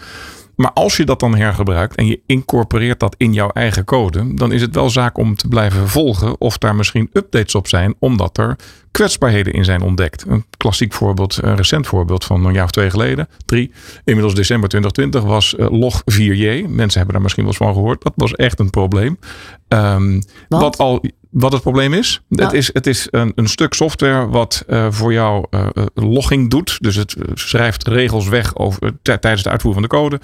Maar 0.59 0.71
als 0.73 0.97
je 0.97 1.05
dat 1.05 1.19
dan 1.19 1.35
hergebruikt 1.35 1.95
en 1.95 2.05
je 2.05 2.19
incorporeert 2.25 2.99
dat 2.99 3.15
in 3.17 3.33
jouw 3.33 3.49
eigen 3.49 3.85
code, 3.85 4.33
dan 4.33 4.51
is 4.51 4.61
het 4.61 4.75
wel 4.75 4.89
zaak 4.89 5.17
om 5.17 5.35
te 5.35 5.47
blijven 5.47 5.89
volgen 5.89 6.41
of 6.41 6.57
daar 6.57 6.75
misschien 6.75 7.09
updates 7.13 7.55
op 7.55 7.67
zijn, 7.67 7.95
omdat 7.99 8.37
er 8.37 8.55
kwetsbaarheden 8.91 9.53
in 9.53 9.65
zijn 9.65 9.81
ontdekt. 9.81 10.25
Een 10.27 10.45
klassiek 10.57 10.93
voorbeeld, 10.93 11.39
een 11.41 11.55
recent 11.55 11.87
voorbeeld 11.87 12.25
van 12.25 12.45
een 12.45 12.53
jaar 12.53 12.63
of 12.63 12.71
twee 12.71 12.89
geleden, 12.89 13.27
drie, 13.45 13.71
inmiddels 14.03 14.35
december 14.35 14.69
2020, 14.69 15.31
was 15.31 15.53
uh, 15.53 15.79
log 15.79 16.01
4j. 16.01 16.67
Mensen 16.67 16.97
hebben 16.97 17.13
daar 17.13 17.21
misschien 17.21 17.43
wel 17.43 17.53
eens 17.53 17.63
van 17.63 17.73
gehoord. 17.73 18.03
Dat 18.03 18.13
was 18.15 18.33
echt 18.33 18.59
een 18.59 18.69
probleem. 18.69 19.19
Um, 19.67 20.23
wat? 20.47 20.61
wat 20.61 20.77
al 20.77 21.03
wat 21.29 21.51
het 21.51 21.61
probleem 21.61 21.93
is? 21.93 22.21
Het 22.29 22.53
is, 22.53 22.73
het 22.73 22.87
is 22.87 23.07
een, 23.11 23.31
een 23.35 23.47
stuk 23.47 23.73
software 23.73 24.27
wat 24.27 24.63
uh, 24.67 24.87
voor 24.91 25.13
jou 25.13 25.45
uh, 25.49 25.67
logging 25.93 26.49
doet. 26.49 26.77
Dus 26.79 26.95
het 26.95 27.15
schrijft 27.33 27.87
regels 27.87 28.27
weg 28.27 28.55
over, 28.55 28.91
tijdens 29.01 29.43
de 29.43 29.49
uitvoering 29.49 29.89
van 29.89 29.99
de 29.99 30.09
code. 30.09 30.19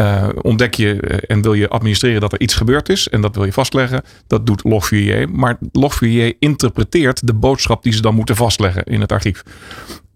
Uh, 0.00 0.28
ontdek 0.42 0.74
je 0.74 1.00
en 1.26 1.42
wil 1.42 1.54
je 1.54 1.68
administreren 1.68 2.20
dat 2.20 2.32
er 2.32 2.40
iets 2.40 2.54
gebeurd 2.54 2.88
is. 2.88 3.08
En 3.08 3.20
dat 3.20 3.34
wil 3.34 3.44
je 3.44 3.52
vastleggen. 3.52 4.02
Dat 4.26 4.46
doet 4.46 4.62
Log4j. 4.62 5.30
Maar 5.32 5.58
Log4j 5.58 6.38
interpreteert 6.38 7.26
de 7.26 7.34
boodschap 7.34 7.82
die 7.82 7.92
ze 7.92 8.00
dan 8.00 8.14
moeten 8.14 8.36
vastleggen 8.36 8.84
in 8.84 9.00
het 9.00 9.12
archief. 9.12 9.42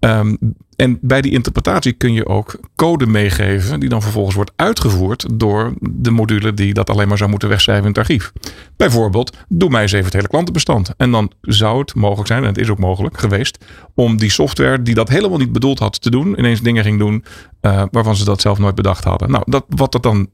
Um, 0.05 0.39
en 0.76 0.99
bij 1.01 1.20
die 1.20 1.33
interpretatie 1.33 1.93
kun 1.93 2.12
je 2.12 2.26
ook 2.26 2.61
code 2.76 3.07
meegeven, 3.07 3.80
die 3.80 3.89
dan 3.89 4.03
vervolgens 4.03 4.35
wordt 4.35 4.53
uitgevoerd 4.57 5.26
door 5.35 5.74
de 5.80 6.11
module 6.11 6.55
die 6.55 6.74
dat 6.74 6.91
alleen 6.91 7.09
maar 7.09 7.18
zou 7.18 7.30
moeten 7.30 7.49
wegschrijven 7.49 7.85
in 7.85 7.91
het 7.91 7.99
archief. 7.99 8.33
Bijvoorbeeld, 8.76 9.37
doe 9.49 9.70
mij 9.70 9.83
eens 9.83 9.93
even 9.93 10.05
het 10.05 10.14
hele 10.14 10.28
klantenbestand. 10.28 10.95
En 10.97 11.11
dan 11.11 11.33
zou 11.41 11.78
het 11.78 11.95
mogelijk 11.95 12.28
zijn, 12.28 12.43
en 12.43 12.49
het 12.49 12.59
is 12.59 12.70
ook 12.70 12.78
mogelijk 12.78 13.18
geweest, 13.18 13.64
om 13.95 14.16
die 14.16 14.30
software 14.30 14.83
die 14.83 14.95
dat 14.95 15.09
helemaal 15.09 15.39
niet 15.39 15.53
bedoeld 15.53 15.78
had 15.78 16.03
te 16.03 16.11
doen, 16.11 16.39
ineens 16.39 16.61
dingen 16.61 16.85
ging 16.85 16.99
doen 16.99 17.24
uh, 17.62 17.82
waarvan 17.90 18.16
ze 18.16 18.24
dat 18.24 18.40
zelf 18.40 18.58
nooit 18.58 18.74
bedacht 18.74 19.04
hadden. 19.04 19.30
Nou, 19.30 19.42
dat, 19.46 19.64
wat, 19.68 19.98
dan, 20.00 20.28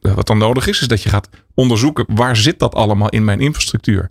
wat 0.00 0.26
dan 0.26 0.38
nodig 0.38 0.66
is, 0.66 0.80
is 0.80 0.88
dat 0.88 1.02
je 1.02 1.08
gaat 1.08 1.28
onderzoeken 1.54 2.04
waar 2.08 2.36
zit 2.36 2.58
dat 2.58 2.74
allemaal 2.74 3.08
in 3.08 3.24
mijn 3.24 3.40
infrastructuur. 3.40 4.10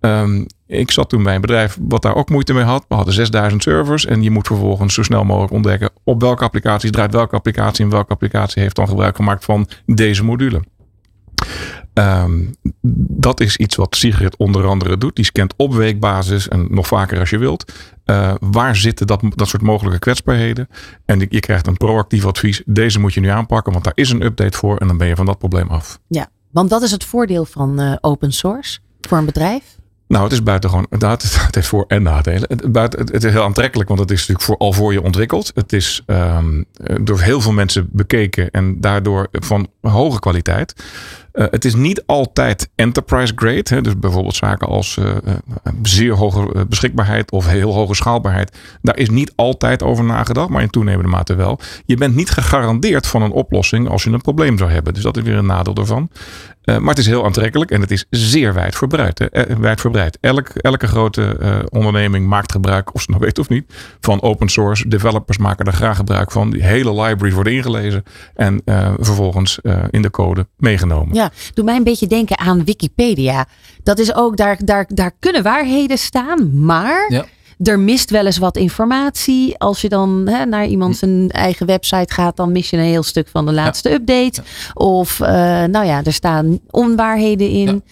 Um, 0.00 0.46
Ik 0.66 0.90
zat 0.90 1.08
toen 1.08 1.22
bij 1.22 1.34
een 1.34 1.40
bedrijf 1.40 1.78
wat 1.80 2.02
daar 2.02 2.14
ook 2.14 2.30
moeite 2.30 2.52
mee 2.52 2.64
had. 2.64 2.84
We 2.88 2.94
hadden 2.94 3.14
6000 3.14 3.62
servers 3.62 4.06
en 4.06 4.22
je 4.22 4.30
moet 4.30 4.46
vervolgens 4.46 4.94
zo 4.94 5.02
snel 5.02 5.24
mogelijk 5.24 5.52
ontdekken 5.52 5.90
op 6.04 6.20
welke 6.20 6.44
applicaties 6.44 6.90
draait 6.90 7.12
welke 7.12 7.36
applicatie 7.36 7.84
en 7.84 7.90
welke 7.90 8.12
applicatie 8.12 8.62
heeft 8.62 8.76
dan 8.76 8.88
gebruik 8.88 9.16
gemaakt 9.16 9.44
van 9.44 9.68
deze 9.86 10.24
module. 10.24 10.62
Ehm, 11.94 12.42
dat 13.08 13.40
is 13.40 13.56
iets 13.56 13.76
wat 13.76 13.96
Sigrid 13.96 14.36
onder 14.36 14.66
andere 14.66 14.98
doet. 14.98 15.16
Die 15.16 15.24
scant 15.24 15.54
op 15.56 15.74
weekbasis 15.74 16.48
en 16.48 16.66
nog 16.70 16.86
vaker 16.86 17.18
als 17.18 17.30
je 17.30 17.38
wilt. 17.38 17.72
Uh, 18.06 18.34
waar 18.40 18.76
zitten 18.76 19.06
dat, 19.06 19.20
dat 19.28 19.48
soort 19.48 19.62
mogelijke 19.62 19.98
kwetsbaarheden? 19.98 20.68
En 21.04 21.26
je 21.28 21.40
krijgt 21.40 21.66
een 21.66 21.76
proactief 21.76 22.26
advies. 22.26 22.62
Deze 22.66 23.00
moet 23.00 23.14
je 23.14 23.20
nu 23.20 23.28
aanpakken, 23.28 23.72
want 23.72 23.84
daar 23.84 23.92
is 23.96 24.10
een 24.10 24.22
update 24.22 24.58
voor. 24.58 24.76
En 24.76 24.86
dan 24.86 24.96
ben 24.96 25.06
je 25.06 25.16
van 25.16 25.26
dat 25.26 25.38
probleem 25.38 25.68
af. 25.68 26.00
Ja, 26.08 26.28
want 26.50 26.70
dat 26.70 26.82
is 26.82 26.90
het 26.90 27.04
voordeel 27.04 27.44
van 27.44 27.80
uh, 27.80 27.96
open 28.00 28.32
source 28.32 28.78
voor 29.00 29.18
een 29.18 29.24
bedrijf. 29.24 29.76
Nou, 30.08 30.24
het 30.24 30.32
is 30.32 30.42
buitengewoon. 30.42 30.86
Het, 30.90 31.02
het 31.46 31.54
heeft 31.54 31.66
voor- 31.66 31.84
en 31.88 32.02
nadelen. 32.02 32.48
Het, 32.72 32.92
het, 33.12 33.24
is 33.24 33.32
heel 33.32 33.42
aantrekkelijk, 33.42 33.88
want 33.88 34.00
het 34.00 34.10
is 34.10 34.18
natuurlijk 34.18 34.46
voor, 34.46 34.56
al 34.56 34.72
voor 34.72 34.92
je 34.92 35.02
ontwikkeld. 35.02 35.50
Het 35.54 35.72
is 35.72 36.02
um, 36.06 36.64
door 37.00 37.20
heel 37.20 37.40
veel 37.40 37.52
mensen 37.52 37.88
bekeken 37.92 38.50
en 38.50 38.80
daardoor 38.80 39.28
van 39.32 39.68
hoge 39.80 40.18
kwaliteit. 40.18 40.74
Uh, 41.34 41.46
het 41.50 41.64
is 41.64 41.74
niet 41.74 42.02
altijd 42.06 42.70
enterprise 42.74 43.32
grade. 43.36 43.62
Hè, 43.64 43.80
dus 43.80 43.98
bijvoorbeeld 43.98 44.36
zaken 44.36 44.68
als 44.68 44.96
uh, 44.96 45.10
zeer 45.82 46.12
hoge 46.12 46.66
beschikbaarheid 46.68 47.30
of 47.30 47.48
heel 47.48 47.72
hoge 47.72 47.94
schaalbaarheid. 47.94 48.56
Daar 48.82 48.96
is 48.96 49.10
niet 49.10 49.32
altijd 49.36 49.82
over 49.82 50.04
nagedacht, 50.04 50.48
maar 50.48 50.62
in 50.62 50.70
toenemende 50.70 51.10
mate 51.10 51.34
wel. 51.34 51.58
Je 51.84 51.96
bent 51.96 52.14
niet 52.14 52.30
gegarandeerd 52.30 53.06
van 53.06 53.22
een 53.22 53.32
oplossing 53.32 53.88
als 53.88 54.02
je 54.02 54.10
een 54.10 54.20
probleem 54.20 54.58
zou 54.58 54.70
hebben. 54.70 54.94
Dus 54.94 55.02
dat 55.02 55.16
is 55.16 55.22
weer 55.22 55.36
een 55.36 55.46
nadeel 55.46 55.74
ervan. 55.74 56.10
Maar 56.64 56.88
het 56.88 56.98
is 56.98 57.06
heel 57.06 57.24
aantrekkelijk 57.24 57.70
en 57.70 57.80
het 57.80 57.90
is 57.90 58.06
zeer 58.10 58.54
wijdverbreid. 58.54 59.18
Hè? 59.18 59.56
wijdverbreid. 59.58 60.18
Elk, 60.20 60.48
elke 60.48 60.86
grote 60.86 61.36
onderneming 61.70 62.26
maakt 62.26 62.52
gebruik, 62.52 62.94
of 62.94 63.02
ze 63.02 63.10
nou 63.10 63.22
weet 63.22 63.38
of 63.38 63.48
niet, 63.48 63.74
van 64.00 64.22
open 64.22 64.48
source. 64.48 64.88
Developers 64.88 65.38
maken 65.38 65.66
er 65.66 65.72
graag 65.72 65.96
gebruik 65.96 66.30
van. 66.30 66.50
Die 66.50 66.62
hele 66.62 67.02
library 67.02 67.34
wordt 67.34 67.48
ingelezen 67.48 68.02
en 68.34 68.62
vervolgens 68.98 69.58
in 69.90 70.02
de 70.02 70.10
code 70.10 70.46
meegenomen. 70.56 71.14
Ja, 71.14 71.23
doe 71.54 71.64
mij 71.64 71.76
een 71.76 71.84
beetje 71.84 72.06
denken 72.06 72.38
aan 72.38 72.64
Wikipedia. 72.64 73.46
Dat 73.82 73.98
is 73.98 74.14
ook, 74.14 74.36
daar, 74.36 74.58
daar, 74.64 74.86
daar 74.88 75.12
kunnen 75.18 75.42
waarheden 75.42 75.98
staan, 75.98 76.64
maar... 76.64 77.12
Ja 77.12 77.24
er 77.58 77.78
mist 77.78 78.10
wel 78.10 78.26
eens 78.26 78.38
wat 78.38 78.56
informatie. 78.56 79.58
Als 79.58 79.80
je 79.80 79.88
dan 79.88 80.28
hè, 80.28 80.44
naar 80.44 80.66
iemand 80.66 80.96
zijn 80.96 81.30
eigen 81.30 81.66
website 81.66 82.14
gaat, 82.14 82.36
dan 82.36 82.52
mis 82.52 82.70
je 82.70 82.76
een 82.76 82.82
heel 82.82 83.02
stuk 83.02 83.28
van 83.28 83.46
de 83.46 83.52
laatste 83.52 83.88
ja. 83.88 83.94
update. 83.94 84.42
Of 84.74 85.20
uh, 85.20 85.28
nou 85.64 85.84
ja, 85.86 86.04
er 86.04 86.12
staan 86.12 86.58
onwaarheden 86.70 87.48
in. 87.48 87.82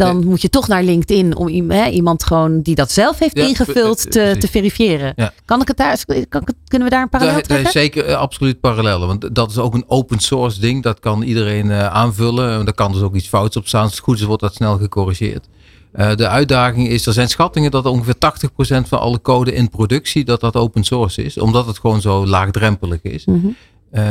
Dan 0.00 0.18
nee. 0.18 0.26
moet 0.26 0.42
je 0.42 0.48
toch 0.48 0.68
naar 0.68 0.82
LinkedIn 0.82 1.36
om 1.36 1.48
iemand 1.48 2.24
gewoon 2.24 2.60
die 2.60 2.74
dat 2.74 2.90
zelf 2.90 3.18
heeft 3.18 3.36
ingevuld 3.36 4.10
te, 4.10 4.36
te 4.38 4.48
verifiëren. 4.48 5.14
Kan 5.44 5.60
ik 5.60 5.68
het 5.68 5.76
daar, 5.76 6.04
kan, 6.28 6.44
kunnen 6.66 6.88
we 6.88 6.94
daar 6.94 7.02
een 7.02 7.08
parallel 7.08 7.34
daar, 7.34 7.42
trekken? 7.42 7.64
Daar 7.64 7.82
zeker 7.82 8.08
uh, 8.08 8.16
absoluut 8.16 8.60
parallellen. 8.60 9.06
Want 9.06 9.34
dat 9.34 9.50
is 9.50 9.58
ook 9.58 9.74
een 9.74 9.84
open 9.86 10.18
source 10.18 10.60
ding. 10.60 10.82
Dat 10.82 11.00
kan 11.00 11.22
iedereen 11.22 11.66
uh, 11.66 11.86
aanvullen. 11.86 12.64
Daar 12.64 12.74
kan 12.74 12.92
dus 12.92 13.02
ook 13.02 13.14
iets 13.14 13.28
fouts 13.28 13.56
op 13.56 13.68
staan. 13.68 13.82
Als 13.82 13.90
het 13.90 14.00
goed 14.00 14.18
is, 14.18 14.24
wordt 14.24 14.42
dat 14.42 14.54
snel 14.54 14.78
gecorrigeerd. 14.78 15.48
Uh, 15.94 16.14
de 16.14 16.28
uitdaging 16.28 16.88
is, 16.88 17.06
er 17.06 17.12
zijn 17.12 17.28
schattingen 17.28 17.70
dat 17.70 17.86
ongeveer 17.86 18.14
80% 18.14 18.88
van 18.88 19.00
alle 19.00 19.20
code 19.20 19.52
in 19.52 19.68
productie, 19.68 20.24
dat 20.24 20.40
dat 20.40 20.56
open 20.56 20.84
source 20.84 21.22
is. 21.22 21.38
Omdat 21.38 21.66
het 21.66 21.78
gewoon 21.78 22.00
zo 22.00 22.26
laagdrempelig 22.26 23.02
is. 23.02 23.24
Mm 23.24 23.40
-hmm. 23.40 23.56
Uh, 23.92 24.02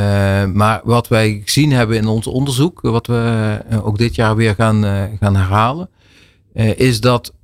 maar 0.44 0.80
wat 0.84 1.08
wij 1.08 1.40
gezien 1.44 1.72
hebben 1.72 1.96
in 1.96 2.06
ons 2.06 2.26
onderzoek, 2.26 2.80
wat 2.80 3.06
we 3.06 3.58
uh, 3.70 3.86
ook 3.86 3.98
dit 3.98 4.14
jaar 4.14 4.36
weer 4.36 4.54
gaan, 4.54 4.82
gaan 5.20 5.36
herhalen, 5.36 5.88
is 6.76 7.00
dat 7.00 7.34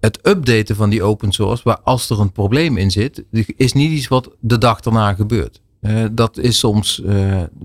het 0.00 0.18
updaten 0.22 0.76
van 0.76 0.90
die 0.90 1.02
open 1.02 1.32
source, 1.32 1.62
waar 1.64 1.80
als 1.80 2.10
er 2.10 2.20
een 2.20 2.32
probleem 2.32 2.76
in 2.76 2.90
zit, 2.90 3.24
is 3.56 3.72
niet 3.72 3.90
iets 3.90 4.08
wat 4.08 4.30
de 4.40 4.58
dag 4.58 4.80
daarna 4.80 5.14
gebeurt. 5.14 5.60
Dat 6.12 6.38
is 6.38 6.58
soms 6.58 7.02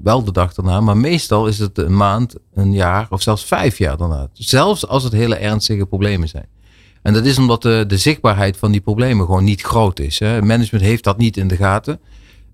wel 0.03 0.23
de 0.23 0.32
dag 0.32 0.53
daarna, 0.53 0.82
maar 0.82 0.97
meestal 0.97 1.47
is 1.47 1.59
het 1.59 1.78
een 1.78 1.97
maand, 1.97 2.36
een 2.53 2.73
jaar 2.73 3.07
of 3.09 3.21
zelfs 3.21 3.45
vijf 3.45 3.78
jaar 3.78 3.97
daarna. 3.97 4.30
Zelfs 4.34 4.88
als 4.88 5.03
het 5.03 5.13
hele 5.13 5.36
ernstige 5.36 5.86
problemen 5.86 6.28
zijn. 6.28 6.47
En 7.01 7.13
dat 7.13 7.26
is 7.26 7.38
omdat 7.38 7.61
de, 7.61 7.84
de 7.88 7.97
zichtbaarheid 7.97 8.57
van 8.57 8.71
die 8.71 8.82
problemen 8.82 9.26
gewoon 9.26 9.43
niet 9.43 9.61
groot 9.61 9.99
is. 9.99 10.19
Hè. 10.19 10.41
Management 10.41 10.86
heeft 10.86 11.03
dat 11.03 11.17
niet 11.17 11.38
in 11.38 11.47
de 11.47 11.55
gaten. 11.55 11.99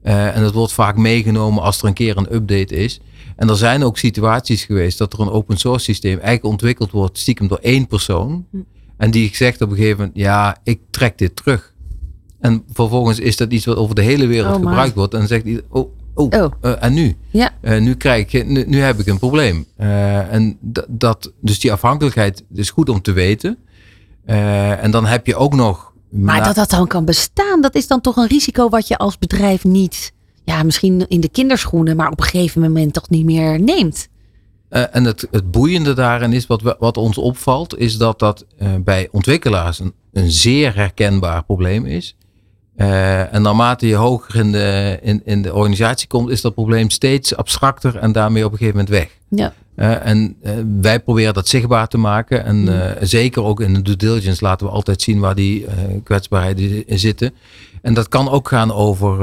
Uh, 0.04 0.36
en 0.36 0.42
dat 0.42 0.54
wordt 0.54 0.74
vaak 0.74 0.98
meegenomen 0.98 1.64
als 1.64 1.82
er 1.82 1.88
een 1.88 1.94
keer 1.94 2.18
een 2.18 2.34
update 2.34 2.76
is. 2.76 3.00
En 3.36 3.50
er 3.50 3.58
zijn 3.58 3.84
ook 3.84 3.98
situaties 3.98 4.64
geweest 4.64 4.98
dat 4.98 5.14
er 5.14 5.20
een 5.20 5.30
open 5.30 5.58
source 5.58 5.84
systeem 5.84 6.14
eigenlijk 6.14 6.46
ontwikkeld 6.46 6.92
wordt, 6.92 7.18
stiekem 7.18 7.48
door 7.48 7.60
één 7.62 7.88
persoon. 7.88 8.46
En 8.98 9.12
die 9.12 9.36
zegt 9.36 9.62
op 9.62 9.70
een 9.70 9.76
gegeven 9.76 9.98
moment, 9.98 10.18
ja, 10.18 10.58
ik 10.64 10.80
trek 10.90 11.18
dit 11.18 11.36
terug. 11.36 11.74
En 12.40 12.64
vervolgens 12.74 13.20
is 13.20 13.38
dat 13.38 13.52
iets 13.52 13.66
wat 13.66 13.78
over 13.78 13.96
de 13.96 14.02
hele 14.02 14.28
wereld 14.28 14.56
oh, 14.56 14.62
gebruikt 14.62 14.96
wordt. 14.96 15.14
En 15.14 15.20
dan 15.20 15.28
zegt 15.28 15.44
hij, 15.44 15.62
oh, 15.70 15.92
oh, 16.14 16.28
oh. 16.32 16.52
Uh, 16.62 16.84
en 16.84 16.94
nu? 16.94 17.16
Ja. 17.30 17.52
Uh, 17.62 17.82
nu, 17.82 17.96
krijg 17.96 18.32
je, 18.32 18.44
nu, 18.44 18.64
nu, 18.68 18.80
heb 18.80 19.00
ik 19.00 19.08
een 19.08 19.20
probleem. 19.20 19.66
En 19.78 20.58
dat, 20.88 21.32
dus 21.42 21.60
die 21.60 21.72
afhankelijkheid 21.72 22.44
is 22.54 22.70
goed 22.70 22.90
om 22.90 23.02
te 23.02 23.12
weten. 23.12 23.58
en 24.26 24.92
dan 24.92 25.06
heb 25.06 25.26
je 25.26 25.36
ook 25.36 25.54
nog. 25.56 25.91
Maar 26.12 26.44
dat 26.44 26.56
dat 26.56 26.70
dan 26.70 26.88
kan 26.88 27.06
bestaan, 27.06 27.62
dat 27.62 27.76
is 27.76 27.88
dan 27.88 28.02
toch 28.02 28.16
een 28.16 28.28
risico 28.28 28.70
wat 28.70 28.88
je 28.88 28.98
als 28.98 29.18
bedrijf 29.18 29.64
niet, 29.64 30.14
ja, 30.44 30.64
misschien 30.64 31.08
in 31.08 31.20
de 31.20 31.30
kinderschoenen, 31.30 31.96
maar 31.96 32.12
op 32.12 32.20
een 32.20 32.26
gegeven 32.26 32.62
moment 32.62 32.94
toch 32.94 33.10
niet 33.10 33.26
meer 33.26 33.62
neemt. 33.62 34.10
Uh, 34.70 34.96
en 34.96 35.04
het, 35.04 35.28
het 35.32 35.52
boeiende 35.52 35.94
daarin 35.94 36.34
is, 36.34 36.48
wat, 36.48 36.62
we, 36.62 36.76
wat 36.80 36.98
ons 36.98 37.18
opvalt, 37.18 37.78
is 37.78 37.98
dat 37.98 38.20
dat 38.20 38.46
uh, 38.60 38.70
bij 38.80 39.08
ontwikkelaars 39.12 39.80
een, 39.80 39.94
een 40.14 40.32
zeer 40.32 40.76
herkenbaar 40.76 41.44
probleem 41.44 41.86
is. 41.86 42.16
Uh, 42.76 43.34
en 43.34 43.42
naarmate 43.42 43.88
je 43.88 43.96
hoger 43.96 44.36
in 44.36 44.52
de, 44.52 45.00
in, 45.02 45.22
in 45.26 45.42
de 45.42 45.54
organisatie 45.54 46.08
komt, 46.08 46.30
is 46.30 46.42
dat 46.42 46.54
probleem 46.54 46.90
steeds 46.90 47.36
abstracter 47.36 47.98
en 47.98 48.12
daarmee 48.12 48.46
op 48.46 48.52
een 48.52 48.58
gegeven 48.58 48.80
moment 48.80 48.96
weg. 48.96 49.18
Ja. 49.30 49.54
Uh, 49.82 50.06
en 50.06 50.36
uh, 50.44 50.52
wij 50.82 51.00
proberen 51.00 51.34
dat 51.34 51.48
zichtbaar 51.48 51.88
te 51.88 51.98
maken. 51.98 52.46
En 52.46 52.56
mm. 52.56 52.94
zeker 53.02 53.44
ook 53.44 53.60
in 53.62 53.74
de 53.74 53.82
due 53.82 53.96
diligence 53.96 54.44
laten 54.44 54.68
we 54.68 54.74
altijd 54.74 55.02
zien 55.02 55.20
waar 55.20 55.36
die 55.36 55.66
kwetsbaarheden 56.04 57.00
zitten. 57.00 57.34
En 57.82 57.94
dat 57.94 58.08
kan 58.08 58.30
ook 58.30 58.48
gaan 58.48 58.74
over 58.74 59.18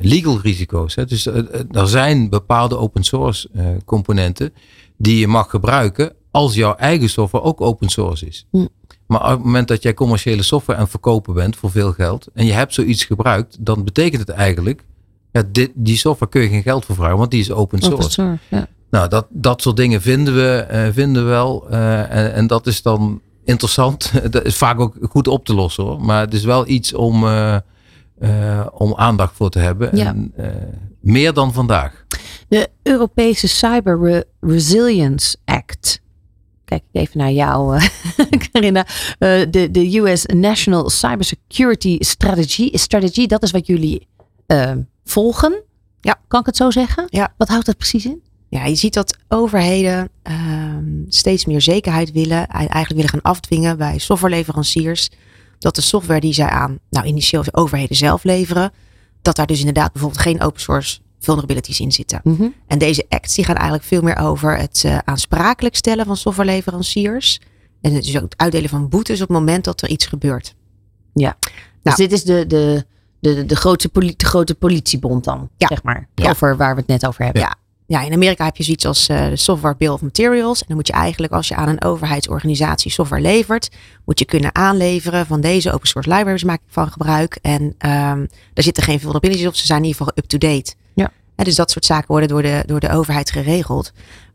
legal 0.00 0.40
risico's. 0.40 0.94
Hè. 0.94 1.04
Dus 1.04 1.26
er 1.70 1.88
zijn 1.88 2.28
bepaalde 2.28 2.76
open 2.76 3.04
source 3.04 3.48
componenten 3.84 4.52
die 4.96 5.18
je 5.18 5.28
mag 5.28 5.50
gebruiken 5.50 6.12
als 6.30 6.54
jouw 6.54 6.74
eigen 6.74 7.08
software 7.08 7.44
ook 7.44 7.60
open 7.60 7.88
source 7.88 8.26
is. 8.26 8.46
Mm. 8.50 8.68
Maar 9.06 9.22
op 9.24 9.30
het 9.30 9.44
moment 9.44 9.68
dat 9.68 9.82
jij 9.82 9.94
commerciële 9.94 10.42
software 10.42 10.78
aan 10.78 10.84
het 10.84 10.92
verkopen 10.92 11.34
bent 11.34 11.56
voor 11.56 11.70
veel 11.70 11.92
geld 11.92 12.28
en 12.34 12.46
je 12.46 12.52
hebt 12.52 12.74
zoiets 12.74 13.04
gebruikt, 13.04 13.56
dan 13.60 13.84
betekent 13.84 14.20
het 14.20 14.36
eigenlijk, 14.36 14.84
ja, 15.32 15.42
dit, 15.52 15.70
die 15.74 15.96
software 15.96 16.30
kun 16.30 16.42
je 16.42 16.48
geen 16.48 16.62
geld 16.62 16.84
voor 16.84 16.94
vragen, 16.94 17.18
want 17.18 17.30
die 17.30 17.40
is 17.40 17.50
open 17.50 17.78
source. 17.78 17.94
Open 17.94 18.10
source 18.10 18.38
ja. 18.48 18.68
Nou, 18.90 19.08
dat, 19.08 19.26
dat 19.30 19.62
soort 19.62 19.76
dingen 19.76 20.02
vinden 20.02 20.34
we, 20.34 20.66
uh, 20.72 20.88
vinden 20.92 21.22
we 21.24 21.28
wel. 21.28 21.66
Uh, 21.70 21.98
en, 21.98 22.34
en, 22.34 22.46
dat 22.46 22.66
is 22.66 22.82
dan 22.82 23.20
interessant. 23.44 24.12
dat 24.32 24.44
is 24.44 24.56
vaak 24.56 24.80
ook 24.80 24.96
goed 25.10 25.28
op 25.28 25.44
te 25.44 25.54
lossen 25.54 25.84
hoor. 25.84 26.00
Maar 26.00 26.20
het 26.20 26.34
is 26.34 26.44
wel 26.44 26.68
iets 26.68 26.94
om, 26.94 27.24
uh, 27.24 27.56
om 28.72 28.94
aandacht 28.96 29.36
voor 29.36 29.50
te 29.50 29.58
hebben. 29.58 29.96
Ja. 29.96 30.06
En, 30.06 30.32
meer 31.00 31.32
dan 31.32 31.52
vandaag. 31.52 32.04
De 32.48 32.68
Europese 32.82 33.48
Cyber 33.48 34.00
Re 34.00 34.26
Resilience 34.40 35.36
Act 35.44 36.00
kijk 36.68 36.82
ik 36.92 37.00
even 37.00 37.18
naar 37.18 37.32
jou, 37.32 37.80
Carina. 38.52 38.86
Uh, 38.86 39.46
de, 39.50 39.68
de 39.70 39.98
US 39.98 40.26
National 40.26 40.90
Cybersecurity 40.90 41.96
Strategy, 42.00 42.76
Strategy, 42.76 43.26
dat 43.26 43.42
is 43.42 43.50
wat 43.50 43.66
jullie 43.66 44.06
uh, 44.46 44.72
volgen. 45.04 45.62
Ja. 46.00 46.20
Kan 46.28 46.40
ik 46.40 46.46
het 46.46 46.56
zo 46.56 46.70
zeggen? 46.70 47.04
Ja. 47.08 47.34
Wat 47.36 47.48
houdt 47.48 47.66
dat 47.66 47.76
precies 47.76 48.04
in? 48.04 48.22
Ja, 48.48 48.64
je 48.64 48.74
ziet 48.74 48.94
dat 48.94 49.16
overheden 49.28 50.08
uh, 50.30 50.34
steeds 51.08 51.44
meer 51.44 51.60
zekerheid 51.60 52.12
willen, 52.12 52.46
eigenlijk 52.46 52.88
willen 52.88 53.08
gaan 53.08 53.22
afdwingen 53.22 53.78
bij 53.78 53.98
softwareleveranciers. 53.98 55.10
Dat 55.58 55.74
de 55.74 55.80
software 55.80 56.20
die 56.20 56.32
zij 56.32 56.48
aan, 56.48 56.78
nou 56.90 57.06
initieel 57.06 57.42
de 57.42 57.54
overheden 57.54 57.96
zelf 57.96 58.24
leveren, 58.24 58.72
dat 59.22 59.36
daar 59.36 59.46
dus 59.46 59.58
inderdaad 59.58 59.92
bijvoorbeeld 59.92 60.22
geen 60.22 60.40
open 60.40 60.60
source 60.60 60.98
vulnerabilities 61.18 61.80
in 61.80 61.92
zitten. 61.92 62.20
Mm 62.22 62.36
-hmm. 62.36 62.54
En 62.66 62.78
deze 62.78 63.06
acts 63.08 63.34
die 63.34 63.44
gaan 63.44 63.54
eigenlijk 63.54 63.84
veel 63.84 64.02
meer 64.02 64.16
over 64.16 64.58
het 64.58 64.82
uh, 64.86 64.98
aansprakelijk 65.04 65.76
stellen 65.76 66.06
van 66.06 66.16
softwareleveranciers. 66.16 67.40
En 67.80 67.94
het 67.94 68.04
dus 68.04 68.16
ook 68.16 68.22
het 68.22 68.36
uitdelen 68.36 68.68
van 68.68 68.88
boetes 68.88 69.20
op 69.20 69.28
het 69.28 69.36
moment 69.36 69.64
dat 69.64 69.82
er 69.82 69.88
iets 69.88 70.06
gebeurt. 70.06 70.54
Ja, 71.14 71.36
dus 71.40 71.50
nou, 71.82 71.96
dit 71.96 72.12
is 72.12 72.24
de, 72.24 72.46
de, 72.46 72.84
de, 73.18 73.46
de, 73.46 73.56
grote, 73.56 73.88
poli 73.88 74.14
de 74.16 74.26
grote 74.26 74.54
politiebond 74.54 75.24
dan, 75.24 75.48
ja. 75.56 75.66
zeg 75.66 75.82
maar. 75.82 76.08
Ja. 76.14 76.30
Over 76.30 76.56
waar 76.56 76.74
we 76.74 76.80
het 76.80 76.88
net 76.88 77.06
over 77.06 77.24
hebben. 77.24 77.42
Ja. 77.42 77.56
Ja, 77.90 78.02
in 78.02 78.12
Amerika 78.12 78.44
heb 78.44 78.56
je 78.56 78.62
zoiets 78.62 78.86
als 78.86 79.08
uh, 79.08 79.28
de 79.28 79.36
Software 79.36 79.74
Bill 79.78 79.88
of 79.88 80.02
Materials. 80.02 80.60
En 80.60 80.64
dan 80.66 80.76
moet 80.76 80.86
je 80.86 80.92
eigenlijk, 80.92 81.32
als 81.32 81.48
je 81.48 81.54
aan 81.54 81.68
een 81.68 81.84
overheidsorganisatie 81.84 82.90
software 82.90 83.22
levert, 83.22 83.68
moet 84.04 84.18
je 84.18 84.24
kunnen 84.24 84.54
aanleveren 84.54 85.26
van 85.26 85.40
deze 85.40 85.72
open 85.72 85.88
source 85.88 86.10
libraries 86.10 86.44
maak 86.44 86.60
ik 86.60 86.72
van 86.72 86.90
gebruik. 86.90 87.38
En 87.42 87.62
um, 87.62 88.28
daar 88.52 88.64
zitten 88.64 88.82
geen 88.82 89.00
vulnerabilities 89.00 89.46
op, 89.46 89.54
ze 89.54 89.66
zijn 89.66 89.78
in 89.78 89.84
ieder 89.84 89.98
geval 90.00 90.22
up-to-date. 90.22 90.74
Ja. 90.94 91.10
Ja, 91.36 91.44
dus 91.44 91.54
dat 91.54 91.70
soort 91.70 91.84
zaken 91.84 92.06
worden 92.08 92.28
door 92.28 92.42
de, 92.42 92.62
door 92.66 92.80
de 92.80 92.90
overheid 92.90 93.30
geregeld. 93.30 93.92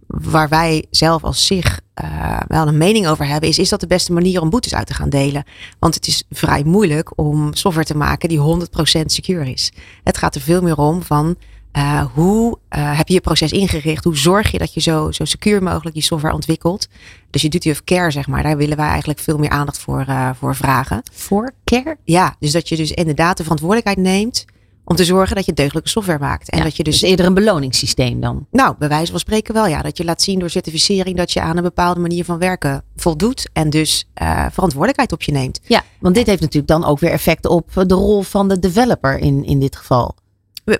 waar 0.07 0.49
wij 0.49 0.85
zelf 0.89 1.23
als 1.23 1.45
zich 1.45 1.79
uh, 2.03 2.39
wel 2.47 2.67
een 2.67 2.77
mening 2.77 3.07
over 3.07 3.27
hebben, 3.27 3.49
is: 3.49 3.59
is 3.59 3.69
dat 3.69 3.79
de 3.79 3.87
beste 3.87 4.13
manier 4.13 4.41
om 4.41 4.49
boetes 4.49 4.75
uit 4.75 4.87
te 4.87 4.93
gaan 4.93 5.09
delen? 5.09 5.43
Want 5.79 5.95
het 5.95 6.07
is 6.07 6.23
vrij 6.29 6.63
moeilijk 6.63 7.11
om 7.15 7.53
software 7.53 7.87
te 7.87 7.97
maken 7.97 8.29
die 8.29 8.67
100% 9.01 9.05
secure 9.05 9.51
is. 9.51 9.71
Het 10.03 10.17
gaat 10.17 10.35
er 10.35 10.41
veel 10.41 10.61
meer 10.61 10.77
om 10.77 11.03
van 11.03 11.37
uh, 11.77 12.05
hoe 12.13 12.57
uh, 12.69 12.97
heb 12.97 13.07
je 13.07 13.13
je 13.13 13.21
proces 13.21 13.51
ingericht? 13.51 14.03
Hoe 14.03 14.17
zorg 14.17 14.51
je 14.51 14.57
dat 14.57 14.73
je 14.73 14.81
zo, 14.81 15.11
zo 15.11 15.25
secuur 15.25 15.63
mogelijk 15.63 15.95
die 15.95 16.03
software 16.03 16.33
ontwikkelt? 16.33 16.87
Dus 17.29 17.41
je 17.41 17.49
duty 17.49 17.69
of 17.69 17.83
care, 17.83 18.11
zeg 18.11 18.27
maar, 18.27 18.43
daar 18.43 18.57
willen 18.57 18.77
wij 18.77 18.87
eigenlijk 18.87 19.19
veel 19.19 19.37
meer 19.37 19.49
aandacht 19.49 19.79
voor, 19.79 20.05
uh, 20.09 20.29
voor 20.39 20.55
vragen. 20.55 21.01
Voor 21.11 21.51
care? 21.63 21.97
Ja, 22.03 22.35
dus 22.39 22.51
dat 22.51 22.69
je 22.69 22.75
dus 22.75 22.91
inderdaad 22.91 23.37
de 23.37 23.43
verantwoordelijkheid 23.43 23.97
neemt 23.97 24.45
om 24.85 24.95
te 24.95 25.05
zorgen 25.05 25.35
dat 25.35 25.45
je 25.45 25.53
deugdelijke 25.53 25.89
software 25.89 26.19
maakt. 26.19 26.49
En 26.49 26.57
ja, 26.57 26.63
dat 26.63 26.77
je 26.77 26.83
dus, 26.83 26.99
dus 26.99 27.09
eerder 27.09 27.25
een 27.25 27.33
beloningssysteem 27.33 28.19
dan? 28.19 28.47
Nou, 28.51 28.75
bij 28.79 28.89
wijze 28.89 29.11
van 29.11 29.19
spreken 29.19 29.53
wel 29.53 29.67
ja. 29.67 29.81
Dat 29.81 29.97
je 29.97 30.03
laat 30.03 30.21
zien 30.21 30.39
door 30.39 30.49
certificering 30.49 31.17
dat 31.17 31.31
je 31.31 31.41
aan 31.41 31.57
een 31.57 31.63
bepaalde 31.63 31.99
manier 31.99 32.25
van 32.25 32.37
werken 32.37 32.83
voldoet. 32.95 33.49
En 33.53 33.69
dus 33.69 34.07
uh, 34.21 34.45
verantwoordelijkheid 34.51 35.11
op 35.11 35.21
je 35.21 35.31
neemt. 35.31 35.59
Ja, 35.63 35.83
want 35.99 36.15
dit 36.15 36.27
heeft 36.27 36.41
natuurlijk 36.41 36.67
dan 36.67 36.85
ook 36.85 36.99
weer 36.99 37.11
effect 37.11 37.45
op 37.45 37.69
de 37.73 37.93
rol 37.93 38.21
van 38.21 38.47
de 38.47 38.59
developer 38.59 39.17
in, 39.17 39.45
in 39.45 39.59
dit 39.59 39.75
geval. 39.75 40.15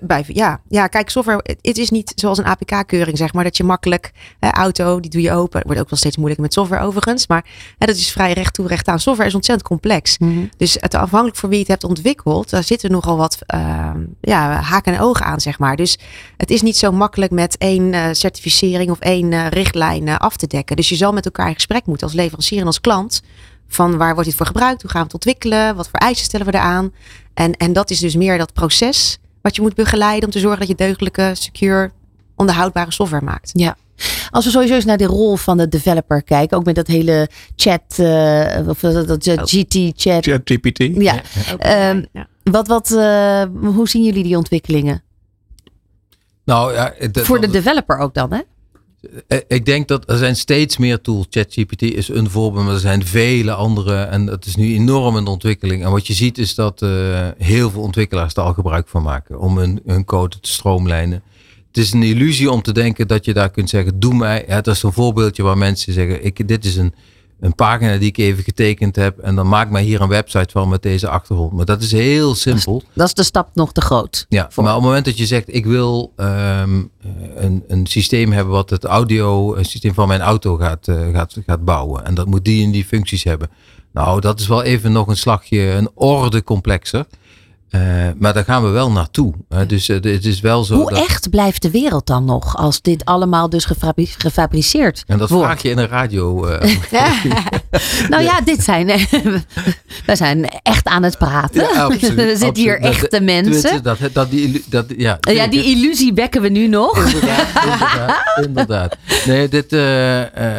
Bij, 0.02 0.24
ja. 0.26 0.60
ja, 0.68 0.86
kijk, 0.86 1.10
software, 1.10 1.56
het 1.60 1.78
is 1.78 1.90
niet 1.90 2.12
zoals 2.14 2.38
een 2.38 2.44
APK-keuring, 2.44 3.18
zeg 3.18 3.32
maar, 3.32 3.44
dat 3.44 3.56
je 3.56 3.64
makkelijk, 3.64 4.12
hè, 4.38 4.50
auto, 4.50 5.00
die 5.00 5.10
doe 5.10 5.20
je 5.20 5.32
open. 5.32 5.62
Wordt 5.64 5.80
ook 5.80 5.90
wel 5.90 5.98
steeds 5.98 6.16
moeilijker 6.16 6.44
met 6.44 6.54
software 6.54 6.84
overigens, 6.84 7.26
maar 7.26 7.44
hè, 7.78 7.86
dat 7.86 7.96
is 7.96 8.12
vrij 8.12 8.32
recht 8.32 8.54
toe, 8.54 8.66
recht 8.66 8.88
aan. 8.88 9.00
Software 9.00 9.28
is 9.28 9.34
ontzettend 9.34 9.68
complex. 9.68 10.18
Mm 10.18 10.34
-hmm. 10.34 10.50
Dus 10.56 10.76
het 10.80 10.94
afhankelijk 10.94 11.36
voor 11.38 11.48
wie 11.48 11.58
je 11.58 11.64
het 11.64 11.72
hebt 11.72 11.84
ontwikkeld, 11.84 12.50
daar 12.50 12.64
zitten 12.64 12.90
nogal 12.90 13.16
wat 13.16 13.38
uh, 13.54 13.90
ja, 14.20 14.60
haken 14.60 14.94
en 14.94 15.00
ogen 15.00 15.26
aan, 15.26 15.40
zeg 15.40 15.58
maar. 15.58 15.76
Dus 15.76 15.98
het 16.36 16.50
is 16.50 16.62
niet 16.62 16.76
zo 16.76 16.92
makkelijk 16.92 17.32
met 17.32 17.58
één 17.58 17.92
uh, 17.92 18.06
certificering 18.12 18.90
of 18.90 18.98
één 18.98 19.32
uh, 19.32 19.48
richtlijn 19.48 20.18
af 20.18 20.36
te 20.36 20.46
dekken. 20.46 20.76
Dus 20.76 20.88
je 20.88 20.96
zal 20.96 21.12
met 21.12 21.24
elkaar 21.24 21.48
in 21.48 21.54
gesprek 21.54 21.86
moeten 21.86 22.06
als 22.06 22.16
leverancier 22.16 22.60
en 22.60 22.66
als 22.66 22.80
klant. 22.80 23.22
Van 23.68 23.96
waar 23.96 24.12
wordt 24.12 24.28
dit 24.28 24.38
voor 24.38 24.46
gebruikt? 24.46 24.82
Hoe 24.82 24.90
gaan 24.90 25.00
we 25.00 25.06
het 25.06 25.14
ontwikkelen? 25.14 25.76
Wat 25.76 25.88
voor 25.88 25.98
eisen 25.98 26.24
stellen 26.24 26.46
we 26.46 26.54
eraan? 26.54 26.92
En, 27.34 27.52
en 27.52 27.72
dat 27.72 27.90
is 27.90 27.98
dus 27.98 28.16
meer 28.16 28.38
dat 28.38 28.52
proces 28.52 29.18
wat 29.44 29.56
je 29.56 29.62
moet 29.62 29.74
begeleiden 29.74 30.24
om 30.24 30.30
te 30.30 30.38
zorgen 30.38 30.58
dat 30.58 30.68
je 30.68 30.74
deugdelijke, 30.74 31.30
secure, 31.34 31.90
onderhoudbare 32.36 32.92
software 32.92 33.24
maakt. 33.24 33.50
Ja. 33.52 33.76
Als 34.30 34.44
we 34.44 34.50
sowieso 34.50 34.74
eens 34.74 34.84
naar 34.84 34.96
de 34.96 35.04
rol 35.04 35.36
van 35.36 35.56
de 35.56 35.68
developer 35.68 36.22
kijken, 36.22 36.56
ook 36.56 36.64
met 36.64 36.74
dat 36.74 36.86
hele 36.86 37.28
chat, 37.56 37.98
uh, 38.00 38.68
of 38.68 38.80
dat, 38.80 39.08
dat 39.08 39.26
uh, 39.26 39.34
GT-chat. 39.34 40.24
Chat 40.24 40.40
GPT. 40.44 40.78
Ja. 40.78 41.20
ja. 41.58 41.90
Um. 41.90 42.06
Wat, 42.42 42.68
wat, 42.68 42.90
uh, 42.90 43.42
hoe 43.74 43.88
zien 43.88 44.02
jullie 44.02 44.22
die 44.22 44.36
ontwikkelingen? 44.36 45.02
Nou 46.44 46.72
ja, 46.72 46.94
voor 47.12 47.40
de 47.40 47.50
developer 47.50 47.98
ook 47.98 48.14
dan, 48.14 48.32
hè? 48.32 48.40
Ik 49.48 49.64
denk 49.64 49.88
dat 49.88 50.10
er 50.10 50.16
zijn 50.16 50.36
steeds 50.36 50.76
meer 50.76 51.00
tools. 51.00 51.26
ChatGPT 51.30 51.82
is 51.82 52.08
een 52.08 52.30
voorbeeld, 52.30 52.64
maar 52.64 52.74
er 52.74 52.80
zijn 52.80 53.06
vele 53.06 53.52
andere. 53.52 54.02
En 54.02 54.26
het 54.26 54.46
is 54.46 54.56
nu 54.56 54.74
enorm 54.74 55.24
de 55.24 55.30
ontwikkeling. 55.30 55.84
En 55.84 55.90
wat 55.90 56.06
je 56.06 56.12
ziet 56.12 56.38
is 56.38 56.54
dat 56.54 56.82
uh, 56.82 57.28
heel 57.38 57.70
veel 57.70 57.82
ontwikkelaars 57.82 58.34
er 58.34 58.42
al 58.42 58.52
gebruik 58.52 58.88
van 58.88 59.02
maken. 59.02 59.40
Om 59.40 59.58
hun, 59.58 59.80
hun 59.86 60.04
code 60.04 60.40
te 60.40 60.50
stroomlijnen. 60.50 61.22
Het 61.66 61.76
is 61.76 61.92
een 61.92 62.02
illusie 62.02 62.50
om 62.50 62.62
te 62.62 62.72
denken 62.72 63.08
dat 63.08 63.24
je 63.24 63.32
daar 63.32 63.50
kunt 63.50 63.70
zeggen, 63.70 64.00
doe 64.00 64.14
mij. 64.14 64.44
Ja, 64.48 64.60
dat 64.60 64.74
is 64.74 64.82
een 64.82 64.92
voorbeeldje 64.92 65.42
waar 65.42 65.58
mensen 65.58 65.92
zeggen, 65.92 66.24
ik, 66.24 66.48
dit 66.48 66.64
is 66.64 66.76
een, 66.76 66.94
een 67.40 67.54
pagina 67.54 67.98
die 67.98 68.08
ik 68.08 68.18
even 68.18 68.44
getekend 68.44 68.96
heb. 68.96 69.18
En 69.18 69.34
dan 69.34 69.48
maak 69.48 69.70
mij 69.70 69.82
hier 69.82 70.00
een 70.00 70.08
website 70.08 70.48
van 70.50 70.68
met 70.68 70.82
deze 70.82 71.08
achtergrond. 71.08 71.52
Maar 71.52 71.64
dat 71.64 71.82
is 71.82 71.92
heel 71.92 72.34
simpel. 72.34 72.72
Dat 72.72 72.82
is, 72.82 72.94
dat 72.94 73.06
is 73.06 73.14
de 73.14 73.22
stap 73.22 73.48
nog 73.54 73.72
te 73.72 73.80
groot. 73.80 74.26
Ja, 74.28 74.46
voor. 74.50 74.62
maar 74.62 74.72
op 74.72 74.78
het 74.78 74.88
moment 74.88 75.04
dat 75.04 75.18
je 75.18 75.26
zegt, 75.26 75.54
ik 75.54 75.66
wil 75.66 76.12
um, 76.16 76.90
een, 77.34 77.64
een 77.68 77.86
systeem 77.86 78.32
hebben 78.32 78.52
wat 78.52 78.70
het 78.70 78.84
audio 78.84 79.54
een 79.54 79.64
systeem 79.64 79.94
van 79.94 80.08
mijn 80.08 80.20
auto 80.20 80.56
gaat, 80.56 80.88
uh, 80.88 81.08
gaat, 81.12 81.36
gaat 81.46 81.64
bouwen. 81.64 82.04
En 82.04 82.14
dat 82.14 82.26
moet 82.26 82.44
die 82.44 82.64
en 82.64 82.70
die 82.70 82.84
functies 82.84 83.24
hebben. 83.24 83.50
Nou, 83.92 84.20
dat 84.20 84.40
is 84.40 84.46
wel 84.46 84.62
even 84.62 84.92
nog 84.92 85.06
een 85.06 85.16
slagje, 85.16 85.60
een 85.60 85.90
orde 85.94 86.42
complexer. 86.42 87.06
Uh, 87.74 87.80
maar 88.18 88.34
daar 88.34 88.44
gaan 88.44 88.62
we 88.62 88.68
wel 88.68 88.90
naartoe. 88.90 89.32
Uh, 89.48 89.58
dus 89.66 89.88
uh, 89.88 89.96
het 90.02 90.24
is 90.24 90.40
wel 90.40 90.64
zo. 90.64 90.74
Hoe 90.74 90.90
dat... 90.90 90.98
echt 90.98 91.30
blijft 91.30 91.62
de 91.62 91.70
wereld 91.70 92.06
dan 92.06 92.24
nog 92.24 92.56
als 92.56 92.82
dit 92.82 93.04
allemaal 93.04 93.48
dus 93.48 93.64
gefabri 93.64 94.06
gefabriceerd 94.06 95.04
En 95.06 95.18
dat 95.18 95.28
wordt? 95.28 95.44
vraag 95.44 95.62
je 95.62 95.68
in 95.70 95.78
een 95.78 95.88
radio. 95.88 96.40
nou 98.08 98.22
ja, 98.22 98.40
dit 98.40 98.62
zijn. 98.62 98.86
we 100.06 100.16
zijn 100.16 100.48
echt 100.62 100.86
aan 100.86 101.02
het 101.02 101.18
praten. 101.18 101.62
Ja, 101.62 101.82
absoluut, 101.82 102.18
er 102.18 102.36
zitten 102.36 102.62
hier 102.62 102.80
echte 102.80 103.08
dat, 103.10 103.22
mensen. 103.22 103.82
Dat, 103.82 103.98
dat, 103.98 104.12
dat, 104.14 104.30
die, 104.30 104.64
dat, 104.66 104.86
ja, 104.96 105.18
ja, 105.20 105.46
die 105.46 105.64
illusie 105.64 106.12
bekken 106.12 106.42
we 106.42 106.48
nu 106.48 106.66
nog. 106.66 107.04
Inderdaad, 107.04 107.46
inderdaad, 107.64 108.44
inderdaad. 108.46 108.96
Nee, 109.26 109.48
dit, 109.48 109.70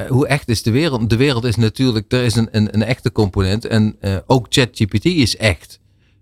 hoe 0.10 0.28
echt 0.28 0.50
is 0.50 0.64
de 0.64 0.72
wereld? 0.72 1.10
De 1.10 1.18
wereld 1.18 1.44
is 1.44 1.56
natuurlijk, 1.56 2.12
er 2.12 2.24
is 2.24 2.36
een, 2.36 2.48
een, 2.52 2.70
een 2.72 2.84
echte 2.84 3.12
component. 3.12 3.66
En 3.66 3.98
ook 4.26 4.46
ChatGPT 4.50 5.06
is 5.06 5.38
echt. 5.38 5.80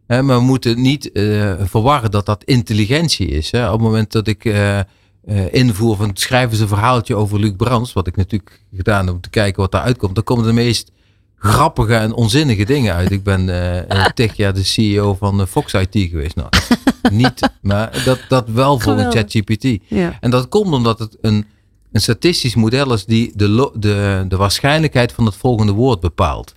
Maar 0.07 0.25
we 0.25 0.39
moeten 0.39 0.81
niet 0.81 1.09
uh, 1.13 1.53
verwarren 1.59 2.11
dat 2.11 2.25
dat 2.25 2.43
intelligentie 2.43 3.27
is. 3.27 3.51
Hè. 3.51 3.65
Op 3.65 3.73
het 3.73 3.81
moment 3.81 4.11
dat 4.11 4.27
ik 4.27 4.45
uh, 4.45 4.79
uh, 5.25 5.53
invoer 5.53 5.95
van 5.95 6.11
schrijven 6.13 6.55
ze 6.55 6.61
een 6.61 6.67
verhaaltje 6.67 7.15
over 7.15 7.39
Luc 7.39 7.53
Brands, 7.57 7.93
wat 7.93 8.07
ik 8.07 8.15
natuurlijk 8.15 8.61
gedaan 8.75 9.05
heb 9.05 9.15
om 9.15 9.21
te 9.21 9.29
kijken 9.29 9.61
wat 9.61 9.71
daaruit 9.71 9.97
komt, 9.97 10.15
dan 10.15 10.23
komen 10.23 10.45
de 10.45 10.53
meest 10.53 10.91
grappige 11.37 11.95
en 11.95 12.13
onzinnige 12.13 12.65
dingen 12.65 12.93
uit. 12.93 13.11
Ik 13.11 13.23
ben 13.23 13.45
tig 14.13 14.35
jaar 14.35 14.53
de 14.53 14.63
CEO 14.63 15.13
van 15.13 15.47
Fox 15.47 15.73
IT 15.73 16.09
geweest. 16.09 16.35
Nou, 16.35 16.49
niet, 17.11 17.49
maar 17.61 18.01
dat, 18.05 18.19
dat 18.29 18.47
wel 18.47 18.79
voor 18.79 18.97
een 18.97 19.11
ChatGPT. 19.11 19.77
Ja. 19.87 20.17
En 20.19 20.31
dat 20.31 20.49
komt 20.49 20.73
omdat 20.73 20.99
het 20.99 21.17
een, 21.21 21.45
een 21.91 22.01
statistisch 22.01 22.55
model 22.55 22.93
is 22.93 23.05
die 23.05 23.31
de, 23.35 23.71
de, 23.75 24.25
de 24.27 24.37
waarschijnlijkheid 24.37 25.11
van 25.11 25.25
het 25.25 25.35
volgende 25.35 25.71
woord 25.71 25.99
bepaalt. 25.99 26.53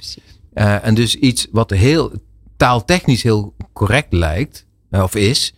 en 0.55 0.95
dus 0.95 1.15
iets 1.15 1.47
wat 1.51 1.71
heel 1.71 2.13
taaltechnisch 2.57 3.23
heel 3.23 3.55
correct 3.73 4.13
lijkt, 4.13 4.67
of 4.91 5.15
is, 5.15 5.55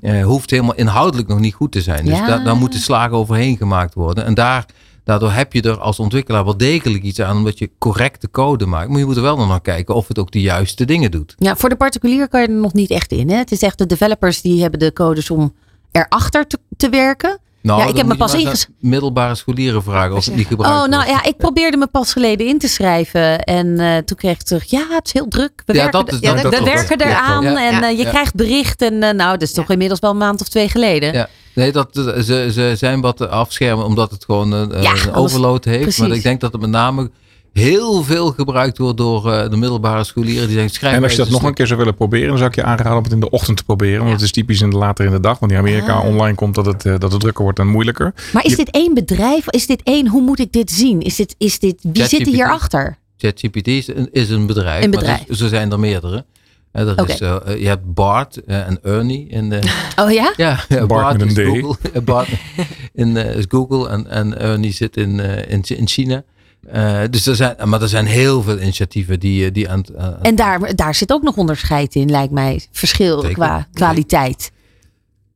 uh, 0.00 0.24
hoeft 0.24 0.50
helemaal 0.50 0.74
inhoudelijk 0.74 1.28
nog 1.28 1.38
niet 1.38 1.54
goed 1.54 1.72
te 1.72 1.80
zijn. 1.82 2.04
Dus 2.04 2.18
Ja. 2.18 2.26
da 2.26 2.38
daar 2.44 2.56
moeten 2.56 2.80
slagen 2.80 3.16
overheen 3.16 3.56
gemaakt 3.56 3.94
worden. 3.94 4.24
En 4.24 4.34
daar, 4.34 4.66
daardoor 5.04 5.30
heb 5.30 5.52
je 5.52 5.62
er 5.62 5.78
als 5.78 5.98
ontwikkelaar 5.98 6.44
wel 6.44 6.56
degelijk 6.56 7.02
iets 7.02 7.20
aan, 7.20 7.36
omdat 7.36 7.58
je 7.58 7.70
correcte 7.78 8.30
code 8.30 8.66
maakt. 8.66 8.88
Maar 8.88 8.98
je 8.98 9.04
moet 9.04 9.16
er 9.16 9.22
wel 9.22 9.36
nog 9.36 9.48
naar 9.48 9.60
kijken 9.60 9.94
of 9.94 10.08
het 10.08 10.18
ook 10.18 10.30
de 10.30 10.40
juiste 10.40 10.84
dingen 10.84 11.10
doet. 11.10 11.34
Ja, 11.38 11.56
voor 11.56 11.68
de 11.68 11.76
particulier 11.76 12.28
kan 12.28 12.40
je 12.40 12.46
er 12.46 12.52
nog 12.54 12.72
niet 12.72 12.90
echt 12.90 13.12
in. 13.12 13.30
Hè? 13.30 13.36
Het 13.36 13.52
is 13.52 13.62
echt 13.62 13.78
de 13.78 13.86
developers 13.86 14.40
die 14.40 14.60
hebben 14.60 14.80
de 14.80 14.92
codes 14.92 15.30
om 15.30 15.54
erachter 15.92 16.46
te, 16.46 16.58
te 16.76 16.88
werken. 16.88 17.38
Nou, 17.62 17.80
Ja, 17.80 17.86
ik 17.88 17.96
heb 17.96 18.06
me 18.06 18.16
pas 18.16 18.32
maar 18.32 18.40
eens 18.40 18.48
inges- 18.48 18.66
aan 18.66 18.90
Middelbare 18.90 19.34
scholieren 19.34 19.82
vragen 19.82 20.16
of 20.16 20.24
het 20.24 20.36
niet 20.36 20.46
gebruikt 20.46 20.76
Oh, 20.82 20.88
nou 20.88 21.06
ja, 21.08 21.22
ik 21.24 21.36
probeerde 21.36 21.76
me 21.76 21.86
pas 21.86 22.12
geleden 22.12 22.46
in 22.46 22.58
te 22.58 22.68
schrijven. 22.68 23.42
En 23.44 23.80
eh, 23.80 23.96
toen 23.96 24.16
kreeg 24.16 24.32
ik 24.32 24.42
terug, 24.42 24.64
ja, 24.70 24.86
het 24.90 25.06
is 25.06 25.12
heel 25.12 25.28
druk. 25.28 25.62
We 25.66 25.72
Ja, 25.72 25.78
werken, 25.82 26.00
dat 26.04 26.12
is- 26.12 26.20
dat- 26.20 26.58
we 26.58 26.64
werken 26.64 27.00
eraan 27.00 27.44
en 27.44 27.82
eh, 27.82 27.98
je 27.98 28.04
krijgt 28.08 28.34
bericht. 28.34 28.82
En 28.82 29.02
eh, 29.02 29.14
nou, 29.14 29.30
dat 29.32 29.42
is 29.42 29.52
toch 29.52 29.70
inmiddels 29.70 30.00
wel 30.00 30.10
een 30.10 30.16
maand 30.16 30.40
of 30.40 30.48
twee 30.48 30.68
geleden. 30.68 31.12
Ja. 31.12 31.28
Nee, 31.54 31.72
dat, 31.72 31.88
ze, 31.94 32.48
ze 32.52 32.72
zijn 32.76 33.00
wat 33.00 33.28
afschermen 33.28 33.84
omdat 33.84 34.10
het 34.10 34.24
gewoon 34.24 34.52
een, 34.52 35.14
overload 35.14 35.64
heeft. 35.64 35.80
precies. 35.82 35.98
Maar 36.00 36.10
ik 36.16 36.22
denk 36.22 36.40
dat 36.40 36.52
het 36.52 36.60
met 36.60 36.70
name 36.70 37.10
heel 37.52 38.02
veel 38.02 38.30
gebruikt 38.32 38.78
wordt 38.78 38.96
door 38.96 39.32
eh, 39.32 39.50
de 39.50 39.56
middelbare 39.56 40.04
scholieren. 40.04 40.44
Die 40.46 40.52
zeggen, 40.54 40.70
schrijf 40.74 40.94
En 40.96 41.02
als 41.02 41.12
je 41.12 41.18
dat 41.18 41.30
nog 41.30 41.42
een 41.42 41.54
keer 41.54 41.66
zou 41.66 41.78
willen 41.78 41.94
proberen, 41.94 42.28
dan 42.28 42.36
zou 42.36 42.48
ik 42.50 42.54
je 42.56 42.62
aanraden 42.62 42.96
om 42.96 43.02
het 43.02 43.12
in 43.12 43.20
de 43.20 43.30
ochtend 43.30 43.56
te 43.56 43.64
proberen. 43.64 43.96
Want 43.96 44.08
Ja. 44.08 44.14
het 44.14 44.22
is 44.24 44.32
typisch 44.32 44.60
in 44.60 44.70
de 44.70 44.76
later 44.76 45.04
in 45.04 45.10
de 45.10 45.20
dag. 45.20 45.38
Want 45.38 45.52
in 45.52 45.58
Amerika 45.58 45.92
Ah. 45.92 46.04
online 46.04 46.34
komt 46.34 46.54
dat 46.54 46.66
het, 46.66 46.86
eh, 46.86 46.94
dat 46.98 47.12
het 47.12 47.20
drukker 47.20 47.42
wordt 47.44 47.58
en 47.58 47.66
moeilijker. 47.66 48.14
Maar 48.32 48.44
is 48.44 48.50
Je- 48.50 48.56
dit 48.56 48.70
één 48.70 48.94
bedrijf? 48.94 49.48
Is 49.50 49.66
dit 49.66 49.80
één? 49.84 50.08
Hoe 50.08 50.22
moet 50.22 50.38
ik 50.38 50.52
dit 50.52 50.70
zien? 50.70 51.00
Is 51.00 51.16
dit, 51.16 51.34
is 51.38 51.58
dit, 51.58 51.74
wie 51.92 52.04
zit 52.06 52.26
hierachter? 52.26 52.98
ChatGPT 53.16 53.66
is 53.66 53.88
een, 53.88 54.08
is 54.12 54.30
een 54.30 54.46
bedrijf. 54.46 54.84
Een 54.84 54.90
maar 54.90 54.98
bedrijf. 54.98 55.24
dus- 55.24 55.38
zo 55.38 55.48
zijn 55.48 55.72
er 55.72 55.80
meerdere. 55.80 56.24
Oké. 56.72 57.04
is, 57.12 57.20
eh, 57.20 57.36
eh, 57.46 57.60
je 57.60 57.66
hebt 57.66 57.94
Bart 57.94 58.44
en 58.44 58.78
Ernie. 58.82 59.28
In 59.28 59.48
de, 59.48 59.58
Oh 60.02 60.10
ja? 60.12 60.32
ja, 60.36 60.60
ja, 60.68 60.86
Bart 60.86 61.18
met 61.18 61.30
is 61.30 61.36
een 61.36 61.52
D. 61.52 61.58
Google. 61.60 62.00
Bart 62.10 62.28
in, 62.94 63.16
is 63.16 63.44
Google 63.48 63.88
en, 63.88 64.06
en 64.10 64.38
Ernie 64.40 64.72
zit 64.72 64.96
in, 64.96 65.20
eh, 65.20 65.52
in, 65.52 65.62
in 65.66 65.88
China. 65.88 66.22
Eh, 66.68 67.00
dus 67.10 67.26
er 67.26 67.36
zijn, 67.36 67.56
maar 67.64 67.82
er 67.82 67.88
zijn 67.88 68.06
heel 68.06 68.42
veel 68.42 68.60
initiatieven 68.60 69.20
die, 69.20 69.44
eh, 69.46 69.52
die 69.52 69.68
aan 69.70 69.78
het... 69.78 69.96
aan- 69.96 70.16
En 70.22 70.34
daar, 70.34 70.74
daar 70.76 70.94
zit 70.94 71.12
ook 71.12 71.22
nog 71.22 71.36
onderscheid 71.36 71.94
in, 71.94 72.10
lijkt 72.10 72.32
mij. 72.32 72.60
Verschil 72.72 73.18
Zeker. 73.20 73.34
qua 73.36 73.66
kwaliteit. 73.72 74.52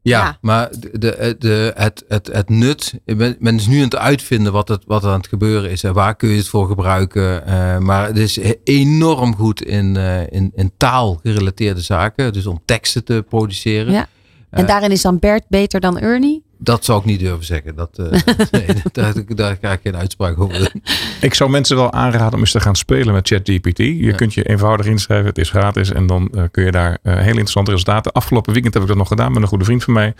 Ja, 0.03 0.19
Ja. 0.19 0.39
maar 0.41 0.71
de, 0.93 1.37
de, 1.39 1.73
het, 1.77 2.05
het, 2.09 2.27
het 2.33 2.49
nut, 2.49 2.95
men, 3.39 3.57
is 3.57 3.67
nu 3.67 3.77
aan 3.79 3.85
het 3.85 3.97
uitvinden 3.97 4.53
wat, 4.53 4.69
het, 4.69 4.83
wat 4.87 5.05
er 5.05 5.11
aan 5.11 5.17
het 5.19 5.29
gebeuren 5.29 5.71
is 5.71 5.83
en 5.85 5.93
waar 5.93 6.15
kun 6.17 6.29
je 6.29 6.37
het 6.37 6.49
voor 6.49 6.67
gebruiken. 6.69 7.47
Eh, 7.47 7.79
maar 7.79 8.07
het 8.07 8.17
is 8.19 8.39
enorm 8.65 9.37
goed 9.37 9.63
in, 9.63 9.97
eh, 9.97 10.21
in, 10.31 10.53
in 10.55 10.71
taal 10.77 11.21
gerelateerde 11.23 11.81
zaken, 11.81 12.33
dus 12.33 12.47
om 12.47 12.63
teksten 12.65 13.05
te 13.05 13.25
produceren. 13.29 13.93
Ja. 13.93 14.07
En 14.51 14.63
Eh, 14.63 14.67
daarin 14.69 14.91
is 14.91 15.03
dan 15.03 15.19
Bert 15.19 15.45
beter 15.49 15.81
dan 15.81 15.99
Ernie? 15.99 16.43
Dat 16.65 16.85
zou 16.85 16.99
ik 16.99 17.05
niet 17.05 17.21
durven 17.21 17.45
zeggen. 17.45 17.75
Dat, 17.75 17.99
uh, 18.01 18.07
nee, 18.51 18.67
daar, 18.93 19.15
daar 19.27 19.59
ga 19.61 19.73
ik 19.73 19.81
geen 19.83 19.97
uitspraak 19.97 20.41
over 20.41 20.59
doen. 20.59 20.83
Ik 21.21 21.35
zou 21.35 21.51
mensen 21.51 21.77
wel 21.77 21.93
aanraden 21.93 22.35
om 22.35 22.41
eens 22.41 22.53
te 22.53 22.61
gaan 22.61 22.77
spelen 22.77 23.15
met 23.15 23.29
ChatGPT. 23.29 23.79
Je 23.79 24.03
ja. 24.03 24.15
kunt 24.15 24.35
je 24.35 24.43
eenvoudig 24.43 24.87
inschrijven, 24.87 25.27
het 25.27 25.39
is 25.39 25.51
gratis. 25.51 25.93
En 25.93 26.07
dan 26.07 26.29
uh, 26.35 26.43
kun 26.51 26.65
je 26.65 26.71
daar 26.71 26.99
uh, 27.03 27.15
hele 27.15 27.29
interessante 27.29 27.71
resultaten. 27.71 28.13
Afgelopen 28.13 28.53
weekend 28.53 28.75
heb 28.75 28.83
ik 28.83 28.89
dat 28.89 28.99
nog 28.99 29.09
gedaan 29.09 29.33
met 29.33 29.43
een 29.43 29.49
goede 29.49 29.65
vriend 29.65 29.85
van 29.85 29.95
mij. 29.95 30.15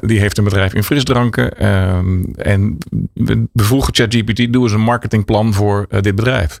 die 0.00 0.20
heeft 0.20 0.38
een 0.38 0.44
bedrijf 0.44 0.74
in 0.74 0.84
frisdranken. 0.84 1.66
Um, 1.66 2.34
en 2.34 2.78
we 3.12 3.48
vroegen 3.54 3.94
ChatGPT, 3.94 4.52
doe 4.52 4.62
eens 4.62 4.72
een 4.72 4.80
marketingplan 4.80 5.54
voor 5.54 5.86
dit 6.00 6.14
bedrijf. 6.14 6.58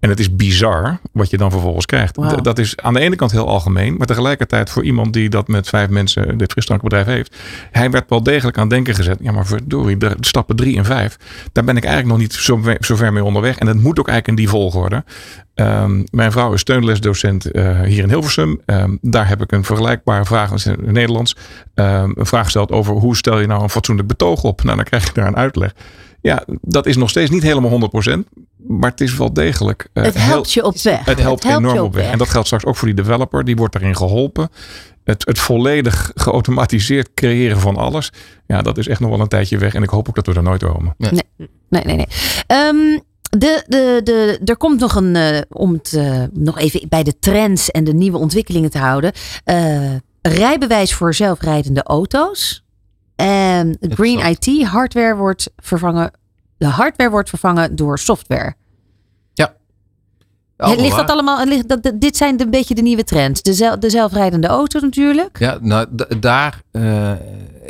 En 0.00 0.08
het 0.08 0.20
is 0.20 0.36
bizar 0.36 1.00
wat 1.12 1.30
je 1.30 1.36
dan 1.36 1.50
vervolgens 1.50 1.86
krijgt. 1.86 2.16
Wow. 2.16 2.42
Dat 2.42 2.58
is 2.58 2.76
aan 2.76 2.94
de 2.94 3.00
ene 3.00 3.16
kant 3.16 3.30
heel 3.30 3.48
algemeen, 3.48 3.96
maar 3.96 4.06
tegelijkertijd 4.06 4.70
voor 4.70 4.84
iemand 4.84 5.12
die 5.12 5.28
dat 5.28 5.48
met 5.48 5.68
vijf 5.68 5.88
mensen 5.88 6.38
dit 6.38 6.52
frisdrankbedrijf 6.52 7.06
heeft. 7.06 7.36
Hij 7.70 7.90
werd 7.90 8.08
wel 8.08 8.22
degelijk 8.22 8.58
aan 8.58 8.68
denken 8.68 8.94
gezet. 8.94 9.18
Ja, 9.20 9.32
maar 9.32 9.46
verdorie, 9.46 9.96
de 9.96 10.16
stappen 10.20 10.56
drie 10.56 10.76
en 10.76 10.84
vijf, 10.84 11.16
daar 11.52 11.64
ben 11.64 11.76
ik 11.76 11.84
eigenlijk 11.84 12.12
nog 12.14 12.22
niet 12.22 12.34
zo, 12.34 12.62
zo 12.80 12.96
ver 12.96 13.12
mee 13.12 13.24
onderweg. 13.24 13.58
En 13.58 13.66
dat 13.66 13.76
moet 13.76 13.98
ook 13.98 14.08
eigenlijk 14.08 14.38
in 14.38 14.44
die 14.44 14.48
volgorde. 14.48 15.04
Um, 15.54 16.04
mijn 16.10 16.32
vrouw 16.32 16.52
is 16.52 16.60
steunlesdocent 16.60 17.56
uh, 17.56 17.80
hier 17.80 18.02
in 18.02 18.08
Hilversum. 18.08 18.60
Um, 18.66 18.98
daar 19.00 19.28
heb 19.28 19.42
ik 19.42 19.52
een 19.52 19.64
vergelijkbare 19.64 20.24
vraag 20.24 20.50
in 20.50 20.70
het 20.70 20.92
Nederlands. 20.92 21.36
Um, 21.74 22.12
een 22.16 22.26
vraag 22.26 22.44
gesteld 22.44 22.70
over 22.70 22.94
hoe 22.94 23.16
stel 23.16 23.40
je 23.40 23.46
nou 23.46 23.62
een 23.62 23.70
fatsoenlijk 23.70 24.08
betoog 24.08 24.42
op? 24.42 24.62
Nou, 24.62 24.76
dan 24.76 24.84
krijg 24.84 25.06
je 25.06 25.12
daar 25.12 25.26
een 25.26 25.36
uitleg. 25.36 25.74
Ja, 26.22 26.44
dat 26.60 26.86
is 26.86 26.96
nog 26.96 27.10
steeds 27.10 27.30
niet 27.30 27.42
helemaal 27.42 27.90
100%. 28.16 28.40
Maar 28.66 28.90
het 28.90 29.00
is 29.00 29.16
wel 29.16 29.32
degelijk. 29.32 29.88
Uh, 29.94 30.04
het 30.04 30.14
helpt 30.14 30.52
je 30.52 30.64
op 30.64 30.76
weg. 30.76 31.04
Het 31.04 31.04
helpt, 31.04 31.18
het 31.18 31.42
helpt 31.42 31.44
enorm 31.44 31.78
op 31.78 31.94
weg. 31.94 32.02
weg. 32.02 32.12
En 32.12 32.18
dat 32.18 32.28
geldt 32.28 32.46
straks 32.46 32.64
ook 32.64 32.76
voor 32.76 32.88
die 32.88 32.96
developer. 32.96 33.44
Die 33.44 33.56
wordt 33.56 33.72
daarin 33.72 33.96
geholpen. 33.96 34.48
Het, 35.04 35.24
het 35.26 35.38
volledig 35.38 36.10
geautomatiseerd 36.14 37.14
creëren 37.14 37.60
van 37.60 37.76
alles. 37.76 38.12
Ja, 38.46 38.62
dat 38.62 38.78
is 38.78 38.88
echt 38.88 39.00
nog 39.00 39.10
wel 39.10 39.20
een 39.20 39.28
tijdje 39.28 39.58
weg. 39.58 39.74
En 39.74 39.82
ik 39.82 39.88
hoop 39.88 40.08
ook 40.08 40.14
dat 40.14 40.26
we 40.26 40.34
er 40.34 40.42
nooit 40.42 40.64
komen. 40.64 40.94
Nee, 40.98 41.10
nee, 41.68 41.84
nee. 41.84 41.96
nee. 41.96 42.06
Um, 42.68 43.02
de, 43.38 43.64
de, 43.66 44.00
de, 44.04 44.40
er 44.44 44.56
komt 44.56 44.80
nog 44.80 44.94
een, 44.94 45.14
uh, 45.14 45.38
om 45.48 45.72
het 45.72 45.92
uh, 45.92 46.22
nog 46.32 46.58
even 46.58 46.88
bij 46.88 47.02
de 47.02 47.18
trends 47.18 47.70
en 47.70 47.84
de 47.84 47.94
nieuwe 47.94 48.18
ontwikkelingen 48.18 48.70
te 48.70 48.78
houden. 48.78 49.12
Uh, 49.44 49.94
rijbewijs 50.22 50.94
voor 50.94 51.14
zelfrijdende 51.14 51.82
auto's. 51.82 52.64
En 53.20 53.76
Green 53.80 54.18
IT 54.18 54.66
hardware 54.66 55.16
wordt 55.16 55.50
vervangen. 55.56 56.10
De 56.56 56.66
hardware 56.66 57.10
wordt 57.10 57.28
vervangen 57.28 57.76
door 57.76 57.98
software. 57.98 58.54
Ja. 59.32 59.54
Allemaal 60.56 60.84
ligt 60.84 60.96
dat 60.96 61.10
allemaal? 61.10 61.44
Ligt 61.44 61.68
dat, 61.68 61.92
dit 61.94 62.16
zijn 62.16 62.40
een 62.40 62.50
beetje 62.50 62.74
de 62.74 62.82
nieuwe 62.82 63.04
trends. 63.04 63.42
De, 63.42 63.54
zel, 63.54 63.80
de 63.80 63.90
zelfrijdende 63.90 64.46
auto 64.46 64.80
natuurlijk. 64.80 65.38
Ja, 65.38 65.58
nou 65.60 65.86
daar. 66.20 66.62
Uh, 66.72 67.12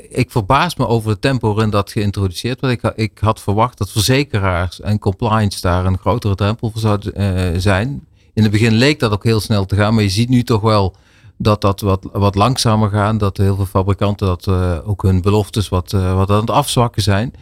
ik 0.08 0.30
verbaas 0.30 0.76
me 0.76 0.86
over 0.86 1.10
het 1.10 1.20
tempo 1.20 1.54
waarin 1.54 1.70
dat 1.70 1.92
geïntroduceerd 1.92 2.60
wordt. 2.60 2.84
Ik, 2.84 2.92
ik 2.94 3.18
had 3.18 3.40
verwacht 3.40 3.78
dat 3.78 3.90
verzekeraars 3.90 4.80
en 4.80 4.98
compliance 4.98 5.60
daar 5.60 5.86
een 5.86 5.98
grotere 5.98 6.34
drempel 6.34 6.70
voor 6.70 6.80
zouden 6.80 7.20
uh, 7.20 7.60
zijn. 7.60 8.06
In 8.34 8.42
het 8.42 8.52
begin 8.52 8.72
leek 8.72 8.98
dat 8.98 9.12
ook 9.12 9.24
heel 9.24 9.40
snel 9.40 9.66
te 9.66 9.76
gaan, 9.76 9.94
maar 9.94 10.02
je 10.02 10.08
ziet 10.08 10.28
nu 10.28 10.42
toch 10.42 10.60
wel 10.60 10.96
dat 11.42 11.60
dat 11.60 11.80
wat, 11.80 12.06
wat 12.12 12.34
langzamer 12.34 12.90
gaat. 12.90 13.20
Dat 13.20 13.36
heel 13.36 13.56
veel 13.56 13.66
fabrikanten 13.66 14.26
dat 14.26 14.46
uh, 14.46 14.78
ook 14.84 15.02
hun 15.02 15.22
beloftes 15.22 15.68
wat, 15.68 15.92
uh, 15.92 16.14
wat 16.14 16.30
aan 16.30 16.40
het 16.40 16.50
afzwakken 16.50 17.02
zijn. 17.02 17.34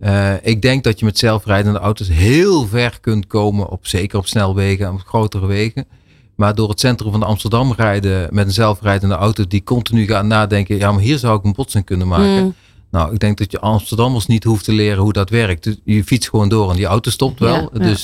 Uh, 0.00 0.32
ik 0.42 0.62
denk 0.62 0.84
dat 0.84 0.98
je 0.98 1.04
met 1.04 1.18
zelfrijdende 1.18 1.78
auto's 1.78 2.08
heel 2.08 2.66
ver 2.66 2.98
kunt 3.00 3.26
komen, 3.26 3.68
op, 3.68 3.86
zeker 3.86 4.18
op 4.18 4.26
snelwegen 4.26 4.86
en 4.86 4.92
op 4.92 5.00
grotere 5.00 5.46
wegen. 5.46 5.86
Maar 6.34 6.54
door 6.54 6.68
het 6.68 6.80
centrum 6.80 7.10
van 7.12 7.22
Amsterdam 7.22 7.72
rijden 7.76 8.28
met 8.30 8.46
een 8.46 8.52
zelfrijdende 8.52 9.14
auto 9.14 9.46
die 9.46 9.62
continu 9.62 10.06
gaan 10.06 10.26
nadenken, 10.26 10.76
ja, 10.76 10.92
maar 10.92 11.02
hier 11.02 11.18
zou 11.18 11.38
ik 11.38 11.44
een 11.44 11.52
botsing 11.52 11.84
kunnen 11.84 12.08
maken. 12.08 12.44
Mm. 12.44 12.54
Nou, 12.90 13.12
ik 13.12 13.18
denk 13.18 13.38
dat 13.38 13.50
je 13.50 13.60
Amsterdammers 13.60 14.26
niet 14.26 14.44
hoeft 14.44 14.64
te 14.64 14.72
leren 14.72 15.02
hoe 15.02 15.12
dat 15.12 15.30
werkt. 15.30 15.76
Je 15.84 16.04
fietst 16.04 16.28
gewoon 16.28 16.48
door 16.48 16.70
en 16.70 16.76
die 16.76 16.86
auto 16.86 17.10
stopt 17.10 17.40
wel. 17.40 17.54
Ja, 17.54 17.68
ja. 17.72 17.78
Dus 17.78 18.02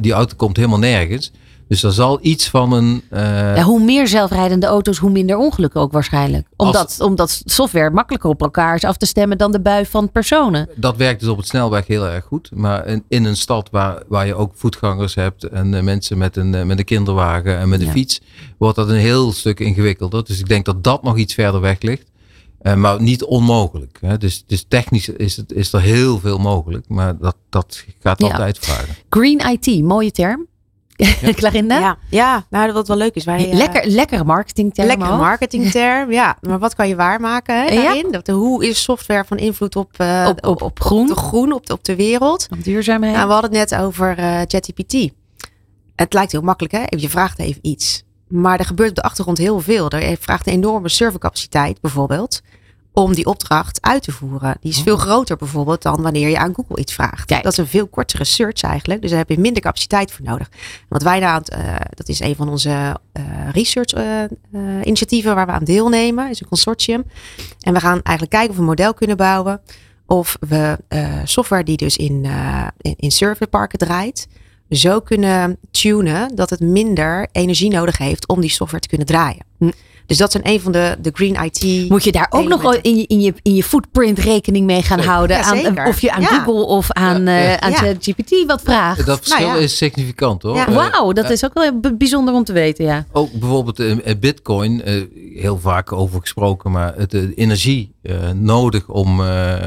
die 0.00 0.12
auto 0.12 0.36
komt 0.36 0.56
helemaal 0.56 0.78
nergens. 0.78 1.32
Dus 1.68 1.82
er 1.82 1.92
zal 1.92 2.18
iets 2.22 2.48
van 2.48 2.72
een. 2.72 3.02
Uh... 3.12 3.20
Ja, 3.56 3.62
hoe 3.62 3.84
meer 3.84 4.08
zelfrijdende 4.08 4.66
auto's, 4.66 4.98
hoe 4.98 5.10
minder 5.10 5.36
ongelukken 5.36 5.80
ook 5.80 5.92
waarschijnlijk. 5.92 6.46
Omdat, 6.56 6.84
Als... 6.84 7.00
omdat 7.00 7.42
software 7.44 7.90
makkelijker 7.90 8.30
op 8.30 8.42
elkaar 8.42 8.74
is 8.74 8.84
af 8.84 8.96
te 8.96 9.06
stemmen 9.06 9.38
dan 9.38 9.52
de 9.52 9.60
bui 9.60 9.86
van 9.86 10.12
personen. 10.12 10.68
Dat 10.74 10.96
werkt 10.96 11.20
dus 11.20 11.28
op 11.28 11.36
het 11.36 11.46
snelweg 11.46 11.86
heel 11.86 12.06
erg 12.06 12.24
goed. 12.24 12.50
Maar 12.54 12.86
in, 12.86 13.04
in 13.08 13.24
een 13.24 13.36
stad 13.36 13.68
waar, 13.70 14.02
waar 14.08 14.26
je 14.26 14.34
ook 14.34 14.52
voetgangers 14.54 15.14
hebt 15.14 15.44
en 15.44 15.72
uh, 15.72 15.80
mensen 15.80 16.18
met 16.18 16.36
een, 16.36 16.52
uh, 16.52 16.62
met 16.62 16.78
een 16.78 16.84
kinderwagen 16.84 17.58
en 17.58 17.68
met 17.68 17.80
een 17.80 17.86
ja. 17.86 17.92
fiets, 17.92 18.20
wordt 18.58 18.76
dat 18.76 18.88
een 18.88 18.94
heel 18.94 19.32
stuk 19.32 19.60
ingewikkelder. 19.60 20.24
Dus 20.24 20.38
ik 20.38 20.48
denk 20.48 20.64
dat 20.64 20.84
dat 20.84 21.02
nog 21.02 21.16
iets 21.16 21.34
verder 21.34 21.60
weg 21.60 21.80
ligt. 21.80 22.10
maar 22.76 23.02
niet 23.02 23.24
onmogelijk. 23.24 23.98
Hè? 24.00 24.18
Dus, 24.18 24.44
dus 24.46 24.64
technisch 24.68 25.08
is, 25.08 25.36
het, 25.36 25.52
is 25.52 25.72
er 25.72 25.80
heel 25.80 26.18
veel 26.18 26.38
mogelijk. 26.38 26.88
Maar 26.88 27.18
dat, 27.18 27.36
dat 27.48 27.84
gaat 28.02 28.22
altijd 28.22 28.58
vragen. 28.58 28.94
Green 29.08 29.38
IT, 29.38 29.82
mooie 29.82 30.10
term. 30.10 30.46
Ja. 30.98 31.32
Clarinda? 31.40 31.78
Ja, 31.78 31.96
ja, 32.10 32.46
nou 32.50 32.72
wat 32.72 32.88
wel 32.88 32.96
leuk 32.96 33.14
is. 33.14 33.24
Wij, 33.24 33.52
Lekker, 33.52 33.86
uh, 33.86 33.92
lekkere 33.92 34.24
marketingterm. 34.24 34.88
Lekkere 34.88 35.16
marketingterm, 35.16 36.12
ja. 36.12 36.36
Maar 36.48 36.58
wat 36.58 36.74
kan 36.74 36.88
je 36.88 36.96
waarmaken 36.96 37.62
hè, 37.62 37.74
daarin? 37.74 38.06
Ja. 38.10 38.20
Dat, 38.20 38.26
hoe 38.26 38.66
is 38.66 38.82
software 38.82 39.24
van 39.24 39.36
invloed 39.36 39.76
op, 39.76 39.90
uh, 40.00 40.26
op, 40.28 40.46
op, 40.46 40.62
op, 40.62 40.80
groen? 40.80 41.00
Op 41.02 41.08
de 41.08 41.14
groen, 41.14 41.52
op 41.52 41.66
de, 41.66 41.72
op 41.72 41.84
de 41.84 41.96
wereld. 41.96 42.46
Op 42.50 42.64
duurzaamheid. 42.64 43.14
Nou, 43.14 43.26
we 43.26 43.32
hadden 43.32 43.56
het 43.56 43.70
net 43.70 43.80
over 43.80 44.18
uh, 44.18 44.40
ChatGPT. 44.46 45.10
Het 45.94 46.12
lijkt 46.12 46.32
heel 46.32 46.40
makkelijk, 46.40 46.74
hè? 46.74 46.82
Je 46.88 47.08
vraagt 47.08 47.38
even 47.38 47.60
iets. 47.62 48.02
Maar 48.28 48.58
er 48.58 48.64
gebeurt 48.64 48.90
op 48.90 48.96
de 48.96 49.02
achtergrond 49.02 49.38
heel 49.38 49.60
veel. 49.60 49.90
Er 49.90 50.16
vraagt 50.20 50.46
een 50.46 50.52
enorme 50.52 50.88
servercapaciteit 50.88 51.80
bijvoorbeeld 51.80 52.40
om 53.02 53.14
die 53.14 53.26
opdracht 53.26 53.78
uit 53.82 54.02
te 54.02 54.12
voeren. 54.12 54.56
Die 54.60 54.70
is 54.70 54.80
veel 54.80 54.96
groter 54.96 55.36
bijvoorbeeld 55.36 55.82
dan 55.82 56.02
wanneer 56.02 56.28
je 56.28 56.38
aan 56.38 56.54
Google 56.54 56.76
iets 56.76 56.94
vraagt. 56.94 57.24
Kijk. 57.24 57.42
Dat 57.42 57.52
is 57.52 57.58
een 57.58 57.66
veel 57.66 57.86
kortere 57.86 58.24
search 58.24 58.62
eigenlijk. 58.62 59.00
Dus 59.00 59.10
daar 59.10 59.18
heb 59.18 59.28
je 59.28 59.38
minder 59.38 59.62
capaciteit 59.62 60.12
voor 60.12 60.24
nodig. 60.24 60.50
Wat 60.88 61.02
wij 61.02 61.20
daar 61.20 61.42
uh, 61.52 61.76
dat 61.94 62.08
is 62.08 62.20
een 62.20 62.36
van 62.36 62.48
onze 62.48 62.68
uh, 62.68 63.24
research 63.52 63.94
uh, 63.94 64.80
initiatieven 64.82 65.34
waar 65.34 65.46
we 65.46 65.52
aan 65.52 65.64
deelnemen. 65.64 66.30
is 66.30 66.40
een 66.40 66.48
consortium. 66.48 67.04
En 67.60 67.72
we 67.72 67.80
gaan 67.80 68.00
eigenlijk 68.02 68.30
kijken 68.30 68.50
of 68.50 68.54
we 68.54 68.60
een 68.60 68.68
model 68.68 68.94
kunnen 68.94 69.16
bouwen. 69.16 69.60
Of 70.06 70.36
we 70.40 70.78
software 71.24 71.64
die 71.64 71.76
dus 71.76 71.96
in, 71.96 72.26
in, 72.78 72.94
in 72.96 73.10
serverparken 73.10 73.78
draait. 73.78 74.28
Zo 74.70 75.00
kunnen 75.00 75.58
tunen 75.70 76.36
dat 76.36 76.50
het 76.50 76.60
minder 76.60 77.28
energie 77.32 77.70
nodig 77.70 77.98
heeft 77.98 78.28
om 78.28 78.40
die 78.40 78.50
software 78.50 78.82
te 78.82 78.88
kunnen 78.88 79.06
draaien. 79.06 79.44
Hm. 79.58 79.70
Dus 80.08 80.16
dat 80.16 80.32
zijn 80.32 80.48
een 80.48 80.60
van 80.60 80.72
de, 80.72 80.96
de 81.00 81.10
green 81.14 81.44
IT. 81.44 81.88
Moet 81.88 82.04
je 82.04 82.12
daar 82.12 82.26
ook 82.30 82.48
nog 82.48 82.74
in 82.74 82.96
je, 82.96 83.06
in, 83.06 83.20
je, 83.20 83.34
in 83.42 83.54
je 83.54 83.62
footprint 83.62 84.18
rekening 84.18 84.66
mee 84.66 84.82
gaan 84.82 85.00
houden? 85.00 85.36
Ja, 85.36 85.42
aan, 85.42 85.86
of 85.86 86.00
je 86.00 86.12
aan 86.12 86.20
ja. 86.20 86.26
Google 86.26 86.64
of 86.64 86.92
aan, 86.92 87.24
ja, 87.24 87.60
aan 87.60 87.72
GPT 87.74 88.44
wat 88.46 88.62
vraagt? 88.62 89.06
Dat 89.06 89.18
verschil 89.18 89.46
nou 89.46 89.60
is 89.60 89.76
significant 89.76 90.42
hoor. 90.42 90.64
Wauw, 90.72 91.12
dat 91.12 91.30
is 91.30 91.44
ook 91.44 91.54
wel 91.54 91.80
bijzonder 91.98 92.34
om 92.34 92.44
te 92.44 92.52
weten. 92.52 92.84
Ja. 92.84 93.06
Ook 93.12 93.32
bijvoorbeeld 93.32 93.80
uh, 93.80 93.96
Bitcoin, 94.20 94.88
uh, 94.88 95.04
heel 95.34 95.58
vaak 95.58 95.92
over 95.92 96.20
gesproken, 96.20 96.70
maar 96.70 96.94
het, 96.96 97.10
de 97.10 97.34
energie 97.34 97.94
uh, 98.02 98.30
nodig 98.30 98.88
om, 98.88 99.20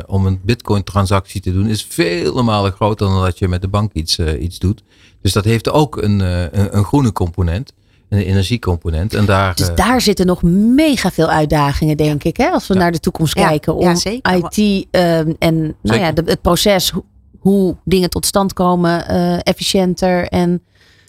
om 0.07 0.25
een 0.25 0.39
Bitcoin 0.43 0.83
transactie 0.83 1.41
te 1.41 1.53
doen 1.53 1.67
is 1.67 1.85
vele 1.89 2.43
malen 2.43 2.71
groter 2.71 3.07
dan 3.07 3.23
dat 3.23 3.39
je 3.39 3.47
met 3.47 3.61
de 3.61 3.67
bank 3.67 3.93
iets, 3.93 4.19
iets 4.19 4.59
doet. 4.59 4.83
Dus 5.21 5.33
dat 5.33 5.45
heeft 5.45 5.69
ook 5.69 6.01
een, 6.01 6.19
een, 6.19 6.77
een 6.77 6.83
groene 6.83 7.11
component 7.11 7.73
een 8.11 8.19
energiecomponent. 8.19 9.13
En 9.13 9.25
daar, 9.25 9.55
dus 9.55 9.75
daar 9.75 10.01
zitten 10.01 10.25
nog 10.25 10.43
mega 10.75 11.11
veel 11.11 11.29
uitdagingen, 11.29 11.97
denk 11.97 12.23
ik, 12.23 12.37
hè, 12.37 12.49
als 12.49 12.67
we 12.67 12.73
ja. 12.73 12.79
naar 12.79 12.91
de 12.91 12.99
toekomst 12.99 13.37
ja, 13.37 13.47
kijken. 13.47 13.75
Om 13.75 13.95
ja, 14.03 14.21
IT 14.21 14.87
um, 14.91 15.35
en 15.39 15.75
nou 15.81 15.99
ja, 15.99 16.11
de, 16.11 16.23
het 16.25 16.41
proces, 16.41 16.93
hoe 17.39 17.75
dingen 17.83 18.09
tot 18.09 18.25
stand 18.25 18.53
komen, 18.53 19.05
uh, 19.11 19.37
efficiënter 19.43 20.27
en 20.27 20.61